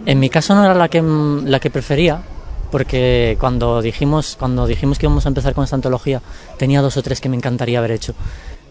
En 0.06 0.20
mi 0.20 0.30
caso 0.30 0.54
no 0.54 0.64
era 0.64 0.74
la 0.74 0.88
que, 0.88 1.02
la 1.02 1.58
que 1.58 1.68
prefería, 1.68 2.22
porque 2.70 3.36
cuando 3.40 3.82
dijimos, 3.82 4.36
cuando 4.38 4.66
dijimos 4.66 4.98
que 4.98 5.06
íbamos 5.06 5.26
a 5.26 5.28
empezar 5.28 5.54
con 5.54 5.64
esta 5.64 5.76
antología, 5.76 6.22
tenía 6.58 6.82
dos 6.82 6.96
o 6.96 7.02
tres 7.02 7.20
que 7.20 7.28
me 7.28 7.36
encantaría 7.36 7.78
haber 7.78 7.92
hecho. 7.92 8.14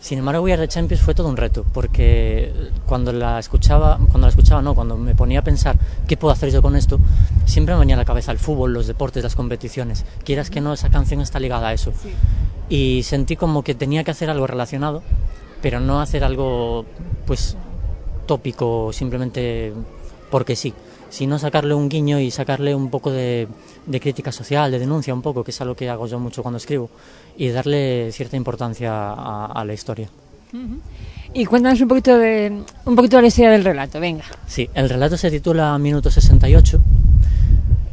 Sin 0.01 0.19
embargo, 0.19 0.43
We 0.43 0.53
Are 0.53 0.61
the 0.61 0.67
Champions 0.69 1.03
fue 1.03 1.13
todo 1.13 1.27
un 1.27 1.35
reto, 1.35 1.65
porque 1.73 2.53
cuando 2.85 3.11
la 3.11 3.37
escuchaba, 3.37 3.97
cuando 3.97 4.21
la 4.21 4.29
escuchaba, 4.29 4.61
no, 4.61 4.73
cuando 4.73 4.95
me 4.95 5.13
ponía 5.13 5.39
a 5.39 5.43
pensar 5.43 5.77
qué 6.07 6.15
puedo 6.15 6.31
hacer 6.31 6.51
yo 6.51 6.61
con 6.61 6.77
esto, 6.77 6.99
siempre 7.45 7.73
me 7.73 7.81
venía 7.81 7.95
a 7.95 7.97
la 7.97 8.05
cabeza 8.05 8.31
el 8.31 8.39
fútbol, 8.39 8.71
los 8.71 8.87
deportes, 8.87 9.23
las 9.23 9.35
competiciones. 9.35 10.05
Quieras 10.23 10.49
que 10.49 10.61
no, 10.61 10.71
esa 10.71 10.89
canción 10.89 11.19
está 11.19 11.39
ligada 11.39 11.67
a 11.67 11.73
eso. 11.73 11.91
Y 12.69 13.03
sentí 13.03 13.35
como 13.35 13.63
que 13.63 13.75
tenía 13.75 14.05
que 14.05 14.11
hacer 14.11 14.29
algo 14.29 14.47
relacionado, 14.47 15.03
pero 15.61 15.81
no 15.81 15.99
hacer 15.99 16.23
algo, 16.23 16.85
pues, 17.25 17.57
tópico, 18.25 18.93
simplemente 18.93 19.73
porque 20.31 20.55
sí, 20.55 20.73
sino 21.09 21.39
sacarle 21.39 21.73
un 21.73 21.89
guiño 21.89 22.19
y 22.19 22.31
sacarle 22.31 22.75
un 22.75 22.89
poco 22.89 23.11
de, 23.11 23.47
de 23.85 23.99
crítica 23.99 24.31
social, 24.31 24.71
de 24.71 24.79
denuncia 24.79 25.13
un 25.13 25.21
poco, 25.21 25.43
que 25.43 25.51
es 25.51 25.61
algo 25.61 25.75
que 25.75 25.89
hago 25.89 26.07
yo 26.07 26.19
mucho 26.19 26.41
cuando 26.41 26.57
escribo, 26.57 26.89
y 27.37 27.49
darle 27.49 28.11
cierta 28.11 28.37
importancia 28.37 28.91
a, 28.91 29.45
a 29.47 29.65
la 29.65 29.73
historia. 29.73 30.09
Y 31.33 31.45
cuéntanos 31.45 31.79
un 31.81 31.87
poquito 31.87 32.17
de 32.17 32.63
un 32.85 32.95
poquito 32.95 33.17
de 33.17 33.21
la 33.21 33.27
historia 33.27 33.51
del 33.51 33.63
relato, 33.63 33.99
venga. 33.99 34.23
Sí, 34.47 34.69
el 34.73 34.89
relato 34.89 35.15
se 35.15 35.29
titula 35.29 35.77
Minuto 35.77 36.09
68, 36.09 36.81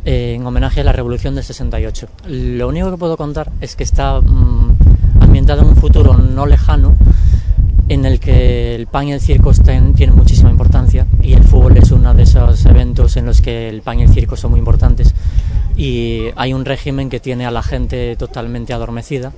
eh, 0.07 0.35
en 0.37 0.47
homenaje 0.47 0.81
a 0.81 0.85
la 0.85 0.93
Revolución 0.93 1.35
del 1.35 1.45
68. 1.45 2.09
Lo 2.29 2.69
único 2.69 2.91
que 2.91 2.97
puedo 2.97 3.17
contar 3.17 3.53
es 3.61 3.77
que 3.77 3.85
está 3.85 4.21
mm, 4.21 4.79
ambientado 5.21 5.63
en 5.63 5.69
un 5.69 5.77
futuro 5.77 6.17
no 6.17 6.47
lejano, 6.47 6.97
en 7.89 8.05
el 8.05 8.19
que 8.21 8.75
el 8.75 8.87
pan 8.87 9.09
y 9.09 9.13
el 9.13 9.21
circo 9.21 9.51
estén- 9.53 9.95
tienen 9.95 10.17
muchísima 10.17 10.51
importancia 10.51 11.07
y 11.23 11.35
el 11.35 11.45
fútbol 11.45 11.77
es 11.77 11.91
uno 11.93 12.15
de 12.15 12.25
esos 12.25 12.65
eventos 12.67 13.17
en 13.17 13.27
los 13.27 13.41
que 13.41 13.69
el 13.69 13.83
pan 13.83 14.01
y 14.01 14.03
el 14.03 14.09
circo 14.09 14.37
son 14.37 14.51
muy 14.53 14.59
importantes. 14.59 15.15
Y 15.77 16.25
hay 16.37 16.53
un 16.53 16.65
régimen 16.65 17.09
que 17.11 17.21
tiene 17.21 17.47
a 17.47 17.51
la 17.51 17.63
gente 17.63 18.17
totalmente 18.17 18.73
adormecida. 18.73 19.33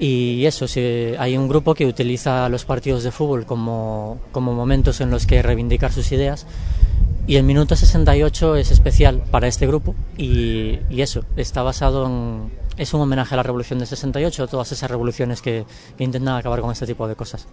Y 0.00 0.44
eso, 0.46 0.68
sí, 0.68 0.80
hay 1.18 1.36
un 1.36 1.48
grupo 1.48 1.74
que 1.74 1.86
utiliza 1.86 2.48
los 2.48 2.64
partidos 2.64 3.02
de 3.02 3.10
fútbol 3.10 3.46
como, 3.46 4.18
como 4.30 4.52
momentos 4.54 5.00
en 5.00 5.10
los 5.10 5.26
que 5.26 5.42
reivindicar 5.42 5.92
sus 5.92 6.12
ideas. 6.12 6.46
Y 7.26 7.36
el 7.36 7.42
minuto 7.44 7.74
68 7.76 8.56
es 8.56 8.70
especial 8.70 9.22
para 9.30 9.48
este 9.48 9.66
grupo 9.66 9.94
y, 10.16 10.78
y 10.90 11.00
eso, 11.02 11.24
está 11.36 11.62
basado 11.62 12.06
en... 12.06 12.67
Es 12.78 12.94
un 12.94 13.00
homenaje 13.00 13.34
a 13.34 13.36
la 13.36 13.42
revolución 13.42 13.78
del 13.80 13.88
68, 13.88 14.44
a 14.44 14.46
todas 14.46 14.72
esas 14.72 14.90
revoluciones 14.90 15.42
que, 15.42 15.64
que 15.96 16.04
intentan 16.04 16.36
acabar 16.36 16.60
con 16.60 16.70
este 16.70 16.86
tipo 16.86 17.06
de 17.08 17.16
cosas. 17.16 17.46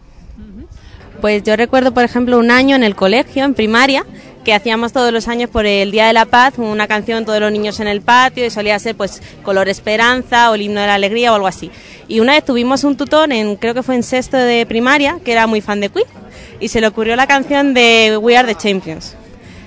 Pues 1.19 1.43
yo 1.43 1.55
recuerdo, 1.55 1.93
por 1.93 2.03
ejemplo, 2.03 2.37
un 2.37 2.51
año 2.51 2.75
en 2.75 2.83
el 2.83 2.95
colegio, 2.95 3.43
en 3.43 3.53
primaria, 3.53 4.05
que 4.43 4.53
hacíamos 4.53 4.93
todos 4.93 5.11
los 5.11 5.27
años 5.27 5.49
por 5.49 5.65
el 5.65 5.91
Día 5.91 6.05
de 6.07 6.13
la 6.13 6.25
Paz 6.25 6.59
una 6.59 6.87
canción 6.87 7.25
todos 7.25 7.39
los 7.39 7.51
niños 7.51 7.79
en 7.79 7.87
el 7.87 8.01
patio 8.01 8.45
y 8.45 8.51
solía 8.51 8.77
ser 8.77 8.95
pues 8.95 9.21
Color 9.41 9.67
Esperanza 9.67 10.51
o 10.51 10.55
himno 10.55 10.79
de 10.79 10.87
la 10.87 10.93
alegría 10.93 11.31
o 11.31 11.35
algo 11.35 11.47
así. 11.47 11.71
Y 12.07 12.19
una 12.19 12.33
vez 12.33 12.45
tuvimos 12.45 12.83
un 12.83 12.95
tutor, 12.95 13.31
en, 13.31 13.55
creo 13.55 13.73
que 13.73 13.81
fue 13.81 13.95
en 13.95 14.03
sexto 14.03 14.37
de 14.37 14.65
primaria, 14.67 15.19
que 15.25 15.31
era 15.31 15.47
muy 15.47 15.61
fan 15.61 15.79
de 15.79 15.89
Queen 15.89 16.05
y 16.59 16.67
se 16.67 16.79
le 16.79 16.87
ocurrió 16.87 17.15
la 17.15 17.27
canción 17.27 17.73
de 17.73 18.17
We 18.21 18.37
Are 18.37 18.47
the 18.47 18.55
Champions. 18.55 19.15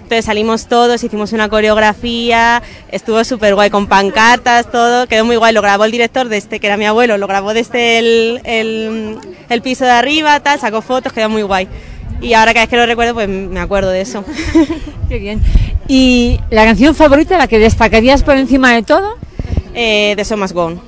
Entonces 0.09 0.25
salimos 0.25 0.69
todos, 0.69 1.05
hicimos 1.05 1.35
una 1.35 1.51
coreografía, 1.51 2.63
estuvo 2.91 3.23
súper 3.25 3.55
guay 3.55 3.69
con 3.69 3.89
pancartas, 3.89 4.73
todo, 4.73 5.07
quedó 5.07 5.27
muy 5.27 5.37
guay. 5.37 5.53
Lo 5.53 5.61
grabó 5.61 5.85
el 5.85 5.91
director 5.91 6.31
de 6.31 6.39
este, 6.39 6.61
que 6.61 6.67
era 6.67 6.79
mi 6.79 6.87
abuelo, 6.87 7.19
lo 7.19 7.27
grabó 7.27 7.53
desde 7.53 7.99
el, 7.99 8.41
el, 8.45 9.19
el 9.51 9.61
piso 9.61 9.85
de 9.85 9.91
arriba, 9.91 10.41
tal, 10.41 10.59
sacó 10.59 10.81
fotos, 10.81 11.13
quedó 11.13 11.29
muy 11.29 11.43
guay. 11.43 11.69
Y 12.23 12.33
ahora 12.33 12.55
cada 12.55 12.65
vez 12.65 12.71
que 12.71 12.77
lo 12.79 12.87
recuerdo, 12.87 13.13
pues 13.13 13.29
me 13.29 13.61
acuerdo 13.61 13.91
de 13.91 14.01
eso. 14.01 14.25
Qué 15.11 15.19
bien. 15.19 15.43
¿Y 15.89 16.41
la 16.49 16.65
canción 16.65 16.95
favorita, 16.95 17.37
la 17.37 17.47
que 17.47 17.59
destacarías 17.59 18.23
por 18.23 18.39
encima 18.39 18.73
de 18.73 18.85
todo? 18.85 19.19
Eh, 19.75 20.15
de 20.17 20.25
So 20.25 20.39
Must 20.39 20.55
Go 20.55 20.65
On. 20.65 20.81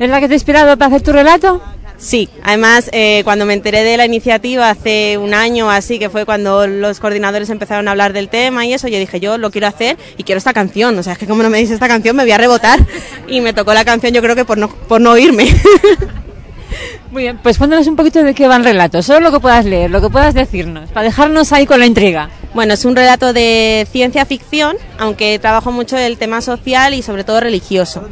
¿Es 0.00 0.10
la 0.10 0.18
que 0.18 0.26
te 0.26 0.34
ha 0.34 0.36
inspirado 0.36 0.76
para 0.76 0.88
hacer 0.88 1.02
tu 1.02 1.12
relato? 1.12 1.62
Sí, 1.98 2.28
además 2.44 2.88
eh, 2.92 3.22
cuando 3.24 3.44
me 3.44 3.54
enteré 3.54 3.82
de 3.82 3.96
la 3.96 4.06
iniciativa 4.06 4.70
hace 4.70 5.18
un 5.18 5.34
año 5.34 5.68
así, 5.68 5.98
que 5.98 6.08
fue 6.08 6.24
cuando 6.24 6.68
los 6.68 7.00
coordinadores 7.00 7.50
empezaron 7.50 7.88
a 7.88 7.90
hablar 7.90 8.12
del 8.12 8.28
tema 8.28 8.64
y 8.64 8.72
eso, 8.72 8.86
yo 8.86 8.98
dije, 8.98 9.18
yo 9.18 9.36
lo 9.36 9.50
quiero 9.50 9.66
hacer 9.66 9.98
y 10.16 10.22
quiero 10.22 10.38
esta 10.38 10.52
canción. 10.52 10.96
O 10.96 11.02
sea, 11.02 11.14
es 11.14 11.18
que 11.18 11.26
como 11.26 11.42
no 11.42 11.50
me 11.50 11.58
dice 11.58 11.74
esta 11.74 11.88
canción 11.88 12.14
me 12.14 12.22
voy 12.22 12.32
a 12.32 12.38
rebotar. 12.38 12.78
Y 13.26 13.40
me 13.40 13.52
tocó 13.52 13.74
la 13.74 13.84
canción 13.84 14.14
yo 14.14 14.22
creo 14.22 14.36
que 14.36 14.44
por 14.44 14.58
no, 14.58 14.68
por 14.68 15.00
no 15.00 15.10
oírme. 15.10 15.48
Muy 17.10 17.22
bien, 17.22 17.38
pues 17.42 17.58
cuéntanos 17.58 17.86
un 17.86 17.96
poquito 17.96 18.22
de 18.22 18.34
qué 18.34 18.46
va 18.46 18.56
el 18.56 18.64
relato, 18.64 19.02
solo 19.02 19.20
lo 19.20 19.32
que 19.32 19.40
puedas 19.40 19.64
leer, 19.64 19.90
lo 19.90 20.02
que 20.02 20.10
puedas 20.10 20.34
decirnos, 20.34 20.90
para 20.90 21.04
dejarnos 21.04 21.52
ahí 21.52 21.64
con 21.64 21.80
la 21.80 21.86
intriga. 21.86 22.28
Bueno, 22.52 22.74
es 22.74 22.84
un 22.84 22.94
relato 22.94 23.32
de 23.32 23.88
ciencia 23.90 24.26
ficción, 24.26 24.76
aunque 24.98 25.38
trabajo 25.38 25.72
mucho 25.72 25.96
el 25.96 26.18
tema 26.18 26.42
social 26.42 26.92
y 26.92 27.02
sobre 27.02 27.24
todo 27.24 27.40
religioso. 27.40 28.06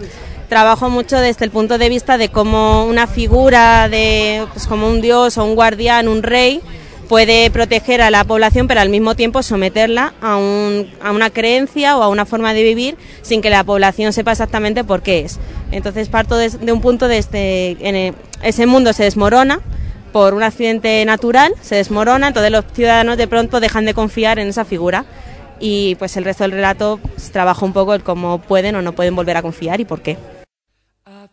Trabajo 0.49 0.89
mucho 0.91 1.19
desde 1.19 1.45
el 1.45 1.51
punto 1.51 1.77
de 1.77 1.89
vista 1.89 2.19
de 2.19 2.29
cómo 2.29 2.85
una 2.85 3.07
figura 3.09 3.89
de, 3.89 4.47
pues 4.53 4.67
como 4.69 4.89
un 4.89 5.01
dios 5.01 5.39
o 5.39 5.45
un 5.45 5.57
guardián, 5.57 6.07
un 6.07 6.23
rey, 6.23 6.61
puede 7.09 7.51
proteger 7.51 8.01
a 8.01 8.11
la 8.11 8.23
población, 8.25 8.69
pero 8.69 8.81
al 8.81 8.89
mismo 8.89 9.15
tiempo 9.17 9.43
someterla 9.43 10.15
a, 10.21 10.37
un- 10.37 10.89
a 11.03 11.11
una 11.11 11.31
creencia 11.31 11.97
o 11.97 12.03
a 12.03 12.09
una 12.09 12.27
forma 12.27 12.55
de 12.55 12.63
vivir 12.63 12.97
sin 13.23 13.43
que 13.43 13.51
la 13.51 13.65
población 13.65 14.13
sepa 14.13 14.33
exactamente 14.33 14.85
por 14.85 15.03
qué 15.03 15.21
es. 15.21 15.39
Entonces 15.73 16.09
parto 16.09 16.37
de, 16.37 16.73
un 16.73 16.81
punto 16.81 17.09
de 17.09 17.19
este, 17.19 17.77
en 17.81 17.97
el- 17.97 18.15
ese 18.43 18.67
mundo 18.67 18.93
se 18.93 19.03
desmorona 19.05 19.61
por 20.13 20.33
un 20.33 20.43
accidente 20.45 21.05
natural, 21.05 21.55
se 21.61 21.75
desmorona, 21.75 22.29
entonces 22.29 22.53
los 22.53 22.65
ciudadanos 22.73 23.17
de 23.17 23.27
pronto 23.27 23.59
dejan 23.61 23.85
de 23.85 23.95
confiar 23.95 24.39
en 24.39 24.47
esa 24.49 24.65
figura 24.65 25.05
y 25.59 25.97
pues 25.97 26.17
el 26.17 26.25
resto 26.25 26.45
del 26.45 26.53
relato 26.53 27.01
pues, 27.03 27.31
trabaja 27.33 27.65
un 27.65 27.73
poco 27.73 27.95
el 27.95 28.03
cómo 28.05 28.39
pueden 28.41 28.77
o 28.77 28.83
no 28.83 28.93
pueden 28.93 29.17
volver 29.17 29.37
a 29.37 29.43
confiar 29.43 29.81
y 29.81 29.85
por 29.85 30.01
qué. 30.03 30.17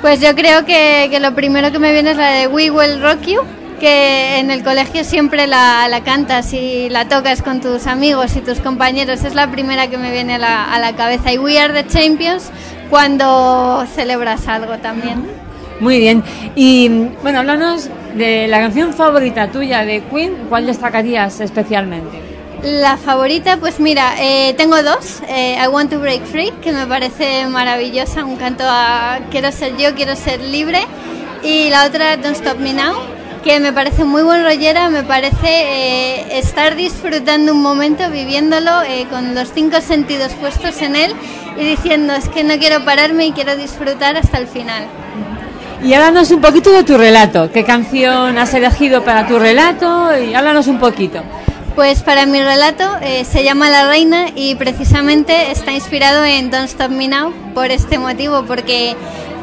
Pues 0.00 0.20
yo 0.20 0.34
creo 0.34 0.64
que, 0.64 1.08
que 1.10 1.20
lo 1.20 1.34
primero 1.34 1.70
que 1.70 1.78
me 1.78 1.92
viene 1.92 2.12
es 2.12 2.16
la 2.16 2.30
de 2.30 2.46
We 2.46 2.70
Will 2.70 3.02
Rock 3.02 3.20
You, 3.26 3.40
que 3.78 4.38
en 4.38 4.50
el 4.50 4.64
colegio 4.64 5.04
siempre 5.04 5.46
la, 5.46 5.88
la 5.88 6.02
cantas 6.02 6.54
y 6.54 6.88
la 6.88 7.06
tocas 7.06 7.42
con 7.42 7.60
tus 7.60 7.86
amigos 7.86 8.34
y 8.34 8.40
tus 8.40 8.60
compañeros. 8.60 9.24
Es 9.24 9.34
la 9.34 9.50
primera 9.50 9.88
que 9.88 9.98
me 9.98 10.10
viene 10.10 10.36
a 10.36 10.38
la, 10.38 10.64
a 10.72 10.78
la 10.78 10.94
cabeza. 10.94 11.32
Y 11.32 11.38
We 11.38 11.58
Are 11.58 11.74
the 11.74 11.86
Champions 11.86 12.50
cuando 12.88 13.84
celebras 13.94 14.48
algo 14.48 14.78
también. 14.78 15.22
Muy 15.80 15.98
bien. 15.98 16.24
Y 16.54 16.88
bueno, 17.22 17.40
háblanos 17.40 17.90
de 18.14 18.48
la 18.48 18.58
canción 18.58 18.94
favorita 18.94 19.48
tuya 19.48 19.84
de 19.84 20.02
Queen. 20.04 20.34
¿Cuál 20.48 20.66
destacarías 20.66 21.40
especialmente? 21.40 22.29
La 22.62 22.98
favorita, 22.98 23.56
pues 23.56 23.80
mira, 23.80 24.14
eh, 24.18 24.52
tengo 24.54 24.82
dos. 24.82 25.22
Eh, 25.28 25.56
I 25.62 25.66
Want 25.68 25.90
to 25.90 25.98
Break 25.98 26.24
Free, 26.26 26.52
que 26.62 26.72
me 26.72 26.86
parece 26.86 27.46
maravillosa, 27.46 28.24
un 28.24 28.36
canto 28.36 28.64
a 28.66 29.20
quiero 29.30 29.50
ser 29.50 29.78
yo, 29.78 29.94
quiero 29.94 30.14
ser 30.14 30.40
libre. 30.42 30.80
Y 31.42 31.70
la 31.70 31.86
otra, 31.86 32.18
Don't 32.18 32.36
Stop 32.36 32.58
Me 32.58 32.74
Now, 32.74 32.96
que 33.42 33.60
me 33.60 33.72
parece 33.72 34.04
muy 34.04 34.22
buen 34.22 34.44
rollera, 34.44 34.90
me 34.90 35.02
parece 35.02 35.48
eh, 35.48 36.38
estar 36.38 36.76
disfrutando 36.76 37.52
un 37.52 37.62
momento, 37.62 38.10
viviéndolo 38.10 38.70
con 39.08 39.34
los 39.34 39.50
cinco 39.54 39.80
sentidos 39.80 40.32
puestos 40.34 40.82
en 40.82 40.96
él 40.96 41.14
y 41.56 41.64
diciendo, 41.64 42.12
es 42.12 42.28
que 42.28 42.44
no 42.44 42.58
quiero 42.58 42.84
pararme 42.84 43.26
y 43.26 43.32
quiero 43.32 43.56
disfrutar 43.56 44.18
hasta 44.18 44.36
el 44.36 44.46
final. 44.46 44.84
Y 45.82 45.94
háblanos 45.94 46.30
un 46.30 46.42
poquito 46.42 46.70
de 46.70 46.84
tu 46.84 46.98
relato. 46.98 47.50
¿Qué 47.50 47.64
canción 47.64 48.36
has 48.36 48.52
elegido 48.52 49.02
para 49.02 49.26
tu 49.26 49.38
relato? 49.38 50.10
Y 50.18 50.34
háblanos 50.34 50.66
un 50.66 50.78
poquito. 50.78 51.22
Pues 51.80 52.02
para 52.02 52.26
mi 52.26 52.42
relato 52.42 52.84
eh, 53.00 53.24
se 53.24 53.42
llama 53.42 53.70
La 53.70 53.88
Reina 53.88 54.26
y 54.34 54.54
precisamente 54.54 55.50
está 55.50 55.72
inspirado 55.72 56.26
en 56.26 56.50
Don't 56.50 56.68
Stop 56.68 56.90
Me 56.90 57.08
Now 57.08 57.32
por 57.54 57.70
este 57.70 57.98
motivo, 57.98 58.44
porque, 58.44 58.94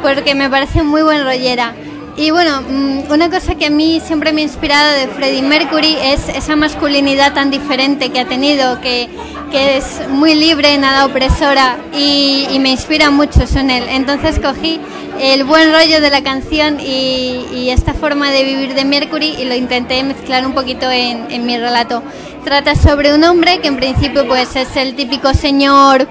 porque 0.03 0.35
me 0.35 0.47
parece 0.47 0.83
muy 0.83 1.01
buen 1.01 1.23
rollera. 1.23 1.73
Y 2.17 2.31
bueno, 2.31 2.63
mm, 2.63 3.11
una 3.11 3.29
cosa 3.29 3.53
que 3.53 3.67
a 3.67 3.69
mí 3.69 4.01
siempre 4.03 4.33
me 4.33 4.41
ha 4.41 4.43
inspirado 4.43 4.97
de 4.97 5.07
Freddie 5.07 5.43
Mercury 5.43 5.95
es 6.01 6.27
esa 6.29 6.55
masculinidad 6.55 7.35
tan 7.35 7.51
diferente 7.51 8.09
que 8.09 8.19
ha 8.19 8.25
tenido, 8.25 8.81
que, 8.81 9.07
que 9.51 9.77
es 9.77 10.01
muy 10.09 10.33
libre, 10.33 10.75
nada 10.79 11.05
opresora 11.05 11.77
y, 11.95 12.57
me 12.59 12.71
inspira 12.71 13.11
mucho 13.11 13.41
en 13.55 13.69
él. 13.69 13.83
Entonces 13.89 14.39
cogí 14.39 14.79
el 15.21 15.43
buen 15.43 15.71
rollo 15.71 16.01
de 16.01 16.09
la 16.09 16.23
canción 16.23 16.79
y, 16.79 17.45
y 17.53 17.69
esta 17.69 17.93
forma 17.93 18.31
de 18.31 18.43
vivir 18.43 18.73
de 18.73 18.83
Mercury 18.83 19.35
y 19.39 19.45
lo 19.45 19.53
intenté 19.53 20.01
mezclar 20.01 20.43
un 20.43 20.53
poquito 20.53 20.89
en, 20.89 21.29
en 21.29 21.45
mi 21.45 21.55
relato. 21.55 22.01
Trata 22.43 22.73
sobre 22.73 23.13
un 23.13 23.23
hombre 23.25 23.59
que 23.59 23.67
en 23.67 23.75
principio 23.75 24.27
pues 24.27 24.55
es 24.55 24.75
el 24.75 24.95
típico 24.95 25.35
señor 25.35 26.07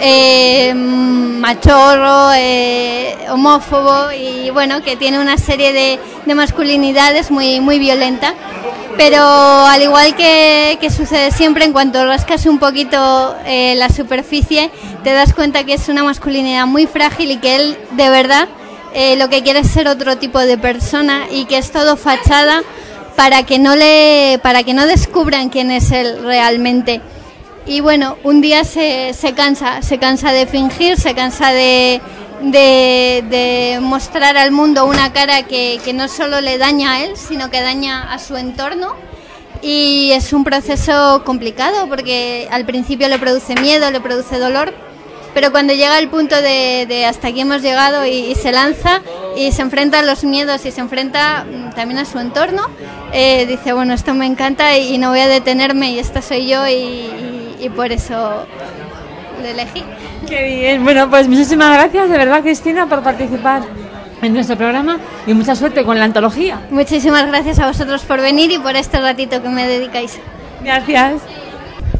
eh, 0.00 0.72
machorro, 0.74 2.32
eh, 2.34 3.16
homófobo 3.30 4.12
y 4.12 4.50
bueno, 4.50 4.82
que 4.82 4.96
tiene 4.96 5.18
una 5.20 5.36
serie 5.38 5.72
de, 5.72 5.98
de 6.26 6.34
masculinidades 6.34 7.30
muy, 7.30 7.60
muy 7.60 7.78
violenta. 7.78 8.34
Pero 8.96 9.22
al 9.24 9.80
igual 9.82 10.14
que, 10.14 10.76
que 10.80 10.90
sucede 10.90 11.30
siempre, 11.30 11.64
en 11.64 11.72
cuanto 11.72 12.04
rascas 12.04 12.44
un 12.46 12.58
poquito 12.58 13.36
eh, 13.46 13.74
la 13.76 13.88
superficie, 13.88 14.70
te 15.04 15.12
das 15.12 15.32
cuenta 15.32 15.64
que 15.64 15.74
es 15.74 15.88
una 15.88 16.02
masculinidad 16.02 16.66
muy 16.66 16.86
frágil 16.86 17.30
y 17.30 17.36
que 17.38 17.56
él 17.56 17.78
de 17.92 18.10
verdad 18.10 18.48
lo 19.16 19.28
que 19.28 19.44
quiere 19.44 19.60
es 19.60 19.70
ser 19.70 19.86
otro 19.86 20.18
tipo 20.18 20.40
de 20.40 20.58
persona 20.58 21.26
y 21.30 21.44
que 21.44 21.58
es 21.58 21.70
todo 21.70 21.96
fachada 21.96 22.62
para 23.14 23.44
que 23.44 23.60
no 23.60 23.76
le 23.76 24.40
para 24.42 24.64
que 24.64 24.74
no 24.74 24.86
descubran 24.86 25.48
quién 25.48 25.70
es 25.70 25.92
él 25.92 26.22
realmente. 26.24 27.00
Y 27.66 27.80
bueno, 27.80 28.16
un 28.24 28.40
día 28.40 28.64
se, 28.64 29.12
se 29.12 29.34
cansa, 29.34 29.82
se 29.82 29.98
cansa 29.98 30.32
de 30.32 30.46
fingir, 30.46 30.96
se 30.98 31.14
cansa 31.14 31.52
de, 31.52 32.00
de, 32.42 33.78
mostrar 33.80 34.36
al 34.36 34.50
mundo 34.50 34.86
una 34.86 35.12
cara 35.12 35.42
que, 35.44 35.78
que 35.84 35.92
no 35.92 36.08
solo 36.08 36.40
le 36.40 36.58
daña 36.58 36.94
a 36.94 37.04
él, 37.04 37.16
sino 37.16 37.50
que 37.50 37.60
daña 37.60 38.12
a 38.12 38.18
su 38.18 38.36
entorno. 38.36 38.94
Y 39.62 40.12
es 40.12 40.32
un 40.32 40.42
proceso 40.42 41.22
complicado 41.24 41.86
porque 41.88 42.48
al 42.50 42.64
principio 42.64 43.08
le 43.08 43.18
produce 43.18 43.54
miedo, 43.56 43.90
le 43.90 44.00
produce 44.00 44.38
dolor, 44.38 44.72
pero 45.34 45.52
cuando 45.52 45.74
llega 45.74 45.98
el 45.98 46.08
punto 46.08 46.34
de, 46.36 46.86
de 46.88 47.04
hasta 47.04 47.28
aquí 47.28 47.42
hemos 47.42 47.60
llegado 47.60 48.06
y, 48.06 48.34
se 48.36 48.52
lanza 48.52 49.02
y 49.36 49.52
se 49.52 49.60
enfrenta 49.60 49.98
a 49.98 50.02
los 50.02 50.24
miedos 50.24 50.64
y 50.64 50.70
se 50.70 50.80
enfrenta 50.80 51.44
mm, 51.44 51.74
también 51.74 51.98
a 51.98 52.06
su 52.06 52.18
entorno, 52.18 52.62
eh, 53.12 53.44
dice, 53.46 53.74
bueno, 53.74 53.92
esto 53.92 54.14
me 54.14 54.24
encanta 54.24 54.78
y, 54.78 54.94
y 54.94 54.98
no 54.98 55.10
voy 55.10 55.20
a 55.20 55.28
detenerme 55.28 55.92
y 55.92 55.98
esta 55.98 56.22
soy 56.22 56.48
yo 56.48 56.66
y- 56.66 57.39
y 57.60 57.68
por 57.68 57.92
eso 57.92 58.46
lo 59.40 59.46
elegí. 59.46 59.82
Qué 60.28 60.44
bien. 60.44 60.84
Bueno, 60.84 61.08
pues 61.10 61.28
muchísimas 61.28 61.72
gracias 61.72 62.10
de 62.10 62.18
verdad, 62.18 62.42
Cristina, 62.42 62.86
por 62.86 63.02
participar 63.02 63.62
en 64.22 64.34
nuestro 64.34 64.56
programa 64.56 64.98
y 65.26 65.34
mucha 65.34 65.54
suerte 65.54 65.84
con 65.84 65.98
la 65.98 66.04
antología. 66.04 66.60
Muchísimas 66.70 67.26
gracias 67.26 67.58
a 67.58 67.66
vosotros 67.66 68.02
por 68.02 68.20
venir 68.20 68.50
y 68.50 68.58
por 68.58 68.76
este 68.76 69.00
ratito 69.00 69.42
que 69.42 69.48
me 69.48 69.66
dedicáis. 69.66 70.18
Gracias. 70.62 71.22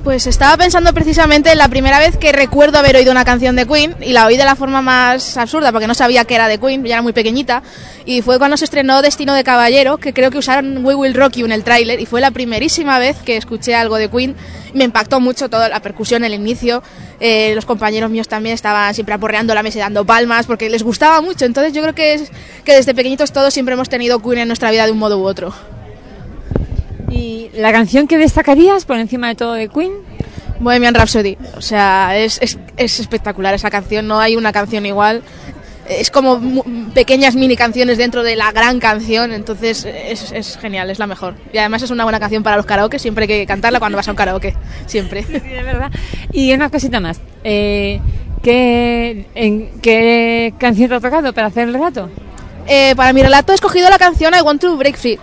Pues 0.05 0.26
estaba 0.26 0.57
pensando 0.57 0.94
precisamente 0.94 1.53
en 1.53 1.59
la 1.59 1.68
primera 1.68 1.98
vez 1.98 2.16
que 2.16 2.32
recuerdo 2.32 2.78
haber 2.78 2.96
oído 2.96 3.12
una 3.12 3.26
canción 3.26 3.55
de 3.55 3.66
Queen 3.66 3.94
y 4.01 4.12
la 4.12 4.26
oí 4.26 4.38
de 4.38 4.46
la 4.46 4.57
forma 4.57 4.80
más 4.80 5.36
absurda 5.36 5.72
porque 5.72 5.86
no 5.86 5.92
sabía 5.92 6.24
que 6.24 6.34
era 6.34 6.48
de 6.48 6.59
Queen, 6.59 6.82
ya 6.84 6.94
era 6.94 7.03
muy 7.03 7.12
pequeñita 7.12 7.62
y 8.07 8.22
fue 8.22 8.38
cuando 8.38 8.57
se 8.57 8.64
estrenó 8.64 9.03
Destino 9.03 9.34
de 9.34 9.44
Caballero 9.44 9.98
que 9.98 10.14
creo 10.14 10.30
que 10.30 10.38
usaron 10.38 10.82
We 10.84 10.94
Will 10.94 11.12
Rock 11.12 11.34
You 11.34 11.44
en 11.44 11.53
el 11.53 11.64
tráiler 11.64 12.01
y 12.01 12.07
fue 12.07 12.22
la 12.22 12.30
primerísima 12.30 12.98
vez 12.98 13.18
que 13.18 13.36
escuché 13.36 13.74
algo 13.74 13.96
de 13.96 14.09
Queen. 14.09 14.36
Me 14.72 14.84
impactó 14.84 15.20
mucho 15.20 15.51
toda 15.51 15.68
la 15.68 15.80
percusión, 15.80 16.24
el 16.24 16.32
inicio 16.32 16.82
eh, 17.20 17.55
los 17.55 17.66
compañeros 17.66 18.11
míos 18.11 18.28
también 18.28 18.55
estaban 18.55 18.94
siempre 18.94 19.14
aporreando 19.14 19.55
la 19.55 19.62
mesa 19.62 19.78
y 19.78 19.80
dando 19.82 20.07
palmas 20.07 20.46
porque 20.46 20.70
les 20.70 20.82
gustaba 20.82 21.20
mucho. 21.20 21.44
Entonces 21.44 21.74
yo 21.74 21.82
creo 21.82 21.94
que, 21.94 22.14
es, 22.14 22.32
que 22.64 22.72
desde 22.72 22.94
pequeñitos 22.94 23.32
todos 23.32 23.53
siempre 23.53 23.74
hemos 23.74 23.90
tenido 23.90 24.22
Queen 24.22 24.38
en 24.38 24.48
nuestra 24.48 24.70
vida 24.70 24.86
de 24.86 24.92
un 24.92 24.98
modo 24.98 25.18
u 25.18 25.24
otro. 25.24 25.53
¿Y 25.53 25.80
la 27.55 27.72
canción 27.72 28.07
que 28.07 28.18
destacarías 28.18 28.84
por 28.84 28.98
encima 28.98 29.28
de 29.28 29.34
todo 29.34 29.55
de 29.55 29.68
Queen? 29.68 29.92
Bohemian 30.61 30.94
Rhapsody. 30.94 31.36
O 31.57 31.62
sea, 31.62 32.16
es, 32.16 32.38
es, 32.42 32.59
es 32.76 33.01
espectacular 33.01 33.55
esa 33.55 33.70
canción, 33.70 34.07
no 34.07 34.20
hay 34.20 34.36
una 34.36 34.53
canción 34.53 34.86
igual. 34.86 35.22
Es 35.88 36.11
como 36.11 36.40
pequeñas 36.94 37.34
mini 37.34 37.57
canciones 37.57 37.98
dentro 37.98 38.22
de 38.22 38.36
la 38.36 38.53
gran 38.53 38.78
canción, 38.78 39.32
entonces 39.32 39.84
es, 39.84 40.30
es 40.30 40.57
genial, 40.59 40.88
es 40.88 41.01
la 41.01 41.09
mejor. 41.09 41.34
Y 41.53 41.59
además 41.59 41.82
es 41.82 41.90
una 41.90 42.05
buena 42.05 42.20
canción 42.20 42.44
para 42.44 42.57
los 42.57 42.66
karaoke, 42.66 43.01
siempre 43.01 43.24
hay 43.24 43.28
que 43.28 43.46
cantarla 43.46 43.80
cuando 43.80 43.96
vas 43.96 44.07
a 44.07 44.12
un 44.12 44.16
karaoke, 44.16 44.55
siempre. 44.86 45.24
Sí, 45.24 45.32
de 45.32 45.62
verdad. 45.64 45.90
Y 46.32 46.53
una 46.53 46.70
cosita 46.70 47.01
más. 47.01 47.20
Eh, 47.42 48.01
¿qué, 48.40 49.26
en, 49.34 49.80
¿Qué 49.80 50.55
canción 50.59 50.90
te 50.90 50.94
ha 50.94 51.01
tocado 51.01 51.32
para 51.32 51.48
hacer 51.48 51.66
el 51.66 51.74
relato? 51.74 52.09
Eh, 52.68 52.94
para 52.94 53.12
mi 53.12 53.22
relato 53.22 53.51
he 53.51 53.57
escogido 53.57 53.90
la 53.90 53.98
canción 53.98 54.32
I 54.32 54.42
Want 54.42 54.61
to 54.61 54.76
Break 54.76 54.96
Free. 54.96 55.18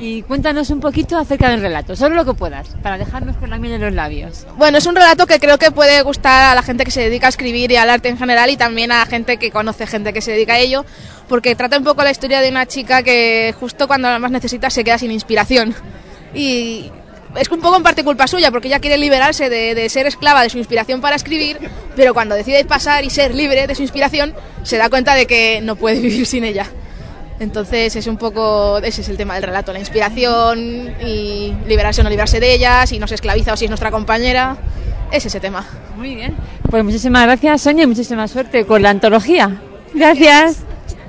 Y 0.00 0.22
cuéntanos 0.22 0.70
un 0.70 0.78
poquito 0.80 1.18
acerca 1.18 1.50
del 1.50 1.60
relato, 1.60 1.96
solo 1.96 2.14
lo 2.14 2.24
que 2.24 2.32
puedas, 2.32 2.68
para 2.82 2.98
dejarnos 2.98 3.36
con 3.36 3.50
la 3.50 3.58
miel 3.58 3.74
en 3.74 3.80
los 3.80 3.92
labios. 3.92 4.46
Bueno, 4.56 4.78
es 4.78 4.86
un 4.86 4.94
relato 4.94 5.26
que 5.26 5.40
creo 5.40 5.58
que 5.58 5.72
puede 5.72 6.02
gustar 6.02 6.52
a 6.52 6.54
la 6.54 6.62
gente 6.62 6.84
que 6.84 6.92
se 6.92 7.00
dedica 7.00 7.26
a 7.26 7.30
escribir 7.30 7.72
y 7.72 7.76
al 7.76 7.90
arte 7.90 8.08
en 8.08 8.16
general 8.16 8.48
y 8.50 8.56
también 8.56 8.92
a 8.92 8.98
la 8.98 9.06
gente 9.06 9.38
que 9.38 9.50
conoce 9.50 9.88
gente 9.88 10.12
que 10.12 10.20
se 10.20 10.30
dedica 10.30 10.54
a 10.54 10.58
ello, 10.58 10.84
porque 11.28 11.56
trata 11.56 11.76
un 11.76 11.84
poco 11.84 12.04
la 12.04 12.12
historia 12.12 12.40
de 12.40 12.48
una 12.48 12.66
chica 12.66 13.02
que 13.02 13.52
justo 13.58 13.88
cuando 13.88 14.16
más 14.20 14.30
necesita 14.30 14.70
se 14.70 14.84
queda 14.84 14.98
sin 14.98 15.10
inspiración. 15.10 15.74
Y 16.32 16.92
es 17.36 17.48
un 17.50 17.60
poco 17.60 17.76
en 17.76 17.82
parte 17.82 18.04
culpa 18.04 18.28
suya, 18.28 18.52
porque 18.52 18.68
ella 18.68 18.78
quiere 18.78 18.98
liberarse 18.98 19.50
de, 19.50 19.74
de 19.74 19.88
ser 19.88 20.06
esclava 20.06 20.44
de 20.44 20.50
su 20.50 20.58
inspiración 20.58 21.00
para 21.00 21.16
escribir, 21.16 21.58
pero 21.96 22.14
cuando 22.14 22.36
decide 22.36 22.64
pasar 22.64 23.04
y 23.04 23.10
ser 23.10 23.34
libre 23.34 23.66
de 23.66 23.74
su 23.74 23.82
inspiración, 23.82 24.32
se 24.62 24.76
da 24.76 24.88
cuenta 24.90 25.14
de 25.14 25.26
que 25.26 25.60
no 25.60 25.74
puede 25.74 25.98
vivir 26.00 26.24
sin 26.24 26.44
ella. 26.44 26.66
Entonces 27.40 27.94
es 27.94 28.06
un 28.06 28.16
poco, 28.16 28.78
ese 28.78 29.02
es 29.02 29.08
el 29.08 29.16
tema 29.16 29.34
del 29.34 29.44
relato, 29.44 29.72
la 29.72 29.78
inspiración 29.78 30.58
y 31.00 31.54
liberarse 31.66 32.00
o 32.00 32.04
no 32.04 32.10
liberarse 32.10 32.40
de 32.40 32.52
ella, 32.52 32.86
si 32.86 32.98
nos 32.98 33.12
esclaviza 33.12 33.52
o 33.52 33.56
si 33.56 33.66
es 33.66 33.70
nuestra 33.70 33.90
compañera, 33.90 34.56
es 35.12 35.24
ese 35.24 35.38
tema. 35.38 35.64
Muy 35.96 36.16
bien. 36.16 36.36
Pues 36.68 36.84
muchísimas 36.84 37.24
gracias, 37.24 37.62
Sonia, 37.62 37.84
y 37.84 37.86
muchísima 37.86 38.26
suerte 38.26 38.66
con 38.66 38.82
la 38.82 38.90
antología. 38.90 39.60
Gracias. 39.94 40.58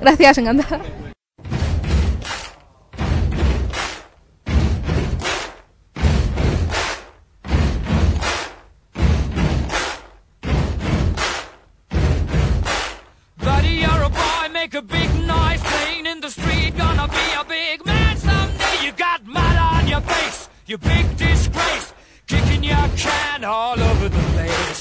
Gracias, 0.00 0.38
encantada. 0.38 0.80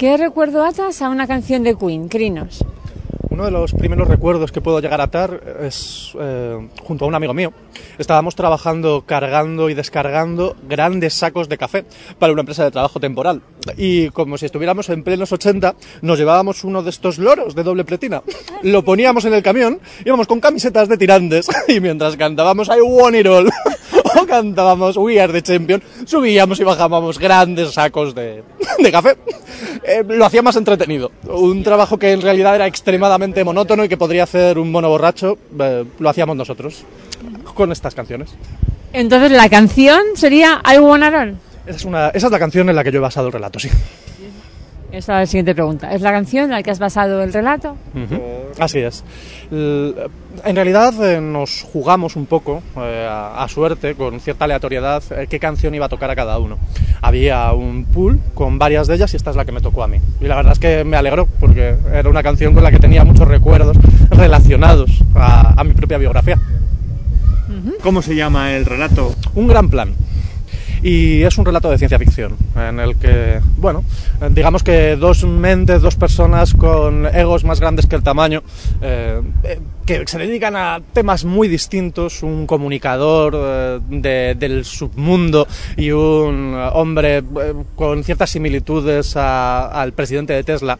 ¿Qué 0.00 0.16
recuerdo 0.16 0.64
atas 0.64 1.02
a 1.02 1.10
una 1.10 1.26
canción 1.26 1.62
de 1.62 1.76
Queen, 1.76 2.08
Crinos? 2.08 2.64
Uno 3.28 3.44
de 3.44 3.50
los 3.50 3.74
primeros 3.74 4.08
recuerdos 4.08 4.50
que 4.50 4.62
puedo 4.62 4.80
llegar 4.80 4.98
a 5.02 5.04
atar 5.04 5.58
es 5.60 6.12
eh, 6.18 6.56
junto 6.82 7.04
a 7.04 7.08
un 7.08 7.14
amigo 7.14 7.34
mío. 7.34 7.52
Estábamos 7.98 8.34
trabajando, 8.34 9.04
cargando 9.04 9.68
y 9.68 9.74
descargando 9.74 10.56
grandes 10.66 11.12
sacos 11.12 11.50
de 11.50 11.58
café 11.58 11.84
para 12.18 12.32
una 12.32 12.40
empresa 12.40 12.64
de 12.64 12.70
trabajo 12.70 12.98
temporal. 12.98 13.42
Y 13.76 14.08
como 14.08 14.38
si 14.38 14.46
estuviéramos 14.46 14.88
en 14.88 15.02
plenos 15.02 15.32
80, 15.32 15.74
nos 16.00 16.18
llevábamos 16.18 16.64
uno 16.64 16.82
de 16.82 16.88
estos 16.88 17.18
loros 17.18 17.54
de 17.54 17.62
doble 17.62 17.84
pletina. 17.84 18.22
Lo 18.62 18.82
poníamos 18.82 19.26
en 19.26 19.34
el 19.34 19.42
camión, 19.42 19.80
íbamos 20.02 20.26
con 20.26 20.40
camisetas 20.40 20.88
de 20.88 20.96
tirantes 20.96 21.46
y 21.68 21.78
mientras 21.78 22.16
cantábamos 22.16 22.68
I 22.68 22.80
Want 22.80 23.16
It 23.16 23.26
All 23.26 23.50
o 24.16 24.26
cantábamos 24.26 24.96
We 24.96 25.20
Are 25.20 25.32
the 25.32 25.42
Champion, 25.42 25.82
subíamos 26.04 26.60
y 26.60 26.64
bajábamos 26.64 27.18
grandes 27.18 27.72
sacos 27.72 28.14
de, 28.14 28.42
de 28.78 28.92
café. 28.92 29.16
Eh, 29.84 30.04
lo 30.06 30.24
hacía 30.24 30.42
más 30.42 30.56
entretenido. 30.56 31.10
Un 31.26 31.62
trabajo 31.62 31.98
que 31.98 32.12
en 32.12 32.20
realidad 32.20 32.54
era 32.54 32.66
extremadamente 32.66 33.44
monótono 33.44 33.84
y 33.84 33.88
que 33.88 33.96
podría 33.96 34.24
hacer 34.24 34.58
un 34.58 34.70
mono 34.70 34.88
borracho, 34.88 35.38
eh, 35.58 35.84
lo 35.98 36.08
hacíamos 36.08 36.36
nosotros 36.36 36.84
con 37.54 37.72
estas 37.72 37.94
canciones. 37.94 38.30
Entonces 38.92 39.30
la 39.32 39.48
canción 39.48 40.00
sería 40.14 40.60
I 40.64 40.78
Wanna 40.78 41.10
Roll. 41.10 41.36
Esa 41.66 41.76
es, 41.76 41.84
una, 41.84 42.08
esa 42.08 42.26
es 42.26 42.32
la 42.32 42.38
canción 42.38 42.68
en 42.68 42.76
la 42.76 42.82
que 42.82 42.90
yo 42.90 42.98
he 42.98 43.02
basado 43.02 43.28
el 43.28 43.32
relato, 43.32 43.58
sí. 43.58 43.68
Esa 44.92 44.96
es 44.96 45.08
la 45.08 45.26
siguiente 45.26 45.54
pregunta. 45.54 45.92
¿Es 45.92 46.00
la 46.02 46.10
canción 46.10 46.44
en 46.44 46.50
la 46.50 46.62
que 46.62 46.70
has 46.70 46.78
basado 46.78 47.22
el 47.22 47.32
relato? 47.32 47.76
Así 48.58 48.80
es. 48.80 49.04
En 49.50 50.56
realidad 50.56 50.92
eh, 51.04 51.20
nos 51.20 51.62
jugamos 51.62 52.16
un 52.16 52.26
poco 52.26 52.62
eh, 52.76 53.06
a, 53.08 53.42
a 53.42 53.48
suerte, 53.48 53.94
con 53.94 54.20
cierta 54.20 54.44
aleatoriedad, 54.46 55.02
eh, 55.10 55.26
qué 55.28 55.38
canción 55.38 55.74
iba 55.74 55.86
a 55.86 55.88
tocar 55.88 56.10
a 56.10 56.16
cada 56.16 56.38
uno. 56.38 56.58
Había 57.02 57.52
un 57.52 57.84
pool 57.84 58.20
con 58.34 58.58
varias 58.58 58.86
de 58.86 58.94
ellas 58.94 59.12
y 59.12 59.16
esta 59.16 59.30
es 59.30 59.36
la 59.36 59.44
que 59.44 59.52
me 59.52 59.60
tocó 59.60 59.82
a 59.82 59.88
mí. 59.88 59.98
Y 60.20 60.24
la 60.26 60.36
verdad 60.36 60.52
es 60.52 60.58
que 60.58 60.84
me 60.84 60.96
alegró 60.96 61.26
porque 61.38 61.76
era 61.92 62.08
una 62.08 62.22
canción 62.22 62.54
con 62.54 62.62
la 62.62 62.70
que 62.70 62.78
tenía 62.78 63.04
muchos 63.04 63.28
recuerdos 63.28 63.76
relacionados 64.10 65.02
a, 65.14 65.60
a 65.60 65.64
mi 65.64 65.72
propia 65.74 65.98
biografía. 65.98 66.38
¿Cómo 67.82 68.02
se 68.02 68.14
llama 68.14 68.52
el 68.52 68.64
relato? 68.64 69.14
Un 69.34 69.46
gran 69.48 69.68
plan. 69.70 69.94
Y 70.82 71.22
es 71.22 71.36
un 71.36 71.44
relato 71.44 71.70
de 71.70 71.76
ciencia 71.76 71.98
ficción, 71.98 72.36
en 72.56 72.80
el 72.80 72.96
que, 72.96 73.40
bueno, 73.58 73.84
digamos 74.30 74.62
que 74.62 74.96
dos 74.96 75.24
mentes, 75.24 75.82
dos 75.82 75.94
personas 75.96 76.54
con 76.54 77.04
egos 77.06 77.44
más 77.44 77.60
grandes 77.60 77.86
que 77.86 77.96
el 77.96 78.02
tamaño, 78.02 78.42
eh, 78.80 79.20
eh, 79.44 79.60
que 79.84 80.06
se 80.06 80.18
dedican 80.18 80.56
a 80.56 80.80
temas 80.94 81.24
muy 81.26 81.48
distintos, 81.48 82.22
un 82.22 82.46
comunicador 82.46 83.34
eh, 83.36 83.78
de- 83.90 84.34
del 84.38 84.64
submundo 84.64 85.46
y 85.76 85.90
un 85.90 86.54
hombre 86.72 87.18
eh, 87.18 87.22
con 87.76 88.02
ciertas 88.02 88.30
similitudes 88.30 89.16
a- 89.16 89.66
al 89.66 89.92
presidente 89.92 90.32
de 90.32 90.44
Tesla. 90.44 90.78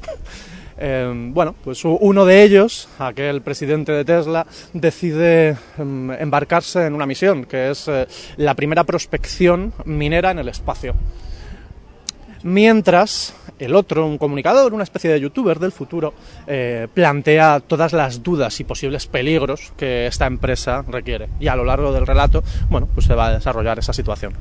Eh, 0.83 1.13
bueno, 1.33 1.55
pues 1.63 1.85
uno 1.85 2.25
de 2.25 2.43
ellos, 2.43 2.89
aquel 2.99 3.43
presidente 3.43 3.93
de 3.93 4.05
Tesla, 4.05 4.47
decide 4.73 5.57
em, 5.79 6.11
embarcarse 6.13 6.87
en 6.87 6.95
una 6.95 7.05
misión, 7.05 7.45
que 7.45 7.71
es 7.71 7.87
eh, 7.87 8.07
la 8.39 8.55
primera 8.55 8.85
prospección 8.85 9.75
minera 9.85 10.31
en 10.31 10.39
el 10.39 10.49
espacio. 10.49 10.95
Mientras 12.43 13.35
el 13.59 13.75
otro, 13.75 14.07
un 14.07 14.17
comunicador, 14.17 14.73
una 14.73 14.85
especie 14.85 15.11
de 15.11 15.21
youtuber 15.21 15.59
del 15.59 15.73
futuro, 15.73 16.15
eh, 16.47 16.89
plantea 16.95 17.61
todas 17.61 17.93
las 17.93 18.23
dudas 18.23 18.59
y 18.61 18.65
posibles 18.65 19.07
peligros 19.07 19.75
que 19.77 20.07
esta 20.07 20.27
empresa 20.27 20.83
requiere. 20.89 21.29
Y 21.39 21.49
a 21.49 21.57
lo 21.57 21.65
largo 21.65 21.93
del 21.93 22.07
relato, 22.07 22.43
bueno, 22.71 22.89
pues 22.95 23.05
se 23.05 23.15
va 23.15 23.27
a 23.27 23.35
desarrollar 23.35 23.79
esa 23.79 23.93
situación. 23.93 24.33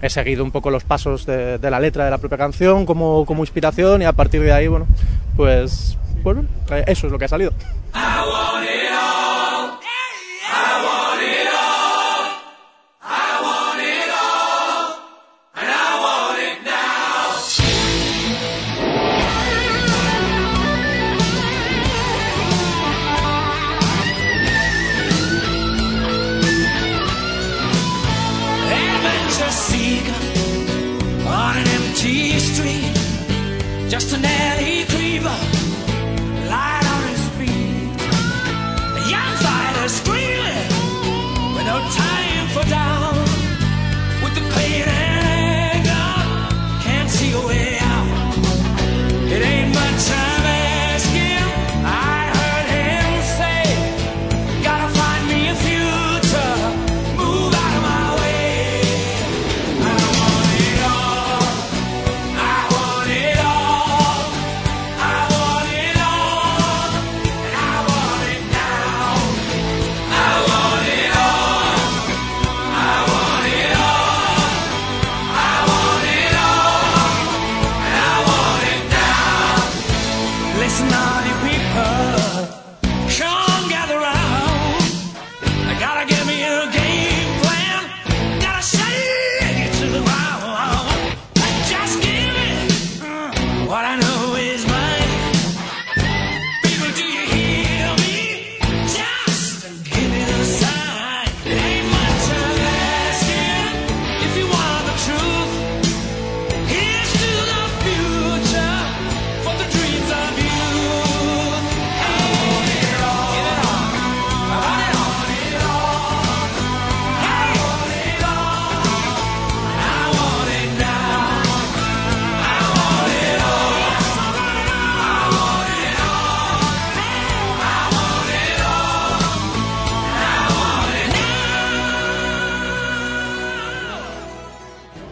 He 0.00 0.10
seguido 0.10 0.44
un 0.44 0.50
poco 0.50 0.70
los 0.70 0.84
pasos 0.84 1.26
de, 1.26 1.58
la 1.60 1.80
letra 1.80 2.04
de 2.04 2.10
la 2.10 2.18
propia 2.18 2.38
canción 2.38 2.86
como, 2.86 3.26
como 3.26 3.42
inspiración 3.42 4.02
y 4.02 4.04
a 4.04 4.12
partir 4.12 4.42
de 4.42 4.52
ahí, 4.52 4.68
bueno, 4.68 4.86
pues, 5.36 5.98
bueno, 6.22 6.44
eh, 6.70 6.84
eso 6.86 7.06
es 7.06 7.12
lo 7.12 7.18
que 7.18 7.24
ha 7.24 7.28
salido. 7.28 7.52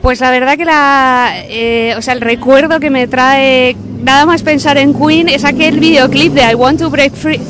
Pues 0.06 0.20
la 0.20 0.30
verdad 0.30 0.56
que 0.56 0.64
la, 0.64 1.32
eh, 1.48 1.92
o 1.98 2.00
sea, 2.00 2.14
el 2.14 2.20
recuerdo 2.20 2.78
que 2.78 2.90
me 2.90 3.08
trae 3.08 3.74
nada 4.04 4.24
más 4.24 4.44
pensar 4.44 4.78
en 4.78 4.94
Queen 4.94 5.28
es 5.28 5.44
aquel 5.44 5.80
videoclip 5.80 6.32
de 6.32 6.48
I 6.48 6.54
Want 6.54 6.78
to 6.78 6.90
Break 6.90 7.12
Free. 7.12 7.40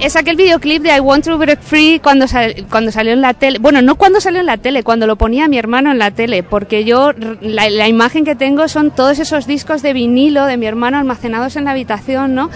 Es 0.00 0.16
aquel 0.16 0.36
videoclip 0.36 0.82
de 0.82 0.96
I 0.96 1.00
Want 1.00 1.26
to 1.26 1.36
Break 1.36 1.60
Free 1.60 2.00
cuando, 2.02 2.24
cuando 2.70 2.90
salió 2.90 3.12
en 3.12 3.20
la 3.20 3.34
tele. 3.34 3.58
Bueno, 3.58 3.82
no 3.82 3.96
cuando 3.96 4.22
salió 4.22 4.40
en 4.40 4.46
la 4.46 4.56
tele, 4.56 4.82
cuando 4.82 5.06
lo 5.06 5.16
ponía 5.16 5.48
mi 5.48 5.58
hermano 5.58 5.90
en 5.90 5.98
la 5.98 6.12
tele, 6.12 6.42
porque 6.42 6.84
yo 6.86 7.12
la, 7.42 7.68
la 7.68 7.88
imagen 7.88 8.24
que 8.24 8.34
tengo 8.34 8.68
son 8.68 8.90
todos 8.90 9.18
esos 9.18 9.46
discos 9.46 9.82
de 9.82 9.92
vinilo 9.92 10.46
de 10.46 10.56
mi 10.56 10.64
hermano 10.64 10.96
almacenados 10.96 11.56
en 11.56 11.64
la 11.64 11.72
habitación, 11.72 12.34
¿no? 12.34 12.48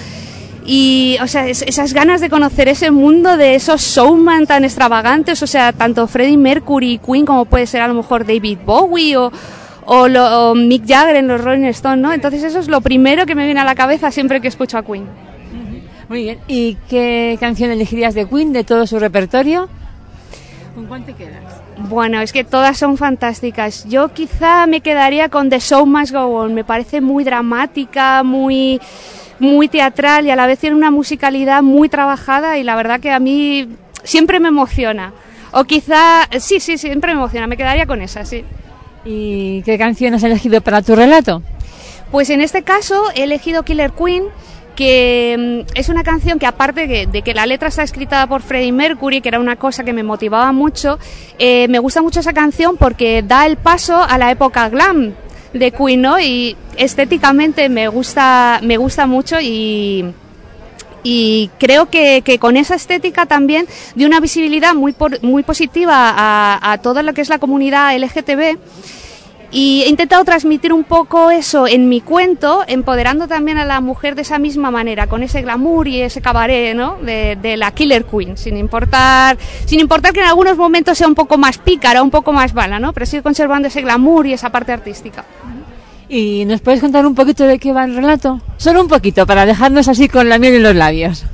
Y, 0.64 1.16
o 1.20 1.26
sea, 1.26 1.48
es- 1.48 1.62
esas 1.62 1.92
ganas 1.92 2.20
de 2.20 2.30
conocer 2.30 2.68
ese 2.68 2.90
mundo 2.90 3.36
de 3.36 3.54
esos 3.56 3.80
showman 3.82 4.46
tan 4.46 4.64
extravagantes, 4.64 5.42
o 5.42 5.46
sea, 5.46 5.72
tanto 5.72 6.06
Freddie 6.06 6.36
Mercury 6.36 6.92
y 6.92 6.98
Queen 6.98 7.26
como 7.26 7.44
puede 7.46 7.66
ser 7.66 7.80
a 7.82 7.88
lo 7.88 7.94
mejor 7.94 8.24
David 8.26 8.58
Bowie 8.64 9.16
o, 9.16 9.32
o, 9.86 10.08
lo- 10.08 10.50
o 10.50 10.54
Mick 10.54 10.86
Jagger 10.86 11.16
en 11.16 11.26
los 11.28 11.40
Rolling 11.42 11.64
Stones, 11.66 11.98
¿no? 12.00 12.12
Entonces 12.12 12.44
eso 12.44 12.60
es 12.60 12.68
lo 12.68 12.80
primero 12.80 13.26
que 13.26 13.34
me 13.34 13.44
viene 13.44 13.60
a 13.60 13.64
la 13.64 13.74
cabeza 13.74 14.10
siempre 14.12 14.40
que 14.40 14.48
escucho 14.48 14.78
a 14.78 14.84
Queen. 14.84 15.06
Muy 16.08 16.22
bien. 16.24 16.38
¿Y 16.46 16.76
qué 16.88 17.36
canción 17.40 17.70
elegirías 17.70 18.14
de 18.14 18.28
Queen 18.28 18.52
de 18.52 18.64
todo 18.64 18.86
su 18.86 18.98
repertorio? 18.98 19.68
¿Con 20.74 20.86
cuál 20.86 21.04
te 21.04 21.14
quedas? 21.14 21.42
Bueno, 21.88 22.20
es 22.20 22.32
que 22.32 22.44
todas 22.44 22.76
son 22.78 22.96
fantásticas. 22.96 23.84
Yo 23.88 24.08
quizá 24.12 24.66
me 24.66 24.80
quedaría 24.80 25.28
con 25.28 25.48
The 25.50 25.58
Show 25.58 25.86
Must 25.86 26.12
Go 26.12 26.20
On. 26.26 26.54
Me 26.54 26.64
parece 26.64 27.00
muy 27.00 27.24
dramática, 27.24 28.22
muy, 28.22 28.78
muy 29.43 29.66
teatral 29.66 30.24
y 30.24 30.30
a 30.30 30.36
la 30.36 30.47
vez 30.47 30.61
tiene 30.61 30.76
una 30.76 30.93
musicalidad 30.93 31.62
muy 31.62 31.88
trabajada 31.88 32.59
y 32.59 32.62
la 32.62 32.76
verdad 32.76 33.01
que 33.01 33.11
a 33.11 33.18
mí 33.18 33.68
siempre 34.05 34.38
me 34.38 34.49
emociona. 34.49 35.12
O 35.51 35.64
quizá, 35.64 36.28
sí, 36.38 36.61
sí, 36.61 36.78
siempre 36.78 37.12
me 37.12 37.18
emociona. 37.18 37.49
Me 37.49 37.57
quedaría 37.57 37.84
con 37.84 38.01
esa, 38.01 38.24
sí. 38.24 38.45
¿Y 39.05 39.62
qué 39.62 39.76
canción 39.78 40.14
has 40.14 40.22
elegido 40.22 40.61
para 40.61 40.80
tu 40.80 40.95
relato? 40.95 41.43
Pues 42.12 42.30
en 42.30 42.40
este 42.40 42.62
caso 42.62 43.03
he 43.16 43.24
elegido 43.24 43.64
Killer 43.64 43.90
Queen, 43.90 44.24
que 44.76 45.64
mm, 45.66 45.72
es 45.74 45.88
una 45.88 46.05
canción 46.05 46.38
que 46.38 46.47
aparte 46.47 46.86
de, 46.86 47.09
de 47.09 47.22
que 47.22 47.34
la 47.34 47.45
letra 47.45 47.66
está 47.66 47.82
escrita 47.82 48.24
por 48.28 48.43
Freddie 48.43 48.70
Mercury, 48.70 49.20
que 49.20 49.28
era 49.28 49.40
una 49.40 49.57
cosa 49.57 49.82
que 49.82 49.93
me 49.93 50.05
motivaba 50.05 50.53
mucho, 50.53 51.01
eh, 51.40 51.66
me 51.66 51.80
gusta 51.80 52.01
mucho 52.01 52.20
esa 52.20 52.32
canción 52.32 52.76
porque 52.76 53.24
da 53.26 53.45
el 53.47 53.57
paso 53.57 54.03
a 54.03 54.16
la 54.18 54.30
época 54.30 54.68
glam 54.68 55.14
de 55.53 55.70
Queen, 55.70 56.00
¿no? 56.03 56.18
Y 56.20 56.57
estéticamente 56.76 57.68
me 57.68 57.88
gusta, 57.88 58.61
me 58.62 58.76
gusta 58.76 59.07
mucho 59.07 59.40
y, 59.40 60.05
y 61.03 61.50
creo 61.59 61.90
que, 61.90 62.22
que 62.22 62.38
con 62.38 62.57
esa 62.57 62.74
estética 62.74 63.26
también 63.26 63.66
de 63.94 64.07
una 64.07 64.20
visibilidad 64.20 64.74
muy, 64.74 64.92
por- 64.92 65.22
muy 65.22 65.42
positiva 65.42 66.12
a, 66.16 66.72
a 66.72 66.78
lo 67.03 67.12
que 67.14 67.20
es 67.20 67.28
la 67.28 67.38
comunidad 67.38 67.96
LGTB. 67.96 68.59
Y 69.55 69.82
he 69.82 69.90
intentado 69.90 70.24
transmitir 70.24 70.72
un 70.72 70.82
poco 70.82 71.30
eso 71.30 71.68
en 71.68 71.90
mi 71.90 72.00
cuento, 72.00 72.64
empoderando 72.66 73.28
también 73.28 73.59
a 73.59 73.66
la 73.66 73.82
mujer 73.82 74.14
de 74.14 74.22
esa 74.22 74.38
misma 74.38 74.70
manera, 74.70 75.07
con 75.09 75.22
ese 75.22 75.42
glamour 75.42 75.86
y 75.88 76.00
ese 76.00 76.22
cabaret, 76.22 76.74
¿no? 76.74 76.96
De, 77.03 77.36
de 77.36 77.59
la 77.59 77.70
Killer 77.70 78.07
Queen, 78.07 78.38
sin 78.38 78.57
importar, 78.57 79.36
sin 79.66 79.78
importar 79.78 80.14
que 80.14 80.20
en 80.20 80.26
algunos 80.26 80.57
momentos 80.57 80.96
sea 80.96 81.07
un 81.07 81.14
poco 81.14 81.36
más 81.36 81.59
pícara, 81.59 82.03
un 82.03 82.11
poco 82.11 82.32
más 82.32 82.55
bala, 82.55 82.80
¿no? 82.80 82.94
Pero 82.94 83.05
sigue 83.05 83.22
conservando 83.22 83.68
ese 83.68 83.82
glamour 83.82 84.26
y 84.26 84.32
esa 84.32 84.50
parte 84.50 84.72
artística. 84.72 85.26
¿Y 86.09 86.44
nos 86.46 86.61
puedes 86.61 86.80
contar 86.80 87.07
un 87.07 87.14
poquito 87.14 87.44
de 87.44 87.59
qué 87.59 87.72
va 87.72 87.84
el 87.84 87.94
relato? 87.94 88.40
Solo 88.57 88.80
un 88.80 88.88
poquito, 88.88 89.26
para 89.26 89.44
dejarnos 89.44 89.88
así 89.88 90.09
con 90.09 90.28
la 90.28 90.38
miel 90.38 90.55
en 90.55 90.62
los 90.62 90.74
labios. 90.74 91.24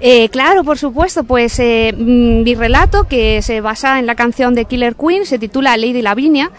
Eh, 0.00 0.28
claro, 0.30 0.64
por 0.64 0.78
supuesto, 0.78 1.24
pues 1.24 1.58
eh, 1.58 1.92
mm, 1.96 2.42
mi 2.42 2.54
relato, 2.54 3.04
que 3.04 3.42
se 3.42 3.60
basa 3.60 3.98
en 3.98 4.06
la 4.06 4.14
canción 4.14 4.54
de 4.54 4.64
Killer 4.64 4.96
Queen, 4.96 5.26
se 5.26 5.38
titula 5.38 5.76
Lady 5.76 6.00
Lavinia. 6.00 6.50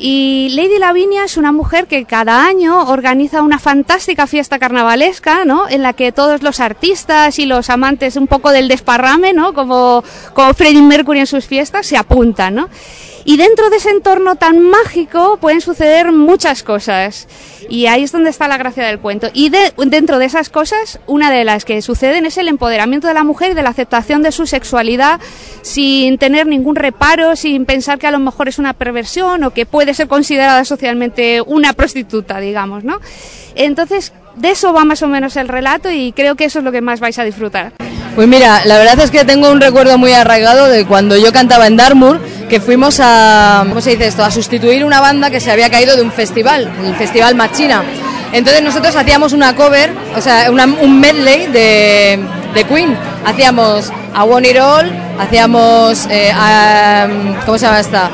Y 0.00 0.50
Lady 0.54 0.78
Lavinia 0.78 1.24
es 1.24 1.36
una 1.36 1.50
mujer 1.50 1.88
que 1.88 2.04
cada 2.04 2.46
año 2.46 2.84
organiza 2.88 3.42
una 3.42 3.58
fantástica 3.58 4.28
fiesta 4.28 4.60
carnavalesca, 4.60 5.44
¿no? 5.44 5.68
En 5.68 5.82
la 5.82 5.92
que 5.92 6.12
todos 6.12 6.44
los 6.44 6.60
artistas 6.60 7.40
y 7.40 7.46
los 7.46 7.68
amantes 7.68 8.14
un 8.14 8.28
poco 8.28 8.52
del 8.52 8.68
desparrame, 8.68 9.32
¿no? 9.32 9.54
Como, 9.54 10.04
como 10.34 10.54
Freddie 10.54 10.82
Mercury 10.82 11.18
en 11.18 11.26
sus 11.26 11.46
fiestas, 11.46 11.84
se 11.84 11.96
apuntan, 11.96 12.54
¿no? 12.54 12.68
Y 13.30 13.36
dentro 13.36 13.68
de 13.68 13.76
ese 13.76 13.90
entorno 13.90 14.36
tan 14.36 14.58
mágico 14.70 15.36
pueden 15.38 15.60
suceder 15.60 16.12
muchas 16.12 16.62
cosas. 16.62 17.28
Y 17.68 17.84
ahí 17.84 18.02
es 18.04 18.10
donde 18.10 18.30
está 18.30 18.48
la 18.48 18.56
gracia 18.56 18.86
del 18.86 19.00
cuento. 19.00 19.28
Y 19.34 19.50
de- 19.50 19.74
dentro 19.84 20.18
de 20.18 20.24
esas 20.24 20.48
cosas, 20.48 20.98
una 21.06 21.30
de 21.30 21.44
las 21.44 21.66
que 21.66 21.82
suceden 21.82 22.24
es 22.24 22.38
el 22.38 22.48
empoderamiento 22.48 23.06
de 23.06 23.12
la 23.12 23.24
mujer 23.24 23.50
y 23.50 23.54
de 23.54 23.62
la 23.62 23.68
aceptación 23.68 24.22
de 24.22 24.32
su 24.32 24.46
sexualidad 24.46 25.20
sin 25.60 26.16
tener 26.16 26.46
ningún 26.46 26.74
reparo, 26.74 27.36
sin 27.36 27.66
pensar 27.66 27.98
que 27.98 28.06
a 28.06 28.12
lo 28.12 28.18
mejor 28.18 28.48
es 28.48 28.58
una 28.58 28.72
perversión 28.72 29.44
o 29.44 29.50
que 29.50 29.66
puede 29.66 29.92
ser 29.92 30.08
considerada 30.08 30.64
socialmente 30.64 31.42
una 31.42 31.74
prostituta, 31.74 32.40
digamos, 32.40 32.82
¿no? 32.82 32.98
Entonces, 33.54 34.14
de 34.36 34.52
eso 34.52 34.72
va 34.72 34.86
más 34.86 35.02
o 35.02 35.06
menos 35.06 35.36
el 35.36 35.48
relato 35.48 35.90
y 35.90 36.12
creo 36.12 36.34
que 36.34 36.46
eso 36.46 36.60
es 36.60 36.64
lo 36.64 36.72
que 36.72 36.80
más 36.80 36.98
vais 37.00 37.18
a 37.18 37.24
disfrutar. 37.24 37.74
Pues 38.18 38.26
mira, 38.26 38.62
la 38.64 38.78
verdad 38.78 38.98
es 38.98 39.12
que 39.12 39.24
tengo 39.24 39.48
un 39.48 39.60
recuerdo 39.60 39.96
muy 39.96 40.12
arraigado 40.12 40.66
de 40.66 40.84
cuando 40.84 41.16
yo 41.16 41.32
cantaba 41.32 41.68
en 41.68 41.76
Dartmoor, 41.76 42.20
que 42.48 42.58
fuimos 42.58 42.98
a, 43.00 43.64
¿cómo 43.68 43.80
se 43.80 43.90
dice 43.90 44.08
esto?, 44.08 44.24
a 44.24 44.32
sustituir 44.32 44.84
una 44.84 45.00
banda 45.00 45.30
que 45.30 45.38
se 45.38 45.52
había 45.52 45.70
caído 45.70 45.94
de 45.94 46.02
un 46.02 46.10
festival, 46.10 46.68
el 46.84 46.96
Festival 46.96 47.36
Machina. 47.36 47.84
Entonces 48.32 48.60
nosotros 48.60 48.96
hacíamos 48.96 49.32
una 49.34 49.54
cover, 49.54 49.92
o 50.16 50.20
sea, 50.20 50.50
un 50.50 50.98
medley 51.00 51.46
de, 51.46 52.18
de 52.54 52.64
Queen. 52.64 52.98
Hacíamos 53.24 53.92
a 54.12 54.24
Want 54.24 54.46
It 54.48 54.58
All, 54.58 54.90
hacíamos, 55.20 56.08
eh, 56.10 56.32
a- 56.34 57.06
¿cómo 57.46 57.56
se 57.56 57.66
llama 57.66 57.78
esta? 57.78 58.10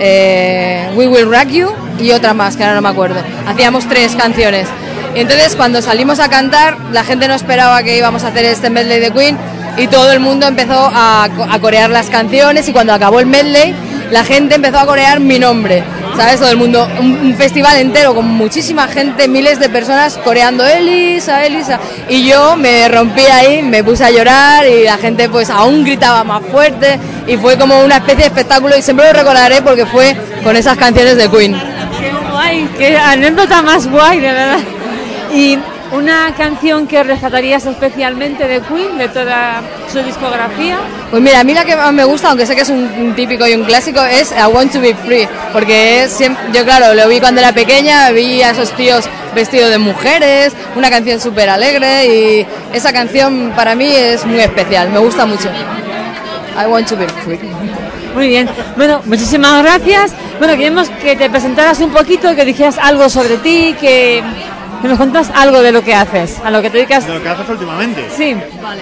Eh, 0.00 0.90
We 0.94 1.08
Will 1.08 1.30
Rock 1.30 1.48
You 1.48 1.68
y 1.98 2.12
otra 2.12 2.34
más, 2.34 2.56
que 2.56 2.64
ahora 2.64 2.76
no 2.76 2.82
me 2.82 2.88
acuerdo. 2.88 3.20
Hacíamos 3.46 3.88
tres 3.88 4.14
canciones. 4.14 4.68
Entonces 5.14 5.56
cuando 5.56 5.82
salimos 5.82 6.20
a 6.20 6.28
cantar, 6.28 6.76
la 6.92 7.04
gente 7.04 7.28
no 7.28 7.34
esperaba 7.34 7.82
que 7.82 7.96
íbamos 7.96 8.24
a 8.24 8.28
hacer 8.28 8.44
este 8.44 8.70
medley 8.70 9.00
de 9.00 9.10
Queen 9.10 9.36
y 9.76 9.86
todo 9.88 10.12
el 10.12 10.20
mundo 10.20 10.46
empezó 10.46 10.90
a, 10.92 11.24
a 11.24 11.58
corear 11.60 11.90
las 11.90 12.06
canciones 12.10 12.68
y 12.68 12.72
cuando 12.72 12.92
acabó 12.92 13.20
el 13.20 13.26
medley, 13.26 13.74
la 14.10 14.24
gente 14.24 14.54
empezó 14.56 14.78
a 14.78 14.86
corear 14.86 15.20
mi 15.20 15.38
nombre. 15.38 15.82
¿Sabes? 16.16 16.40
Todo 16.40 16.50
el 16.50 16.56
mundo, 16.56 16.88
un, 16.98 17.12
un 17.12 17.34
festival 17.36 17.76
entero 17.76 18.14
con 18.14 18.26
muchísima 18.26 18.88
gente, 18.88 19.28
miles 19.28 19.60
de 19.60 19.68
personas 19.68 20.18
coreando 20.18 20.66
Elisa, 20.66 21.44
Elisa. 21.44 21.78
Y 22.08 22.26
yo 22.26 22.56
me 22.56 22.88
rompí 22.88 23.22
ahí, 23.22 23.62
me 23.62 23.84
puse 23.84 24.04
a 24.04 24.10
llorar 24.10 24.66
y 24.66 24.84
la 24.84 24.96
gente 24.98 25.28
pues 25.28 25.48
aún 25.50 25.84
gritaba 25.84 26.24
más 26.24 26.42
fuerte 26.50 26.98
y 27.26 27.36
fue 27.36 27.56
como 27.56 27.84
una 27.84 27.96
especie 27.98 28.22
de 28.22 28.26
espectáculo 28.26 28.76
y 28.76 28.82
siempre 28.82 29.06
lo 29.06 29.12
recordaré 29.12 29.62
porque 29.62 29.86
fue 29.86 30.16
con 30.42 30.56
esas 30.56 30.76
canciones 30.76 31.16
de 31.16 31.30
Queen. 31.30 31.54
¡Qué 32.00 32.12
guay! 32.30 32.68
¡Qué 32.76 32.96
anécdota 32.96 33.62
más 33.62 33.86
guay, 33.86 34.20
de 34.20 34.32
verdad! 34.32 34.58
¿Y 35.32 35.58
una 35.92 36.34
canción 36.36 36.86
que 36.86 37.02
rescatarías 37.02 37.64
especialmente 37.66 38.46
de 38.46 38.60
Queen, 38.60 38.98
de 38.98 39.08
toda 39.08 39.62
su 39.92 39.98
discografía? 40.02 40.76
Pues 41.10 41.22
mira, 41.22 41.40
a 41.40 41.44
mí 41.44 41.54
la 41.54 41.64
que 41.64 41.74
más 41.76 41.92
me 41.92 42.04
gusta, 42.04 42.28
aunque 42.28 42.44
sé 42.46 42.54
que 42.54 42.62
es 42.62 42.68
un, 42.68 43.14
típico 43.16 43.46
y 43.46 43.54
un 43.54 43.64
clásico, 43.64 44.00
es 44.04 44.32
I 44.32 44.46
Want 44.52 44.72
to 44.72 44.80
Be 44.80 44.94
Free, 44.94 45.26
porque 45.52 46.04
es 46.04 46.20
siem- 46.20 46.36
yo 46.52 46.64
claro, 46.64 46.94
lo 46.94 47.08
vi 47.08 47.20
cuando 47.20 47.40
era 47.40 47.52
pequeña, 47.52 48.10
vi 48.10 48.42
a 48.42 48.50
esos 48.50 48.70
tíos 48.72 49.06
vestidos 49.34 49.70
de 49.70 49.78
mujeres, 49.78 50.52
una 50.76 50.90
canción 50.90 51.20
súper 51.20 51.48
alegre 51.48 52.06
y 52.06 52.46
esa 52.74 52.92
canción 52.92 53.52
para 53.56 53.74
mí 53.74 53.86
es 53.94 54.24
muy 54.26 54.40
especial, 54.40 54.90
me 54.90 54.98
gusta 54.98 55.24
mucho. 55.26 55.48
I 56.60 56.66
Want 56.66 56.88
to 56.88 56.96
Be 56.96 57.06
Free. 57.24 57.38
Muy 58.14 58.28
bien. 58.28 58.48
Bueno, 58.76 59.00
muchísimas 59.04 59.62
gracias. 59.62 60.12
Bueno, 60.38 60.56
queremos 60.56 60.88
que 61.02 61.14
te 61.14 61.30
presentaras 61.30 61.78
un 61.80 61.90
poquito, 61.90 62.34
que 62.34 62.44
dijeras 62.44 62.76
algo 62.78 63.08
sobre 63.08 63.36
ti, 63.36 63.76
que 63.80 64.22
nos 64.82 64.98
contas 64.98 65.30
algo 65.34 65.60
de 65.62 65.72
lo 65.72 65.82
que 65.82 65.94
haces, 65.94 66.36
a 66.44 66.50
lo 66.50 66.62
que 66.62 66.70
te 66.70 66.78
dedicas. 66.78 67.06
De 67.06 67.14
lo 67.14 67.22
que 67.22 67.28
haces 67.28 67.48
últimamente. 67.48 68.06
Sí, 68.16 68.36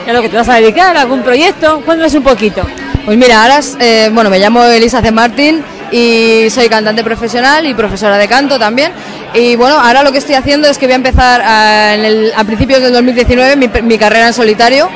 a 0.08 0.12
lo 0.12 0.20
que 0.20 0.28
te 0.28 0.36
vas 0.36 0.48
a 0.48 0.54
dedicar, 0.56 0.96
algún 0.96 1.22
proyecto. 1.22 1.80
Cuéntanos 1.84 2.12
un 2.14 2.22
poquito. 2.22 2.62
Pues 3.04 3.16
mira, 3.16 3.42
ahora, 3.42 3.58
es, 3.58 3.76
eh, 3.80 4.10
bueno, 4.12 4.28
me 4.30 4.38
llamo 4.38 4.62
Elisa 4.64 5.00
C. 5.00 5.10
Martín 5.12 5.62
y 5.92 6.48
soy 6.50 6.68
cantante 6.68 7.04
profesional 7.04 7.64
y 7.66 7.72
profesora 7.74 8.18
de 8.18 8.26
canto 8.28 8.58
también. 8.58 8.92
Y 9.32 9.54
bueno, 9.56 9.78
ahora 9.78 10.02
lo 10.02 10.10
que 10.12 10.18
estoy 10.18 10.34
haciendo 10.34 10.68
es 10.68 10.76
que 10.78 10.86
voy 10.86 10.94
a 10.94 10.96
empezar 10.96 11.40
a, 11.42 11.94
en 11.94 12.04
el- 12.04 12.32
a 12.36 12.42
principios 12.44 12.80
del 12.80 12.92
2019 12.92 13.56
mi, 13.56 13.68
mi 13.82 13.96
carrera 13.98 14.26
en 14.28 14.34
solitario. 14.34 14.88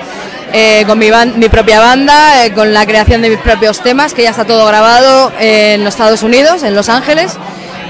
eh, 0.52 0.82
con 0.84 0.98
mi, 0.98 1.08
ban- 1.10 1.34
mi 1.36 1.48
propia 1.48 1.78
banda, 1.78 2.44
eh, 2.44 2.52
con 2.52 2.72
la 2.74 2.84
creación 2.84 3.22
de 3.22 3.30
mis 3.30 3.38
propios 3.38 3.80
temas, 3.84 4.14
que 4.14 4.24
ya 4.24 4.30
está 4.30 4.44
todo 4.44 4.66
grabado 4.66 5.30
en 5.38 5.84
los 5.84 5.94
Estados 5.94 6.24
Unidos, 6.24 6.64
en 6.64 6.74
Los 6.74 6.88
Ángeles. 6.88 7.36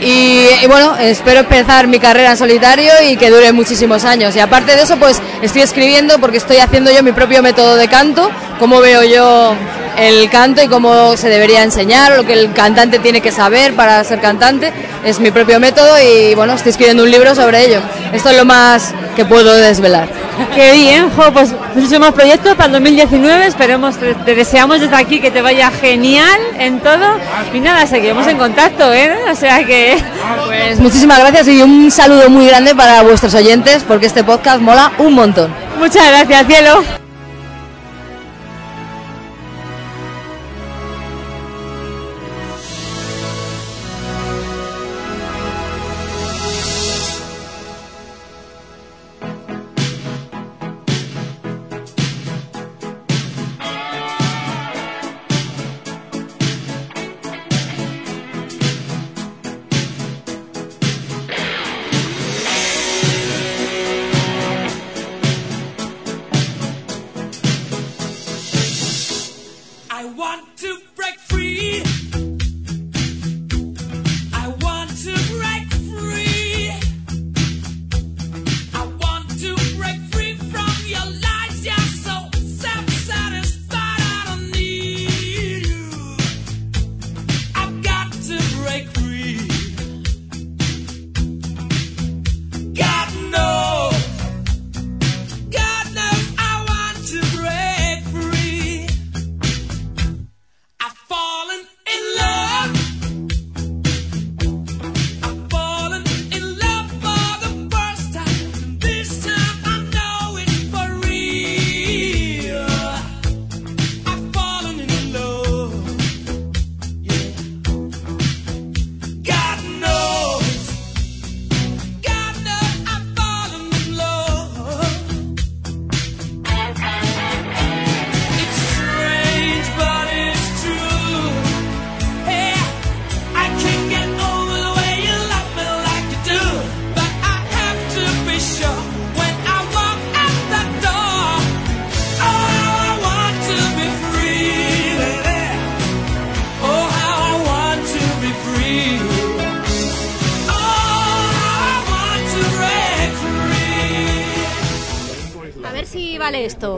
Y, 0.03 0.67
bueno, 0.67 0.97
espero 0.97 1.41
empezar 1.41 1.87
mi 1.87 1.99
carrera 1.99 2.31
en 2.31 2.37
solitario 2.37 2.93
y 3.07 3.17
que 3.17 3.31
dure 3.31 3.53
muchísimos 3.53 4.05
años. 4.05 4.35
Y 4.35 4.41
aparte 4.41 4.75
de 4.75 4.83
eso, 4.83 4.97
pues 4.97 5.21
estoy 5.43 5.63
escribiendo 5.63 6.19
porque 6.19 6.39
estoy 6.39 6.59
haciendo 6.59 6.91
yo 6.91 7.03
mi 7.03 7.13
propio 7.13 7.43
método 7.43 7.77
de 7.77 7.89
canto, 7.89 8.31
cómo 8.59 8.81
veo 8.81 9.03
yo 9.05 9.55
el 9.99 10.31
canto 10.31 10.63
y 10.63 10.69
cómo 10.69 11.17
se 11.17 11.29
debería 11.29 11.63
enseñar, 11.63 12.17
lo 12.17 12.25
que 12.25 12.33
el 12.33 12.53
cantante 12.53 12.99
tiene 12.99 13.21
que 13.21 13.33
saber 13.33 13.75
para 13.75 14.03
ser 14.05 14.21
cantante. 14.21 14.73
Es 15.05 15.21
mi 15.21 15.31
propio 15.31 15.61
método 15.61 16.01
y 16.01 16.35
bueno, 16.35 16.55
estoy 16.55 16.71
escribiendo 16.71 17.03
un 17.03 17.11
libro 17.11 17.35
sobre 17.35 17.67
ello. 17.67 17.81
Esto 18.13 18.31
es 18.31 18.37
lo 18.37 18.45
más 18.45 18.95
que 19.17 19.25
puedo 19.25 19.55
desvelar. 19.55 20.09
Qué 20.55 20.73
bien, 20.73 21.11
pues 21.33 21.55
muchísimos 21.75 22.13
proyectos 22.13 22.55
para 22.55 22.67
el 22.67 22.73
2019. 22.73 23.47
Esperemos, 23.47 23.97
te, 23.97 24.15
te 24.15 24.35
deseamos 24.35 24.81
desde 24.81 24.97
aquí 24.97 25.21
que 25.21 25.31
te 25.31 25.43
vaya 25.43 25.71
genial 25.71 26.41
en 26.59 26.81
todo. 26.81 27.19
Y 27.53 27.61
nada, 27.61 27.87
seguimos 27.87 28.27
en 28.27 28.39
contacto, 28.39 28.93
¿eh? 28.93 29.15
O 29.31 29.35
sea 29.35 29.65
que. 29.65 29.90
Pues 30.47 30.79
muchísimas 30.79 31.19
gracias 31.19 31.49
y 31.49 31.63
un 31.63 31.91
saludo 31.91 32.29
muy 32.29 32.47
grande 32.47 32.75
para 32.75 33.03
vuestros 33.03 33.35
oyentes 33.35 33.85
porque 33.87 34.07
este 34.07 34.25
podcast 34.25 34.61
mola 34.61 34.93
un 34.99 35.15
montón. 35.15 35.51
Muchas 35.79 36.07
gracias, 36.09 36.47
cielo. 36.47 37.00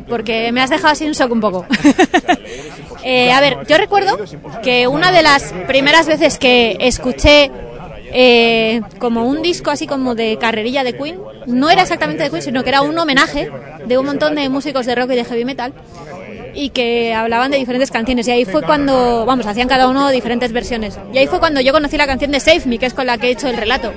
Porque 0.08 0.52
me 0.52 0.60
has 0.60 0.70
dejado 0.70 0.92
así 0.92 1.06
un 1.06 1.12
shock 1.12 1.32
un 1.32 1.40
poco. 1.40 1.66
Eh, 3.04 3.32
a 3.32 3.40
ver, 3.40 3.66
yo 3.66 3.78
recuerdo 3.78 4.16
que 4.62 4.86
una 4.86 5.10
de 5.10 5.24
las 5.24 5.52
primeras 5.66 6.06
veces 6.06 6.38
que 6.38 6.76
escuché 6.78 7.50
eh, 8.12 8.80
como 9.00 9.26
un 9.26 9.42
disco 9.42 9.72
así 9.72 9.88
como 9.88 10.14
de 10.14 10.38
carrerilla 10.38 10.84
de 10.84 10.96
Queen, 10.96 11.18
no 11.46 11.68
era 11.68 11.82
exactamente 11.82 12.22
de 12.22 12.30
Queen, 12.30 12.42
sino 12.42 12.62
que 12.62 12.68
era 12.68 12.82
un 12.82 12.96
homenaje 12.96 13.50
de 13.86 13.98
un 13.98 14.06
montón 14.06 14.36
de 14.36 14.48
músicos 14.48 14.86
de 14.86 14.94
rock 14.94 15.10
y 15.10 15.16
de 15.16 15.24
heavy 15.24 15.44
metal 15.44 15.72
y 16.54 16.70
que 16.70 17.14
hablaban 17.14 17.50
de 17.50 17.58
diferentes 17.58 17.90
canciones. 17.90 18.28
Y 18.28 18.30
ahí 18.30 18.44
fue 18.44 18.62
cuando, 18.62 19.24
vamos, 19.26 19.46
hacían 19.46 19.68
cada 19.68 19.88
uno 19.88 20.10
diferentes 20.10 20.52
versiones. 20.52 20.98
Y 21.12 21.18
ahí 21.18 21.26
fue 21.26 21.38
cuando 21.38 21.60
yo 21.60 21.72
conocí 21.72 21.96
la 21.96 22.06
canción 22.06 22.30
de 22.30 22.40
Save 22.40 22.62
Me, 22.66 22.78
que 22.78 22.86
es 22.86 22.94
con 22.94 23.06
la 23.06 23.18
que 23.18 23.28
he 23.28 23.30
hecho 23.30 23.48
el 23.48 23.56
relato. 23.56 23.92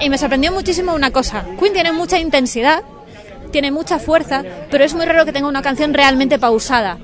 Y 0.00 0.10
me 0.10 0.18
sorprendió 0.18 0.52
muchísimo 0.52 0.94
una 0.94 1.10
cosa. 1.10 1.44
Queen 1.58 1.72
tiene 1.72 1.92
mucha 1.92 2.18
intensidad, 2.18 2.82
tiene 3.50 3.70
mucha 3.70 3.98
fuerza, 3.98 4.42
pero 4.70 4.84
es 4.84 4.94
muy 4.94 5.06
raro 5.06 5.24
que 5.24 5.32
tenga 5.32 5.48
una 5.48 5.62
canción 5.62 5.94
realmente 5.94 6.38
pausada. 6.38 6.98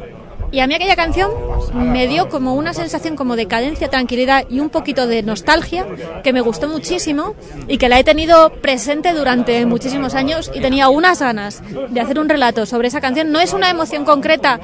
Y 0.51 0.61
a 0.61 0.67
mí 0.67 0.75
aquella 0.75 0.97
canción 0.97 1.31
me 1.75 2.07
dio 2.07 2.29
como 2.29 2.55
una 2.55 2.73
sensación 2.75 3.17
como 3.17 3.37
de 3.37 3.47
cadencia, 3.47 3.89
tranquilidad 3.89 4.45
y 4.49 4.61
un 4.61 4.71
poquito 4.71 5.07
de 5.07 5.23
nostalgia 5.23 5.87
que 6.23 6.33
me 6.33 6.41
gustó 6.41 6.69
muchísimo 6.69 7.35
y 7.69 7.79
que 7.79 7.89
la 7.89 7.99
he 7.99 8.05
tenido 8.05 8.51
presente 8.51 9.13
durante 9.13 9.65
muchísimos 9.67 10.15
años 10.15 10.51
y 10.55 10.61
tenía 10.61 10.89
unas 10.89 11.21
ganas 11.21 11.63
de 11.89 12.01
hacer 12.01 12.19
un 12.19 12.29
relato 12.29 12.67
sobre 12.67 12.89
esa 12.89 13.01
canción. 13.01 13.33
No 13.33 13.41
es 13.41 13.53
una 13.53 13.71
emoción 13.71 14.05
concreta 14.05 14.61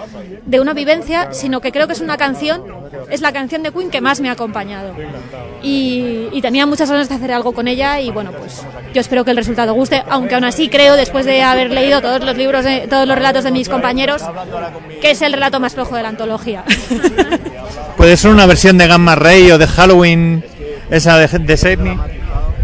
de 0.47 0.61
una 0.61 0.75
vivencia, 0.75 1.33
sino 1.33 1.61
que 1.61 1.73
creo 1.73 1.87
que 1.87 1.93
es 1.93 2.01
una 2.01 2.17
canción, 2.17 2.63
es 3.11 3.21
la 3.21 3.33
canción 3.33 3.63
de 3.63 3.73
Queen 3.73 3.91
que 3.91 4.01
más 4.01 4.21
me 4.21 4.29
ha 4.29 4.33
acompañado. 4.33 4.95
Y, 5.63 6.29
y 6.33 6.41
tenía 6.43 6.67
muchas 6.67 6.91
ganas 6.91 7.09
de 7.09 7.15
hacer 7.15 7.33
algo 7.33 7.53
con 7.53 7.69
ella 7.69 8.01
y 8.01 8.11
bueno, 8.11 8.33
pues 8.33 8.63
yo 8.93 9.01
espero 9.01 9.25
que 9.25 9.31
el 9.31 9.37
resultado 9.37 9.75
guste, 9.75 10.03
aunque 10.09 10.35
aún 10.35 10.45
así 10.45 10.69
creo, 10.69 10.97
después 10.97 11.27
de 11.27 11.43
haber 11.43 11.71
leído 11.71 12.01
todos 12.01 12.25
los 12.25 12.37
libros, 12.37 12.65
todos 12.89 13.07
los 13.07 13.17
relatos 13.17 13.45
de 13.45 13.51
mis 13.51 13.69
compañeros, 13.69 14.23
que 15.01 15.13
es 15.13 15.23
el 15.23 15.33
relato 15.33 15.61
más 15.61 15.75
flojo 15.75 15.97
de 15.97 16.03
la 16.03 16.09
antología. 16.09 16.65
Puede 17.97 18.17
ser 18.17 18.31
una 18.31 18.47
versión 18.47 18.79
de 18.79 18.87
Gamma 18.87 19.15
Ray 19.15 19.51
o 19.51 19.59
de 19.59 19.67
Halloween, 19.67 20.45
esa 20.91 21.19
de, 21.19 21.39
de 21.39 21.57
Save 21.57 21.77
Me. 21.77 21.99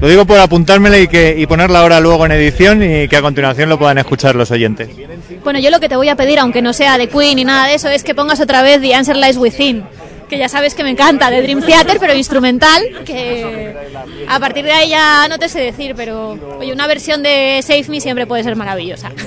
Lo 0.01 0.09
digo 0.09 0.27
por 0.27 0.39
apuntármela 0.39 0.99
y, 0.99 1.09
que, 1.09 1.35
y 1.39 1.47
ponerla 1.47 1.81
ahora 1.81 2.01
luego 2.01 2.27
en 2.27 2.33
edición 2.33 2.83
y 2.83 3.09
que 3.09 3.17
a 3.17 3.23
continuación 3.23 3.69
lo 3.69 3.79
puedan 3.79 3.97
escuchar 3.99 4.35
los 4.35 4.51
oyentes. 4.51 4.91
Bueno, 5.43 5.59
yo 5.59 5.71
lo 5.71 5.81
que 5.81 5.89
te 5.89 5.97
voy 5.97 6.09
a 6.11 6.17
pedir, 6.17 6.39
aunque 6.39 6.61
no 6.61 6.73
sea 6.73 6.99
de 6.99 7.09
Queen 7.09 7.37
ni 7.37 7.45
nada 7.45 7.67
de 7.67 7.75
eso, 7.75 7.89
es 7.89 8.05
que 8.05 8.15
pongas 8.15 8.41
otra 8.41 8.63
vez 8.63 8.81
The 8.81 8.95
Answer 8.95 9.17
Lies 9.17 9.39
Within, 9.39 9.85
que 10.29 10.37
ya 10.37 10.51
sabes 10.51 10.75
que 10.75 10.85
me 10.85 10.91
encanta, 10.91 11.31
de 11.31 11.41
Dream 11.41 11.63
Theater, 11.63 11.97
pero 11.99 12.15
instrumental, 12.15 12.83
que 13.07 13.75
a 14.29 14.39
partir 14.39 14.65
de 14.65 14.73
ahí 14.73 14.91
ya 14.91 15.29
no 15.29 15.39
te 15.39 15.49
sé 15.49 15.61
decir, 15.61 15.95
pero 15.97 16.37
oye, 16.59 16.73
una 16.73 16.87
versión 16.87 17.23
de 17.23 17.61
Save 17.63 17.87
Me 17.89 18.01
siempre 18.01 18.27
puede 18.27 18.43
ser 18.43 18.55
maravillosa. 18.55 19.11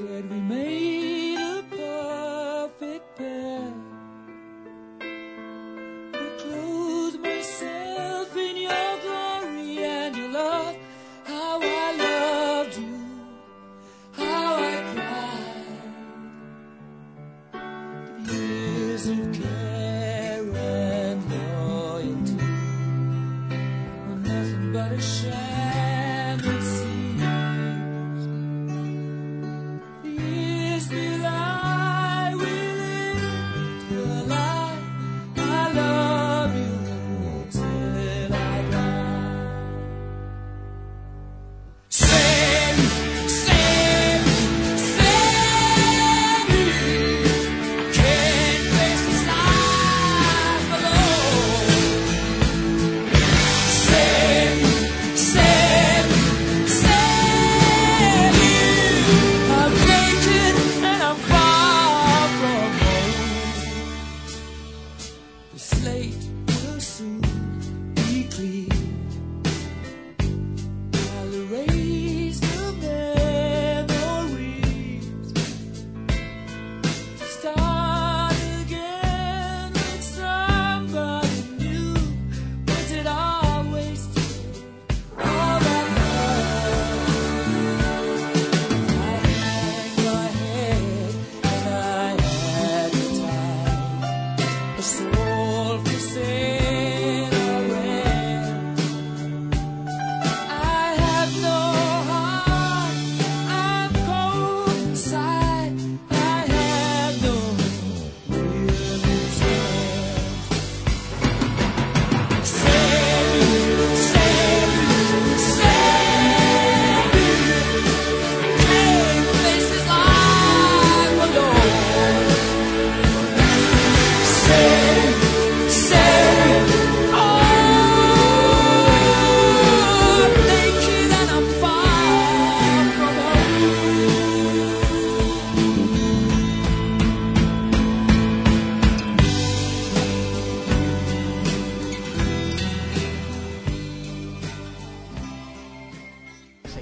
Said 0.00 0.30
we 0.30 0.40
made 0.40 1.36
a 1.36 1.62
perfect 1.68 3.18
pair. 3.18 3.74
I 6.14 6.26
clothed 6.38 7.20
myself 7.20 8.34
in 8.34 8.56
your 8.56 8.98
glory 9.02 9.84
and 9.84 10.16
your 10.16 10.30
love. 10.30 10.74
How 11.24 11.60
I 11.62 11.96
loved 11.98 12.78
you, 12.78 12.98
how 14.12 14.56
I 14.56 14.74
cried. 17.52 18.32
Years 18.32 19.06
of 19.06 19.32
care 19.34 19.79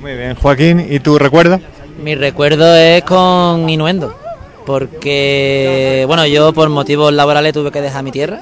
Muy 0.09 0.17
bien, 0.17 0.35
Joaquín, 0.37 0.87
¿y 0.89 1.01
tú 1.01 1.19
recuerdas? 1.19 1.61
Mi 2.03 2.15
recuerdo 2.15 2.75
es 2.75 3.05
con 3.05 3.69
Inuendo, 3.69 4.17
porque, 4.65 6.05
bueno, 6.07 6.25
yo 6.25 6.55
por 6.55 6.71
motivos 6.71 7.13
laborales 7.13 7.53
tuve 7.53 7.71
que 7.71 7.83
dejar 7.83 8.03
mi 8.03 8.11
tierra, 8.11 8.41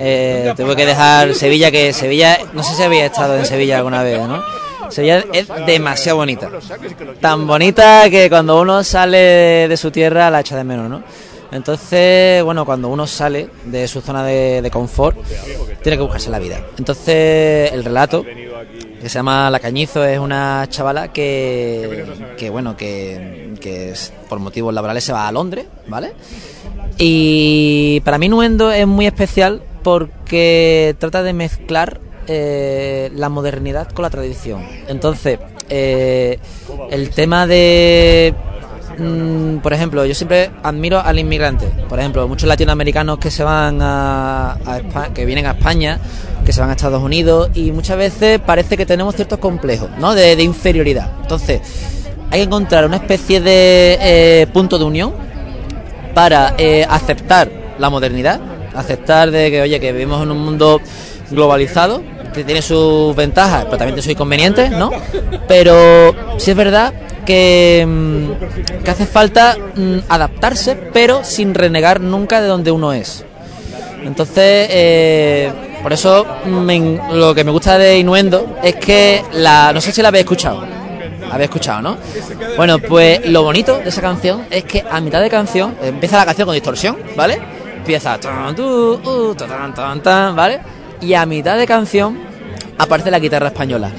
eh, 0.00 0.52
tuve 0.56 0.74
que 0.74 0.84
dejar 0.84 1.32
Sevilla, 1.32 1.70
que 1.70 1.92
Sevilla, 1.92 2.40
no 2.54 2.64
sé 2.64 2.74
si 2.74 2.82
había 2.82 3.06
estado 3.06 3.38
en 3.38 3.46
Sevilla 3.46 3.76
alguna 3.76 4.02
vez, 4.02 4.18
¿no? 4.26 4.42
Sevilla 4.90 5.24
es 5.32 5.46
demasiado 5.64 6.18
bonita, 6.18 6.50
tan 7.20 7.46
bonita 7.46 8.10
que 8.10 8.28
cuando 8.28 8.60
uno 8.60 8.82
sale 8.82 9.68
de 9.68 9.76
su 9.76 9.92
tierra 9.92 10.28
la 10.28 10.40
echa 10.40 10.56
de 10.56 10.64
menos, 10.64 10.90
¿no? 10.90 11.04
Entonces, 11.52 12.42
bueno, 12.42 12.64
cuando 12.64 12.88
uno 12.88 13.06
sale 13.06 13.48
de 13.64 13.86
su 13.86 14.00
zona 14.00 14.24
de, 14.24 14.60
de 14.60 14.70
confort, 14.72 15.16
tiene 15.84 15.98
que 15.98 16.02
buscarse 16.02 16.30
la 16.30 16.40
vida. 16.40 16.60
Entonces, 16.76 17.72
el 17.72 17.84
relato, 17.84 18.24
que 19.06 19.10
se 19.10 19.20
llama 19.20 19.48
La 19.50 19.60
Cañizo, 19.60 20.04
es 20.04 20.18
una 20.18 20.66
chavala 20.68 21.12
que, 21.12 22.06
que 22.36 22.50
bueno, 22.50 22.76
que, 22.76 23.54
que 23.60 23.94
por 24.28 24.40
motivos 24.40 24.74
laborales 24.74 25.04
se 25.04 25.12
va 25.12 25.28
a 25.28 25.30
Londres, 25.30 25.66
¿vale? 25.86 26.12
Y 26.98 28.00
para 28.00 28.18
mí 28.18 28.28
Nuendo 28.28 28.72
es 28.72 28.84
muy 28.84 29.06
especial 29.06 29.62
porque 29.84 30.96
trata 30.98 31.22
de 31.22 31.34
mezclar 31.34 32.00
eh, 32.26 33.12
la 33.14 33.28
modernidad 33.28 33.92
con 33.92 34.02
la 34.02 34.10
tradición. 34.10 34.66
Entonces, 34.88 35.38
eh, 35.68 36.40
el 36.90 37.10
tema 37.10 37.46
de 37.46 38.34
Mm, 38.98 39.58
por 39.58 39.72
ejemplo, 39.74 40.06
yo 40.06 40.14
siempre 40.14 40.50
admiro 40.62 41.00
al 41.00 41.18
inmigrante. 41.18 41.66
Por 41.88 41.98
ejemplo, 41.98 42.26
muchos 42.28 42.48
latinoamericanos 42.48 43.18
que 43.18 43.30
se 43.30 43.44
van 43.44 43.78
a, 43.82 44.56
que 45.14 45.24
vienen 45.24 45.46
a 45.46 45.52
España, 45.52 45.98
que 46.46 46.52
se 46.52 46.60
van 46.60 46.70
a 46.70 46.74
Estados 46.74 47.02
Unidos 47.02 47.50
y 47.54 47.72
muchas 47.72 47.98
veces 47.98 48.38
parece 48.38 48.76
que 48.76 48.86
tenemos 48.86 49.16
ciertos 49.16 49.40
complejos, 49.40 49.90
¿no? 49.98 50.14
De, 50.14 50.40
inferioridad. 50.40 51.10
Entonces, 51.20 51.60
hay 52.30 52.38
que 52.38 52.44
encontrar 52.44 52.86
una 52.86 52.96
especie 52.96 53.40
de 53.40 53.98
eh, 54.00 54.46
punto 54.52 54.78
de 54.78 54.84
unión 54.84 55.12
para 56.14 56.54
eh, 56.56 56.86
aceptar 56.88 57.50
la 57.78 57.90
modernidad, 57.90 58.40
aceptar 58.74 59.32
de 59.32 59.50
que, 59.50 59.60
oye, 59.60 59.80
que 59.80 59.90
vivimos 59.92 60.22
en 60.22 60.30
un 60.30 60.38
mundo 60.38 60.80
globalizado, 61.30 62.02
que 62.32 62.44
tiene 62.44 62.62
sus 62.62 63.14
ventajas, 63.16 63.64
pero 63.64 63.78
también 63.78 63.94
tiene 63.96 64.02
sus 64.02 64.12
inconvenientes, 64.12 64.70
¿no? 64.70 64.92
Pero 65.48 66.14
sí 66.38 66.52
es 66.52 66.56
verdad 66.56 66.94
que, 67.24 67.84
mm, 67.84 68.84
que 68.84 68.90
hace 68.90 69.06
falta 69.06 69.56
mm, 69.74 69.98
adaptarse, 70.08 70.76
pero 70.92 71.24
sin 71.24 71.54
renegar 71.54 72.00
nunca 72.00 72.40
de 72.40 72.46
donde 72.46 72.70
uno 72.70 72.92
es. 72.92 73.24
Entonces, 74.04 74.68
eh, 74.70 75.52
por 75.86 75.92
eso 75.92 76.26
en- 76.68 77.00
lo 77.12 77.32
que 77.32 77.44
me 77.44 77.52
gusta 77.52 77.78
de 77.78 77.96
Inuendo 77.96 78.56
es 78.60 78.74
que 78.74 79.22
la, 79.34 79.72
no 79.72 79.80
sé 79.80 79.92
si 79.92 80.02
la 80.02 80.08
habéis 80.08 80.24
escuchado. 80.24 80.64
Habéis 81.30 81.48
escuchado, 81.48 81.80
¿no? 81.80 81.96
Bueno, 82.56 82.80
pues 82.80 83.24
lo 83.28 83.44
bonito 83.44 83.78
de 83.78 83.88
esa 83.90 84.00
canción 84.00 84.46
es 84.50 84.64
que 84.64 84.84
a 84.90 85.00
mitad 85.00 85.20
de 85.20 85.30
canción 85.30 85.76
empieza 85.80 86.16
la 86.16 86.24
canción 86.24 86.46
con 86.46 86.54
distorsión, 86.54 86.96
¿vale? 87.14 87.38
Empieza 87.76 88.18
¿vale? 90.34 90.58
Y 91.02 91.14
a 91.14 91.24
mitad 91.24 91.56
de 91.56 91.68
canción 91.68 92.18
aparece 92.78 93.12
la 93.12 93.20
guitarra 93.20 93.46
española. 93.46 93.92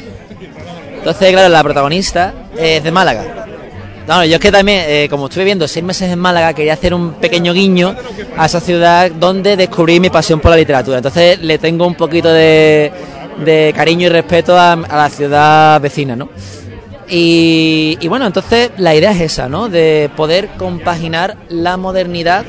Entonces, 0.98 1.32
claro, 1.32 1.48
la 1.48 1.64
protagonista 1.64 2.34
es 2.58 2.84
de 2.84 2.92
Málaga. 2.92 3.46
No, 4.08 4.24
yo 4.24 4.36
es 4.36 4.42
que 4.42 4.52
también, 4.52 4.86
eh, 4.88 5.08
como 5.10 5.26
estuve 5.26 5.44
viviendo 5.44 5.68
seis 5.68 5.86
meses 5.86 6.10
en 6.10 6.18
Málaga, 6.18 6.54
quería 6.54 6.74
hacer 6.74 6.94
un 6.94 7.16
pequeño 7.16 7.52
guiño 7.54 7.94
a 8.38 8.46
esa 8.46 8.62
ciudad 8.62 9.12
donde 9.12 9.58
descubrí 9.58 10.00
mi 10.00 10.10
pasión 10.10 10.40
por 10.40 10.52
la 10.52 10.58
literatura. 10.58 10.98
Entonces 10.98 11.42
le 11.42 11.58
tengo 11.58 11.86
un 11.86 11.96
poquito 11.96 12.30
de, 12.30 12.92
de 13.44 13.74
cariño 13.76 14.08
y 14.08 14.10
respeto 14.10 14.58
a, 14.58 14.74
a 14.74 14.98
la 14.98 15.10
ciudad 15.10 15.82
vecina, 15.82 16.16
¿no? 16.16 16.30
Y, 17.10 18.08
bueno, 18.08 18.28
entonces 18.28 18.72
la 18.78 18.94
idea 18.94 19.12
es 19.12 19.22
esa, 19.22 19.48
¿no? 19.48 19.70
De 19.70 20.10
poder 20.16 20.50
compaginar 20.58 21.38
la 21.50 21.78
modernidad 21.78 22.46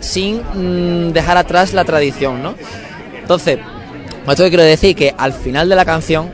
sin 0.00 0.38
mm, 0.38 1.12
dejar 1.12 1.36
atrás 1.36 1.72
la 1.72 1.84
tradición, 1.84 2.42
¿no? 2.42 2.54
Entonces, 3.20 3.58
con 4.24 4.32
esto 4.32 4.44
que 4.44 4.50
quiero 4.50 4.64
decir 4.64 4.96
que 4.96 5.14
al 5.16 5.32
final 5.32 5.68
de 5.68 5.76
la 5.76 5.84
canción 5.84 6.30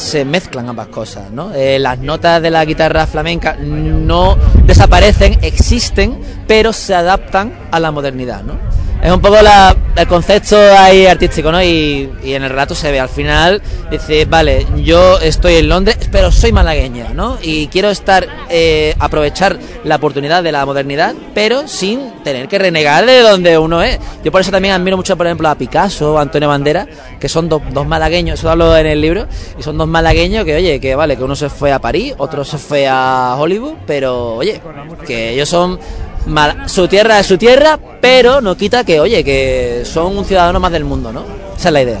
se 0.00 0.24
mezclan 0.24 0.68
ambas 0.68 0.88
cosas, 0.88 1.30
¿no? 1.30 1.52
Eh, 1.54 1.78
las 1.78 1.98
notas 1.98 2.40
de 2.40 2.50
la 2.50 2.64
guitarra 2.64 3.06
flamenca 3.06 3.56
no 3.60 4.36
desaparecen, 4.64 5.38
existen, 5.42 6.18
pero 6.48 6.72
se 6.72 6.94
adaptan 6.94 7.52
a 7.70 7.78
la 7.78 7.90
modernidad, 7.90 8.42
¿no? 8.42 8.58
Es 9.02 9.10
un 9.10 9.20
poco 9.20 9.40
la- 9.40 9.74
el 9.96 10.06
concepto 10.06 10.56
ahí 10.76 11.06
artístico, 11.06 11.50
¿no? 11.50 11.62
Y, 11.62 12.10
y 12.22 12.34
en 12.34 12.42
el 12.42 12.50
relato 12.50 12.74
se 12.74 12.92
ve 12.92 13.00
al 13.00 13.08
final, 13.08 13.62
dice, 13.90 14.26
vale, 14.26 14.66
yo 14.84 15.18
estoy 15.20 15.54
en 15.56 15.70
Londres, 15.70 15.96
pero 16.12 16.30
soy 16.30 16.52
malagueña, 16.52 17.08
¿no? 17.14 17.38
Y 17.42 17.68
quiero 17.68 17.88
estar, 17.88 18.26
eh, 18.50 18.94
aprovechar 18.98 19.58
la 19.84 19.96
oportunidad 19.96 20.42
de 20.42 20.52
la 20.52 20.66
modernidad, 20.66 21.14
pero 21.34 21.66
sin 21.66 22.12
tener 22.24 22.46
que 22.46 22.58
renegar 22.58 23.06
de 23.06 23.20
donde 23.20 23.56
uno 23.56 23.82
es. 23.82 23.98
Yo 24.22 24.30
por 24.30 24.42
eso 24.42 24.50
también 24.50 24.74
admiro 24.74 24.98
mucho, 24.98 25.16
por 25.16 25.26
ejemplo, 25.26 25.48
a 25.48 25.54
Picasso, 25.54 26.18
a 26.18 26.22
Antonio 26.22 26.48
Bandera, 26.48 26.86
que 27.18 27.28
son 27.30 27.48
dos, 27.48 27.62
dos 27.72 27.86
malagueños, 27.86 28.38
eso 28.38 28.50
hablo 28.50 28.76
en 28.76 28.86
el 28.86 29.00
libro, 29.00 29.26
y 29.58 29.62
son 29.62 29.78
dos 29.78 29.88
malagueños 29.88 30.44
que, 30.44 30.54
oye, 30.56 30.78
que 30.78 30.94
vale, 30.94 31.16
que 31.16 31.24
uno 31.24 31.34
se 31.36 31.48
fue 31.48 31.72
a 31.72 31.78
París, 31.78 32.14
otro 32.18 32.44
se 32.44 32.58
fue 32.58 32.86
a 32.86 33.34
Hollywood, 33.38 33.74
pero, 33.86 34.36
oye, 34.36 34.60
que 35.06 35.30
ellos 35.32 35.48
son 35.48 35.78
Mal- 36.26 36.68
su 36.68 36.86
tierra 36.86 37.18
es 37.18 37.26
su 37.26 37.38
tierra, 37.38 37.78
pero 38.00 38.40
no 38.40 38.56
quita 38.56 38.84
que, 38.84 39.00
oye, 39.00 39.24
que 39.24 39.82
son 39.84 40.16
un 40.18 40.24
ciudadano 40.24 40.60
más 40.60 40.70
del 40.72 40.84
mundo, 40.84 41.12
¿no? 41.12 41.24
Esa 41.56 41.68
es 41.68 41.72
la 41.72 41.82
idea. 41.82 42.00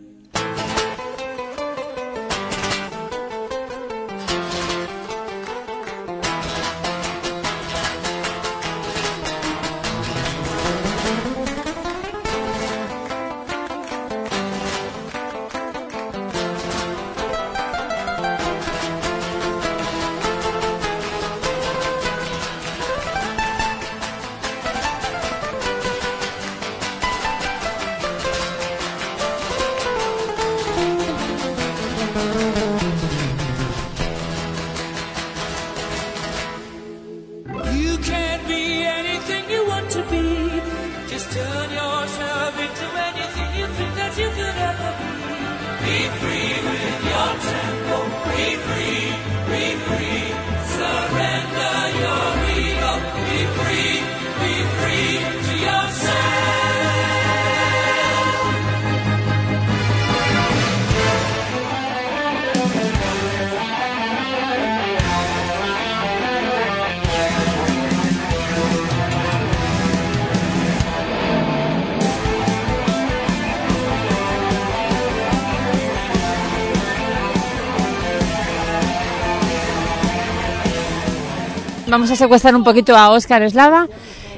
Vamos 81.91 82.09
a 82.09 82.15
secuestrar 82.15 82.55
un 82.55 82.63
poquito 82.63 82.95
a 82.95 83.11
Óscar 83.11 83.43
Eslava. 83.43 83.85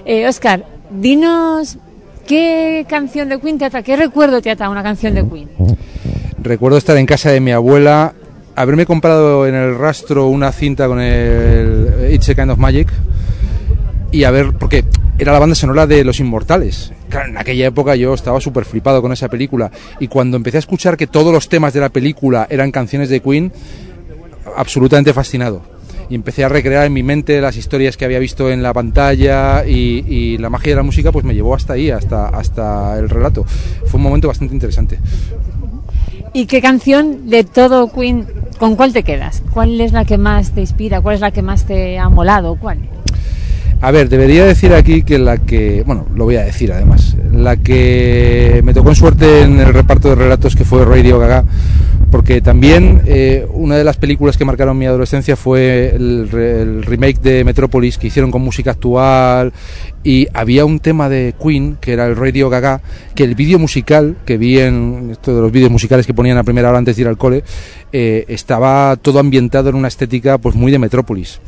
Eh, 0.06 0.28
Óscar, 0.28 0.66
dinos 0.90 1.78
qué 2.26 2.84
canción 2.90 3.30
de 3.30 3.40
Queen 3.40 3.60
te 3.60 3.66
ata, 3.66 3.84
qué 3.84 3.96
recuerdo 3.96 4.42
te 4.42 4.50
ata 4.50 4.70
una 4.70 4.82
canción 4.82 5.14
de 5.14 5.24
Queen. 5.24 5.50
Recuerdo 6.42 6.80
estar 6.80 6.98
en 6.98 7.06
casa 7.06 7.30
de 7.30 7.40
mi 7.42 7.52
abuela, 7.52 8.16
haberme 8.56 8.88
comprado 8.88 9.46
en 9.46 9.54
el 9.54 9.78
rastro 9.78 10.30
una 10.30 10.52
cinta 10.52 10.88
con 10.88 11.00
el 11.00 12.10
It's 12.12 12.28
a 12.28 12.34
Kind 12.34 12.50
of 12.50 12.58
Magic 12.58 12.92
y 14.12 14.24
a 14.24 14.32
ver, 14.32 14.54
porque 14.54 14.84
era 15.20 15.32
la 15.32 15.38
banda 15.38 15.54
sonora 15.54 15.86
de 15.86 16.04
Los 16.04 16.20
Inmortales. 16.20 16.92
Claro, 17.10 17.30
en 17.30 17.38
aquella 17.38 17.68
época 17.68 17.96
yo 17.96 18.16
estaba 18.16 18.42
súper 18.42 18.66
flipado 18.66 19.00
con 19.00 19.12
esa 19.12 19.30
película 19.30 19.70
y 20.00 20.08
cuando 20.08 20.38
empecé 20.38 20.58
a 20.58 20.60
escuchar 20.62 20.98
que 20.98 21.06
todos 21.06 21.32
los 21.32 21.50
temas 21.50 21.72
de 21.74 21.82
la 21.82 21.90
película 21.90 22.48
eran 22.50 22.72
canciones 22.72 23.10
de 23.10 23.20
Queen, 23.20 23.54
absolutamente 24.58 25.14
fascinado. 25.14 25.73
Y 26.10 26.16
empecé 26.16 26.44
a 26.44 26.50
recrear 26.50 26.86
en 26.86 26.94
mi 26.94 27.04
mente 27.04 27.40
las 27.42 27.58
historias 27.58 27.98
que 27.98 28.06
había 28.06 28.20
visto 28.20 28.52
en 28.52 28.62
la 28.62 28.74
pantalla 28.74 29.66
y, 29.66 30.04
y 30.08 30.38
la 30.38 30.50
magia 30.50 30.72
de 30.72 30.76
la 30.78 30.84
música 30.84 31.12
pues 31.12 31.26
me 31.26 31.34
llevó 31.34 31.56
hasta 31.56 31.74
ahí, 31.74 31.90
hasta, 31.90 32.28
hasta 32.28 32.98
el 33.00 33.10
relato. 33.10 33.46
Fue 33.86 33.98
un 33.98 34.04
momento 34.04 34.28
bastante 34.28 34.54
interesante. 34.54 35.00
¿Y 36.34 36.48
qué 36.48 36.62
canción 36.62 37.30
de 37.30 37.44
todo 37.44 37.92
Queen, 37.92 38.26
con 38.58 38.76
cuál 38.76 38.92
te 38.92 39.04
quedas? 39.04 39.44
¿Cuál 39.54 39.80
es 39.80 39.92
la 39.92 40.04
que 40.04 40.18
más 40.18 40.52
te 40.52 40.62
inspira? 40.62 41.00
¿Cuál 41.00 41.16
es 41.16 41.22
la 41.22 41.32
que 41.32 41.44
más 41.44 41.66
te 41.66 42.00
ha 42.00 42.10
molado? 42.10 42.56
¿Cuál? 42.56 42.80
A 43.82 43.92
ver, 43.92 44.10
debería 44.10 44.46
decir 44.46 44.74
aquí 44.74 45.04
que 45.04 45.20
la 45.20 45.38
que, 45.38 45.84
bueno, 45.86 46.08
lo 46.16 46.24
voy 46.24 46.38
a 46.38 46.44
decir 46.44 46.72
además, 46.72 47.18
la 47.32 47.58
que 47.58 48.62
me 48.64 48.74
tocó 48.74 48.90
en 48.90 48.96
suerte 48.96 49.42
en 49.42 49.60
el 49.60 49.74
reparto 49.74 50.10
de 50.10 50.16
relatos 50.16 50.56
que 50.56 50.64
fue 50.64 50.86
Radio 50.86 51.20
Gaga, 51.20 51.44
porque 52.14 52.42
también 52.42 53.02
eh, 53.08 53.48
una 53.54 53.76
de 53.76 53.84
las 53.84 53.98
películas 53.98 54.38
que 54.38 54.46
marcaron 54.46 54.78
mi 54.78 54.86
adolescencia 54.86 55.36
fue 55.36 55.96
el, 55.96 56.30
el 56.32 56.84
remake 56.84 57.20
de 57.20 57.44
Metrópolis 57.44 57.98
que 57.98 58.06
hicieron 58.06 58.30
con 58.30 58.44
música 58.44 58.70
actual 58.70 59.52
y 60.04 60.28
había 60.32 60.64
un 60.64 60.80
tema 60.80 61.10
de 61.10 61.34
Queen 61.42 61.76
que 61.82 61.92
era 61.92 62.06
el 62.06 62.16
Radio 62.16 62.52
Gaga, 62.52 62.82
que 63.16 63.24
el 63.24 63.34
vídeo 63.34 63.58
musical 63.58 64.16
que 64.28 64.38
vi 64.38 64.60
en 64.60 65.10
esto 65.12 65.36
de 65.36 65.42
los 65.42 65.52
vídeos 65.52 65.72
musicales 65.72 66.06
que 66.06 66.14
ponían 66.14 66.38
a 66.38 66.44
primera 66.44 66.70
hora 66.70 66.78
antes 66.78 66.98
de 66.98 67.02
ir 67.02 67.08
al 67.08 67.18
cole, 67.18 67.44
eh, 67.92 68.26
estaba 68.28 68.96
todo 68.98 69.18
ambientado 69.18 69.70
en 69.70 69.76
una 69.76 69.88
estética 69.88 70.38
pues 70.38 70.54
muy 70.54 70.72
de 70.72 70.78
Metrópolis 70.78 71.40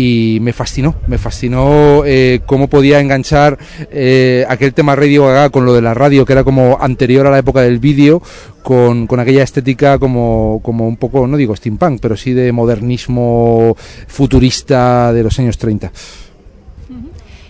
y 0.00 0.38
me 0.42 0.52
fascinó, 0.52 0.94
me 1.08 1.18
fascinó 1.18 2.04
eh, 2.06 2.38
cómo 2.46 2.68
podía 2.68 3.00
enganchar 3.00 3.58
eh, 3.90 4.46
aquel 4.48 4.72
tema 4.72 4.94
Radio 4.94 5.26
Gaga 5.26 5.50
con 5.50 5.64
lo 5.66 5.74
de 5.74 5.82
la 5.82 5.92
radio, 5.92 6.24
que 6.24 6.34
era 6.34 6.44
como 6.44 6.78
anterior 6.80 7.26
a 7.26 7.32
la 7.32 7.38
época 7.38 7.62
del 7.62 7.80
vídeo, 7.80 8.22
con, 8.62 9.08
con 9.08 9.18
aquella 9.18 9.42
estética 9.42 9.98
como, 9.98 10.60
como 10.62 10.86
un 10.86 10.98
poco, 10.98 11.26
no 11.26 11.36
digo 11.36 11.56
steampunk, 11.56 12.00
pero 12.00 12.16
sí 12.16 12.32
de 12.32 12.52
modernismo 12.52 13.76
futurista 14.06 15.12
de 15.12 15.24
los 15.24 15.36
años 15.40 15.58
30. 15.58 15.90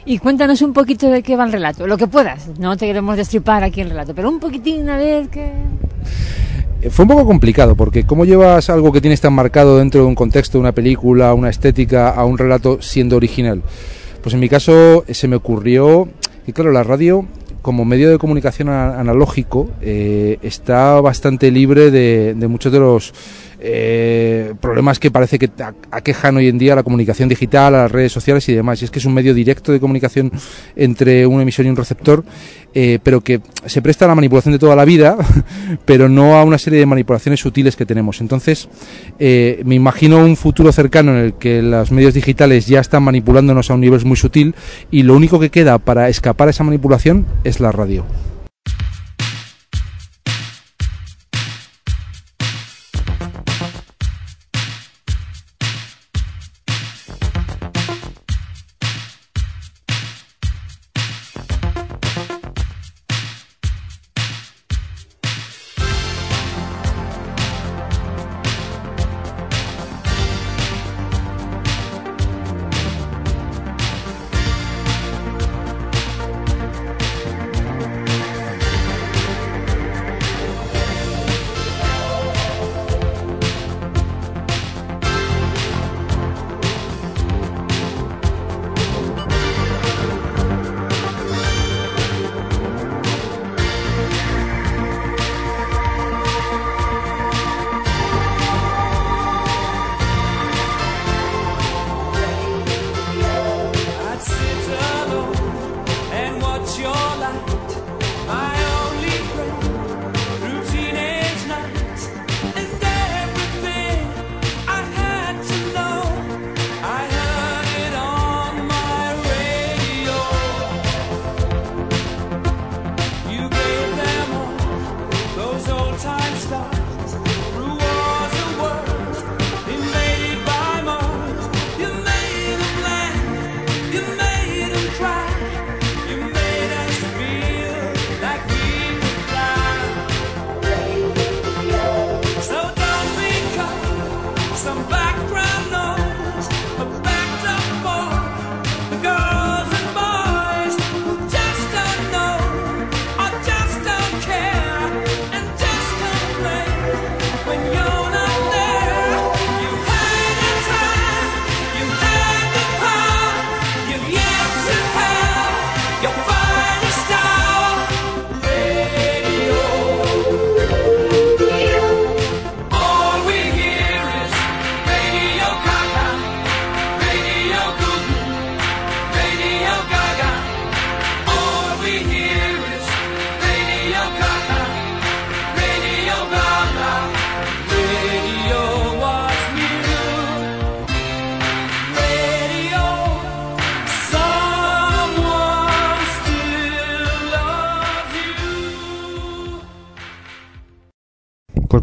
Y 0.06 0.16
cuéntanos 0.16 0.62
un 0.62 0.72
poquito 0.72 1.10
de 1.10 1.22
qué 1.22 1.36
va 1.36 1.44
el 1.44 1.52
relato, 1.52 1.86
lo 1.86 1.98
que 1.98 2.06
puedas. 2.06 2.58
No 2.58 2.78
te 2.78 2.86
queremos 2.86 3.18
destripar 3.18 3.62
aquí 3.62 3.82
el 3.82 3.90
relato, 3.90 4.14
pero 4.14 4.30
un 4.30 4.40
poquitín 4.40 4.88
a 4.88 4.96
ver 4.96 5.28
qué... 5.28 5.52
Eh, 6.82 6.90
Fue 6.90 7.04
un 7.04 7.08
poco 7.08 7.26
complicado 7.26 7.74
porque 7.74 8.04
cómo 8.04 8.24
llevas 8.24 8.70
algo 8.70 8.92
que 8.92 9.00
tienes 9.00 9.20
tan 9.20 9.32
marcado 9.32 9.78
dentro 9.78 10.02
de 10.02 10.06
un 10.06 10.14
contexto, 10.14 10.58
una 10.58 10.72
película, 10.72 11.34
una 11.34 11.50
estética, 11.50 12.10
a 12.10 12.24
un 12.24 12.38
relato 12.38 12.80
siendo 12.80 13.16
original. 13.16 13.62
Pues 14.22 14.34
en 14.34 14.40
mi 14.40 14.48
caso 14.48 15.04
eh, 15.06 15.14
se 15.14 15.28
me 15.28 15.36
ocurrió 15.36 16.08
que 16.46 16.52
claro, 16.52 16.72
la 16.72 16.82
radio 16.82 17.26
como 17.62 17.84
medio 17.84 18.08
de 18.08 18.18
comunicación 18.18 18.68
analógico 18.68 19.68
eh, 19.82 20.38
está 20.42 21.00
bastante 21.00 21.50
libre 21.50 21.90
de, 21.90 22.34
de 22.34 22.48
muchos 22.48 22.72
de 22.72 22.78
los 22.78 23.12
eh, 23.60 24.54
problemas 24.60 24.98
que 24.98 25.10
parece 25.10 25.38
que 25.38 25.50
a- 25.62 25.74
aquejan 25.90 26.36
hoy 26.36 26.48
en 26.48 26.58
día 26.58 26.74
la 26.74 26.82
comunicación 26.82 27.28
digital, 27.28 27.74
a 27.74 27.82
las 27.82 27.92
redes 27.92 28.12
sociales 28.12 28.48
y 28.48 28.54
demás. 28.54 28.80
Y 28.80 28.84
es 28.84 28.90
que 28.90 28.98
es 28.98 29.04
un 29.04 29.14
medio 29.14 29.34
directo 29.34 29.72
de 29.72 29.80
comunicación 29.80 30.30
entre 30.76 31.26
un 31.26 31.40
emisor 31.40 31.66
y 31.66 31.70
un 31.70 31.76
receptor, 31.76 32.24
eh, 32.74 32.98
pero 33.02 33.20
que 33.20 33.40
se 33.66 33.82
presta 33.82 34.04
a 34.04 34.08
la 34.08 34.14
manipulación 34.14 34.52
de 34.52 34.58
toda 34.58 34.76
la 34.76 34.84
vida, 34.84 35.16
pero 35.84 36.08
no 36.08 36.36
a 36.36 36.44
una 36.44 36.58
serie 36.58 36.78
de 36.78 36.86
manipulaciones 36.86 37.40
sutiles 37.40 37.76
que 37.76 37.86
tenemos. 37.86 38.20
Entonces, 38.20 38.68
eh, 39.18 39.62
me 39.64 39.74
imagino 39.74 40.18
un 40.24 40.36
futuro 40.36 40.70
cercano 40.72 41.12
en 41.12 41.24
el 41.24 41.34
que 41.34 41.62
los 41.62 41.90
medios 41.90 42.14
digitales 42.14 42.66
ya 42.66 42.80
están 42.80 43.02
manipulándonos 43.02 43.70
a 43.70 43.74
un 43.74 43.80
nivel 43.80 44.04
muy 44.04 44.16
sutil 44.16 44.54
y 44.90 45.02
lo 45.02 45.14
único 45.16 45.40
que 45.40 45.50
queda 45.50 45.78
para 45.78 46.08
escapar 46.08 46.48
a 46.48 46.50
esa 46.50 46.62
manipulación 46.64 47.26
es 47.44 47.58
la 47.60 47.72
radio. 47.72 48.04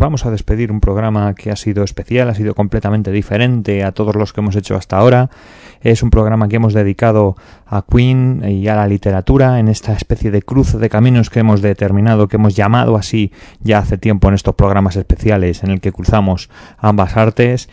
Vamos 0.06 0.24
a 0.28 0.30
despedir 0.30 0.72
un 0.72 0.82
programa 0.82 1.34
que 1.34 1.50
ha 1.50 1.56
sido 1.56 1.84
especial, 1.84 2.30
ha 2.30 2.36
sido 2.36 2.54
completamente 2.54 3.12
diferente 3.12 3.84
a 3.84 3.92
todos 3.92 4.16
los 4.16 4.34
que 4.34 4.42
hemos 4.42 4.56
hecho 4.56 4.76
hasta 4.76 4.98
ahora. 4.98 5.32
Es 5.82 6.04
un 6.04 6.12
programa 6.12 6.48
que 6.48 6.58
hemos 6.58 6.76
dedicado 6.76 7.36
a 7.66 7.82
Queen 7.82 8.44
y 8.48 8.68
a 8.68 8.76
la 8.76 8.86
literatura 8.86 9.60
en 9.60 9.68
esta 9.68 9.94
especie 9.94 10.30
de 10.30 10.44
cruce 10.44 10.78
de 10.78 10.90
caminos 10.90 11.32
que 11.32 11.40
hemos 11.40 11.64
determinado, 11.64 12.28
que 12.28 12.36
hemos 12.36 12.56
llamado 12.56 12.98
así 12.98 13.32
ya 13.62 13.80
hace 13.80 13.98
tiempo 13.98 14.28
en 14.28 14.36
estos 14.36 14.54
programas 14.54 14.96
especiales 14.96 15.64
en 15.64 15.72
el 15.72 15.82
que 15.82 15.92
cruzamos 15.92 16.52
ambas 16.78 17.18
artes. 17.18 17.68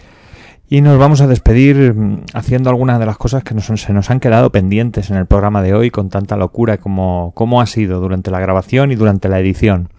Y 0.70 0.80
nos 0.80 0.98
vamos 0.98 1.20
a 1.20 1.26
despedir 1.26 1.92
mm, 1.92 2.24
haciendo 2.32 2.70
algunas 2.70 2.98
de 2.98 3.04
las 3.04 3.18
cosas 3.18 3.44
que 3.44 3.54
nos, 3.54 3.66
se 3.66 3.92
nos 3.92 4.10
han 4.10 4.20
quedado 4.20 4.50
pendientes 4.52 5.10
en 5.10 5.18
el 5.18 5.26
programa 5.26 5.60
de 5.60 5.74
hoy 5.74 5.90
con 5.90 6.08
tanta 6.08 6.38
locura 6.38 6.78
como, 6.78 7.32
como 7.34 7.60
ha 7.60 7.66
sido 7.66 8.00
durante 8.00 8.30
la 8.30 8.40
grabación 8.40 8.90
y 8.90 8.94
durante 8.94 9.28
la 9.28 9.38
edición. 9.38 9.90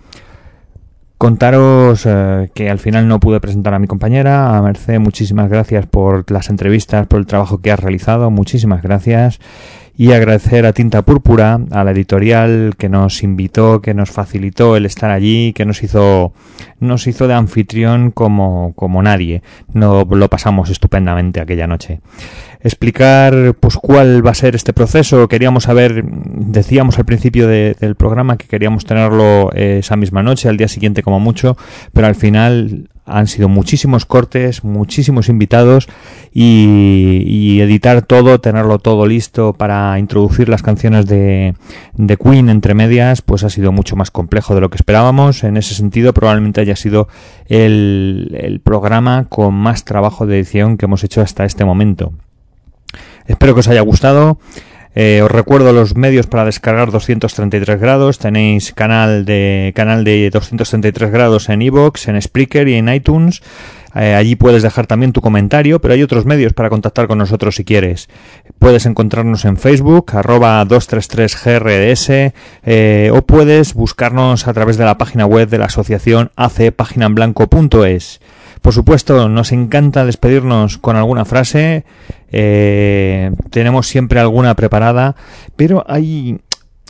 Contaros 1.24 2.06
eh, 2.06 2.52
que 2.54 2.70
al 2.70 2.80
final 2.80 3.08
no 3.08 3.22
pude 3.22 3.40
presentar 3.40 3.74
a 3.74 3.80
mi 3.80 3.88
compañera, 3.88 4.58
a 4.58 4.62
Merced, 4.62 5.00
muchísimas 5.00 5.50
gracias 5.50 5.86
por 5.86 6.30
las 6.30 6.50
entrevistas, 6.50 7.08
por 7.08 7.18
el 7.18 7.26
trabajo 7.26 7.62
que 7.62 7.72
has 7.72 7.80
realizado, 7.80 8.30
muchísimas 8.30 8.82
gracias. 8.82 9.40
Y 9.96 10.12
agradecer 10.12 10.66
a 10.66 10.74
Tinta 10.74 11.04
Púrpura, 11.04 11.60
a 11.70 11.84
la 11.84 11.92
editorial 11.92 12.74
que 12.80 12.90
nos 12.90 13.22
invitó, 13.22 13.80
que 13.82 13.94
nos 13.94 14.10
facilitó 14.10 14.76
el 14.76 14.88
estar 14.88 15.12
allí, 15.12 15.54
que 15.54 15.66
nos 15.66 15.84
hizo, 15.84 16.34
nos 16.80 17.06
hizo 17.06 17.28
de 17.28 17.36
anfitrión 17.36 18.10
como, 18.10 18.74
como 18.76 19.04
nadie. 19.04 19.44
No 19.72 20.04
lo 20.10 20.30
pasamos 20.30 20.72
estupendamente 20.72 21.40
aquella 21.42 21.68
noche 21.68 22.00
explicar 22.66 23.56
pues 23.60 23.76
cuál 23.76 24.26
va 24.26 24.32
a 24.32 24.36
ser 24.36 24.56
este 24.56 24.72
proceso. 24.72 25.28
Queríamos 25.28 25.64
saber, 25.64 26.04
decíamos 26.06 26.98
al 26.98 27.04
principio 27.06 27.46
de- 27.46 27.76
del 27.80 27.96
programa 27.96 28.38
que 28.38 28.48
queríamos 28.48 28.86
tenerlo 28.86 29.52
eh, 29.54 29.80
esa 29.80 29.98
misma 29.98 30.24
noche, 30.24 30.48
al 30.48 30.56
día 30.56 30.70
siguiente 30.70 31.04
como 31.04 31.20
mucho, 31.20 31.58
pero 31.92 32.08
al 32.08 32.16
final 32.16 32.90
han 33.06 33.28
sido 33.28 33.50
muchísimos 33.50 34.06
cortes, 34.06 34.64
muchísimos 34.64 35.28
invitados 35.30 35.88
y, 36.34 37.24
y 37.26 37.62
editar 37.62 38.02
todo, 38.02 38.40
tenerlo 38.40 38.80
todo 38.80 39.06
listo 39.06 39.54
para 39.54 40.00
introducir 40.00 40.48
las 40.50 40.64
canciones 40.64 41.06
de, 41.06 41.56
de 41.94 42.18
Queen 42.18 42.50
entre 42.50 42.74
medias, 42.74 43.22
pues 43.22 43.44
ha 43.44 43.50
sido 43.50 43.72
mucho 43.72 43.96
más 43.96 44.12
complejo 44.12 44.56
de 44.56 44.62
lo 44.62 44.70
que 44.70 44.78
esperábamos. 44.78 45.44
En 45.44 45.58
ese 45.58 45.76
sentido, 45.76 46.14
probablemente 46.14 46.62
haya 46.62 46.76
sido 46.76 47.08
el, 47.48 48.38
el 48.40 48.60
programa 48.62 49.26
con 49.28 49.54
más 49.54 49.84
trabajo 49.84 50.26
de 50.26 50.38
edición 50.38 50.78
que 50.78 50.86
hemos 50.86 51.04
hecho 51.04 51.22
hasta 51.22 51.46
este 51.46 51.66
momento. 51.66 52.14
Espero 53.26 53.54
que 53.54 53.62
os 53.62 53.68
haya 53.68 53.82
gustado. 53.82 54.40
Eh, 54.96 55.22
os 55.24 55.32
recuerdo 55.32 55.74
los 55.74 55.96
medios 55.96 56.28
para 56.28 56.46
descargar 56.46 56.92
233 56.92 57.80
grados. 57.80 58.20
Tenéis 58.20 58.74
canal 58.74 59.26
de 59.26 59.74
canal 59.76 60.04
de 60.04 60.30
233 60.30 61.12
grados 61.12 61.50
en 61.50 61.62
iVoox, 61.62 62.08
en 62.08 62.22
Spreaker 62.22 62.68
y 62.68 62.76
en 62.76 62.90
iTunes. 62.90 63.42
Eh, 63.96 64.16
allí 64.16 64.36
puedes 64.36 64.64
dejar 64.64 64.88
también 64.88 65.14
tu 65.14 65.22
comentario, 65.22 65.80
pero 65.80 65.94
hay 65.94 66.02
otros 66.02 66.26
medios 66.26 66.54
para 66.54 66.70
contactar 66.70 67.08
con 67.08 67.20
nosotros 67.20 67.56
si 67.56 67.64
quieres. 67.64 68.10
Puedes 68.58 68.86
encontrarnos 68.86 69.46
en 69.46 69.58
Facebook, 69.58 70.12
arroba 70.14 70.66
233GRDS, 70.66 72.34
eh, 72.64 73.12
o 73.14 73.22
puedes 73.22 73.74
buscarnos 73.76 74.48
a 74.48 74.54
través 74.54 74.78
de 74.78 74.86
la 74.86 74.98
página 74.98 75.26
web 75.26 75.48
de 75.50 75.60
la 75.60 75.66
asociación 75.66 76.32
acpaginanblanco.es. 76.36 78.20
Por 78.64 78.74
supuesto, 78.74 79.28
nos 79.28 79.52
encanta 79.52 80.06
despedirnos 80.06 80.78
con 80.78 80.96
alguna 80.96 81.26
frase. 81.26 81.84
eh, 82.32 83.30
tenemos 83.50 83.88
siempre 83.88 84.22
alguna 84.22 84.56
preparada, 84.56 85.18
pero 85.58 85.84
hay 85.86 86.40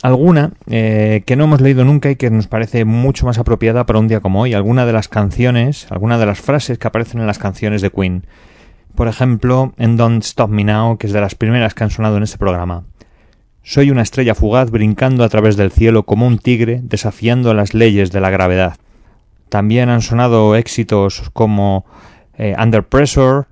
alguna 0.00 0.52
eh, 0.68 1.24
que 1.26 1.34
no 1.34 1.44
hemos 1.44 1.60
leído 1.60 1.84
nunca 1.84 2.12
y 2.12 2.16
que 2.16 2.30
nos 2.30 2.46
parece 2.46 2.84
mucho 2.84 3.26
más 3.26 3.38
apropiada 3.38 3.86
para 3.86 3.98
un 3.98 4.06
día 4.06 4.20
como 4.20 4.42
hoy. 4.42 4.54
Alguna 4.54 4.86
de 4.86 4.92
las 4.92 5.08
canciones, 5.08 5.88
alguna 5.90 6.16
de 6.16 6.26
las 6.26 6.40
frases 6.40 6.78
que 6.78 6.86
aparecen 6.86 7.20
en 7.20 7.26
las 7.26 7.40
canciones 7.40 7.82
de 7.82 7.90
Queen. 7.90 8.24
Por 8.94 9.08
ejemplo, 9.08 9.74
en 9.76 9.96
Don't 9.96 10.22
Stop 10.22 10.50
Me 10.50 10.62
Now, 10.62 10.96
que 10.96 11.08
es 11.08 11.12
de 11.12 11.20
las 11.20 11.34
primeras 11.34 11.74
que 11.74 11.82
han 11.82 11.90
sonado 11.90 12.18
en 12.18 12.22
este 12.22 12.38
programa. 12.38 12.84
Soy 13.64 13.90
una 13.90 14.02
estrella 14.02 14.36
fugaz 14.36 14.70
brincando 14.70 15.24
a 15.24 15.28
través 15.28 15.56
del 15.56 15.72
cielo 15.72 16.04
como 16.04 16.24
un 16.24 16.38
tigre 16.38 16.82
desafiando 16.84 17.52
las 17.52 17.74
leyes 17.74 18.12
de 18.12 18.20
la 18.20 18.30
gravedad. 18.30 18.76
También 19.48 19.88
han 19.88 20.02
sonado 20.02 20.56
éxitos 20.56 21.30
como 21.32 21.84
eh, 22.36 22.54
Under 22.60 22.86
Pressure, 22.86 23.46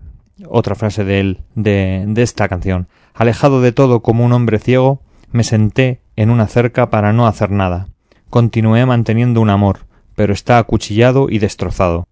otra 0.49 0.75
frase 0.75 1.05
de, 1.05 1.21
él, 1.21 1.41
de, 1.55 2.05
de 2.07 2.23
esta 2.23 2.49
canción. 2.49 2.89
Alejado 3.15 3.61
de 3.61 3.73
todo 3.73 4.01
como 4.01 4.25
un 4.25 4.33
hombre 4.33 4.59
ciego, 4.59 5.01
me 5.31 5.45
senté 5.45 6.01
en 6.17 6.31
una 6.31 6.47
cerca 6.47 6.91
para 6.91 7.13
no 7.13 7.27
hacer 7.27 7.51
nada. 7.51 7.89
Continué 8.31 8.87
manteniendo 8.87 9.41
un 9.41 9.51
amor, 9.51 9.81
pero 10.15 10.33
está 10.33 10.59
acuchillado 10.59 11.29
y 11.29 11.39
destrozado. 11.39 12.07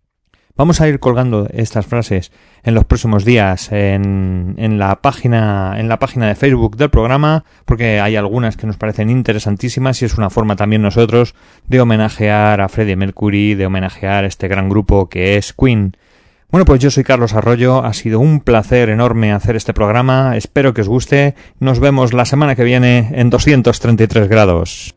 Vamos 0.57 0.81
a 0.81 0.89
ir 0.89 1.01
colgando 1.01 1.49
estas 1.53 1.87
frases 1.87 2.33
en 2.63 2.75
los 2.75 2.85
próximos 2.85 3.25
días 3.25 3.73
en, 3.73 4.55
en, 4.59 4.79
la 4.79 5.01
página 5.01 5.77
en 5.79 5.89
la 5.89 5.99
página 5.99 6.29
de 6.29 6.35
Facebook 6.35 6.77
del 6.77 6.91
programa 6.91 7.45
porque 7.65 8.01
hay 8.01 8.17
algunas 8.17 8.57
que 8.57 8.67
nos 8.67 8.77
parecen 8.77 9.09
interesantísimas 9.09 10.03
y 10.03 10.05
es 10.05 10.19
una 10.19 10.29
forma 10.29 10.57
también 10.57 10.83
nosotros 10.83 11.35
de 11.67 11.81
homenajear 11.81 12.61
a 12.61 12.69
Freddie 12.69 12.97
Mercury, 12.97 13.55
de 13.55 13.67
homenajear 13.67 14.25
a 14.25 14.27
este 14.27 14.49
gran 14.49 14.69
grupo 14.69 15.09
que 15.09 15.37
es 15.37 15.55
Queen. 15.55 15.97
Bueno, 16.51 16.65
pues 16.65 16.81
yo 16.81 16.91
soy 16.91 17.05
Carlos 17.05 17.33
Arroyo, 17.33 17.85
ha 17.85 17.93
sido 17.93 18.19
un 18.19 18.41
placer 18.41 18.89
enorme 18.91 19.33
hacer 19.33 19.55
este 19.55 19.73
programa, 19.73 20.37
espero 20.37 20.75
que 20.75 20.81
os 20.81 20.89
guste, 20.89 21.37
nos 21.61 21.79
vemos 21.79 22.13
la 22.13 22.25
semana 22.25 22.57
que 22.57 22.65
viene 22.65 23.09
en 23.13 23.31
233 23.31 24.29
grados. 24.29 24.97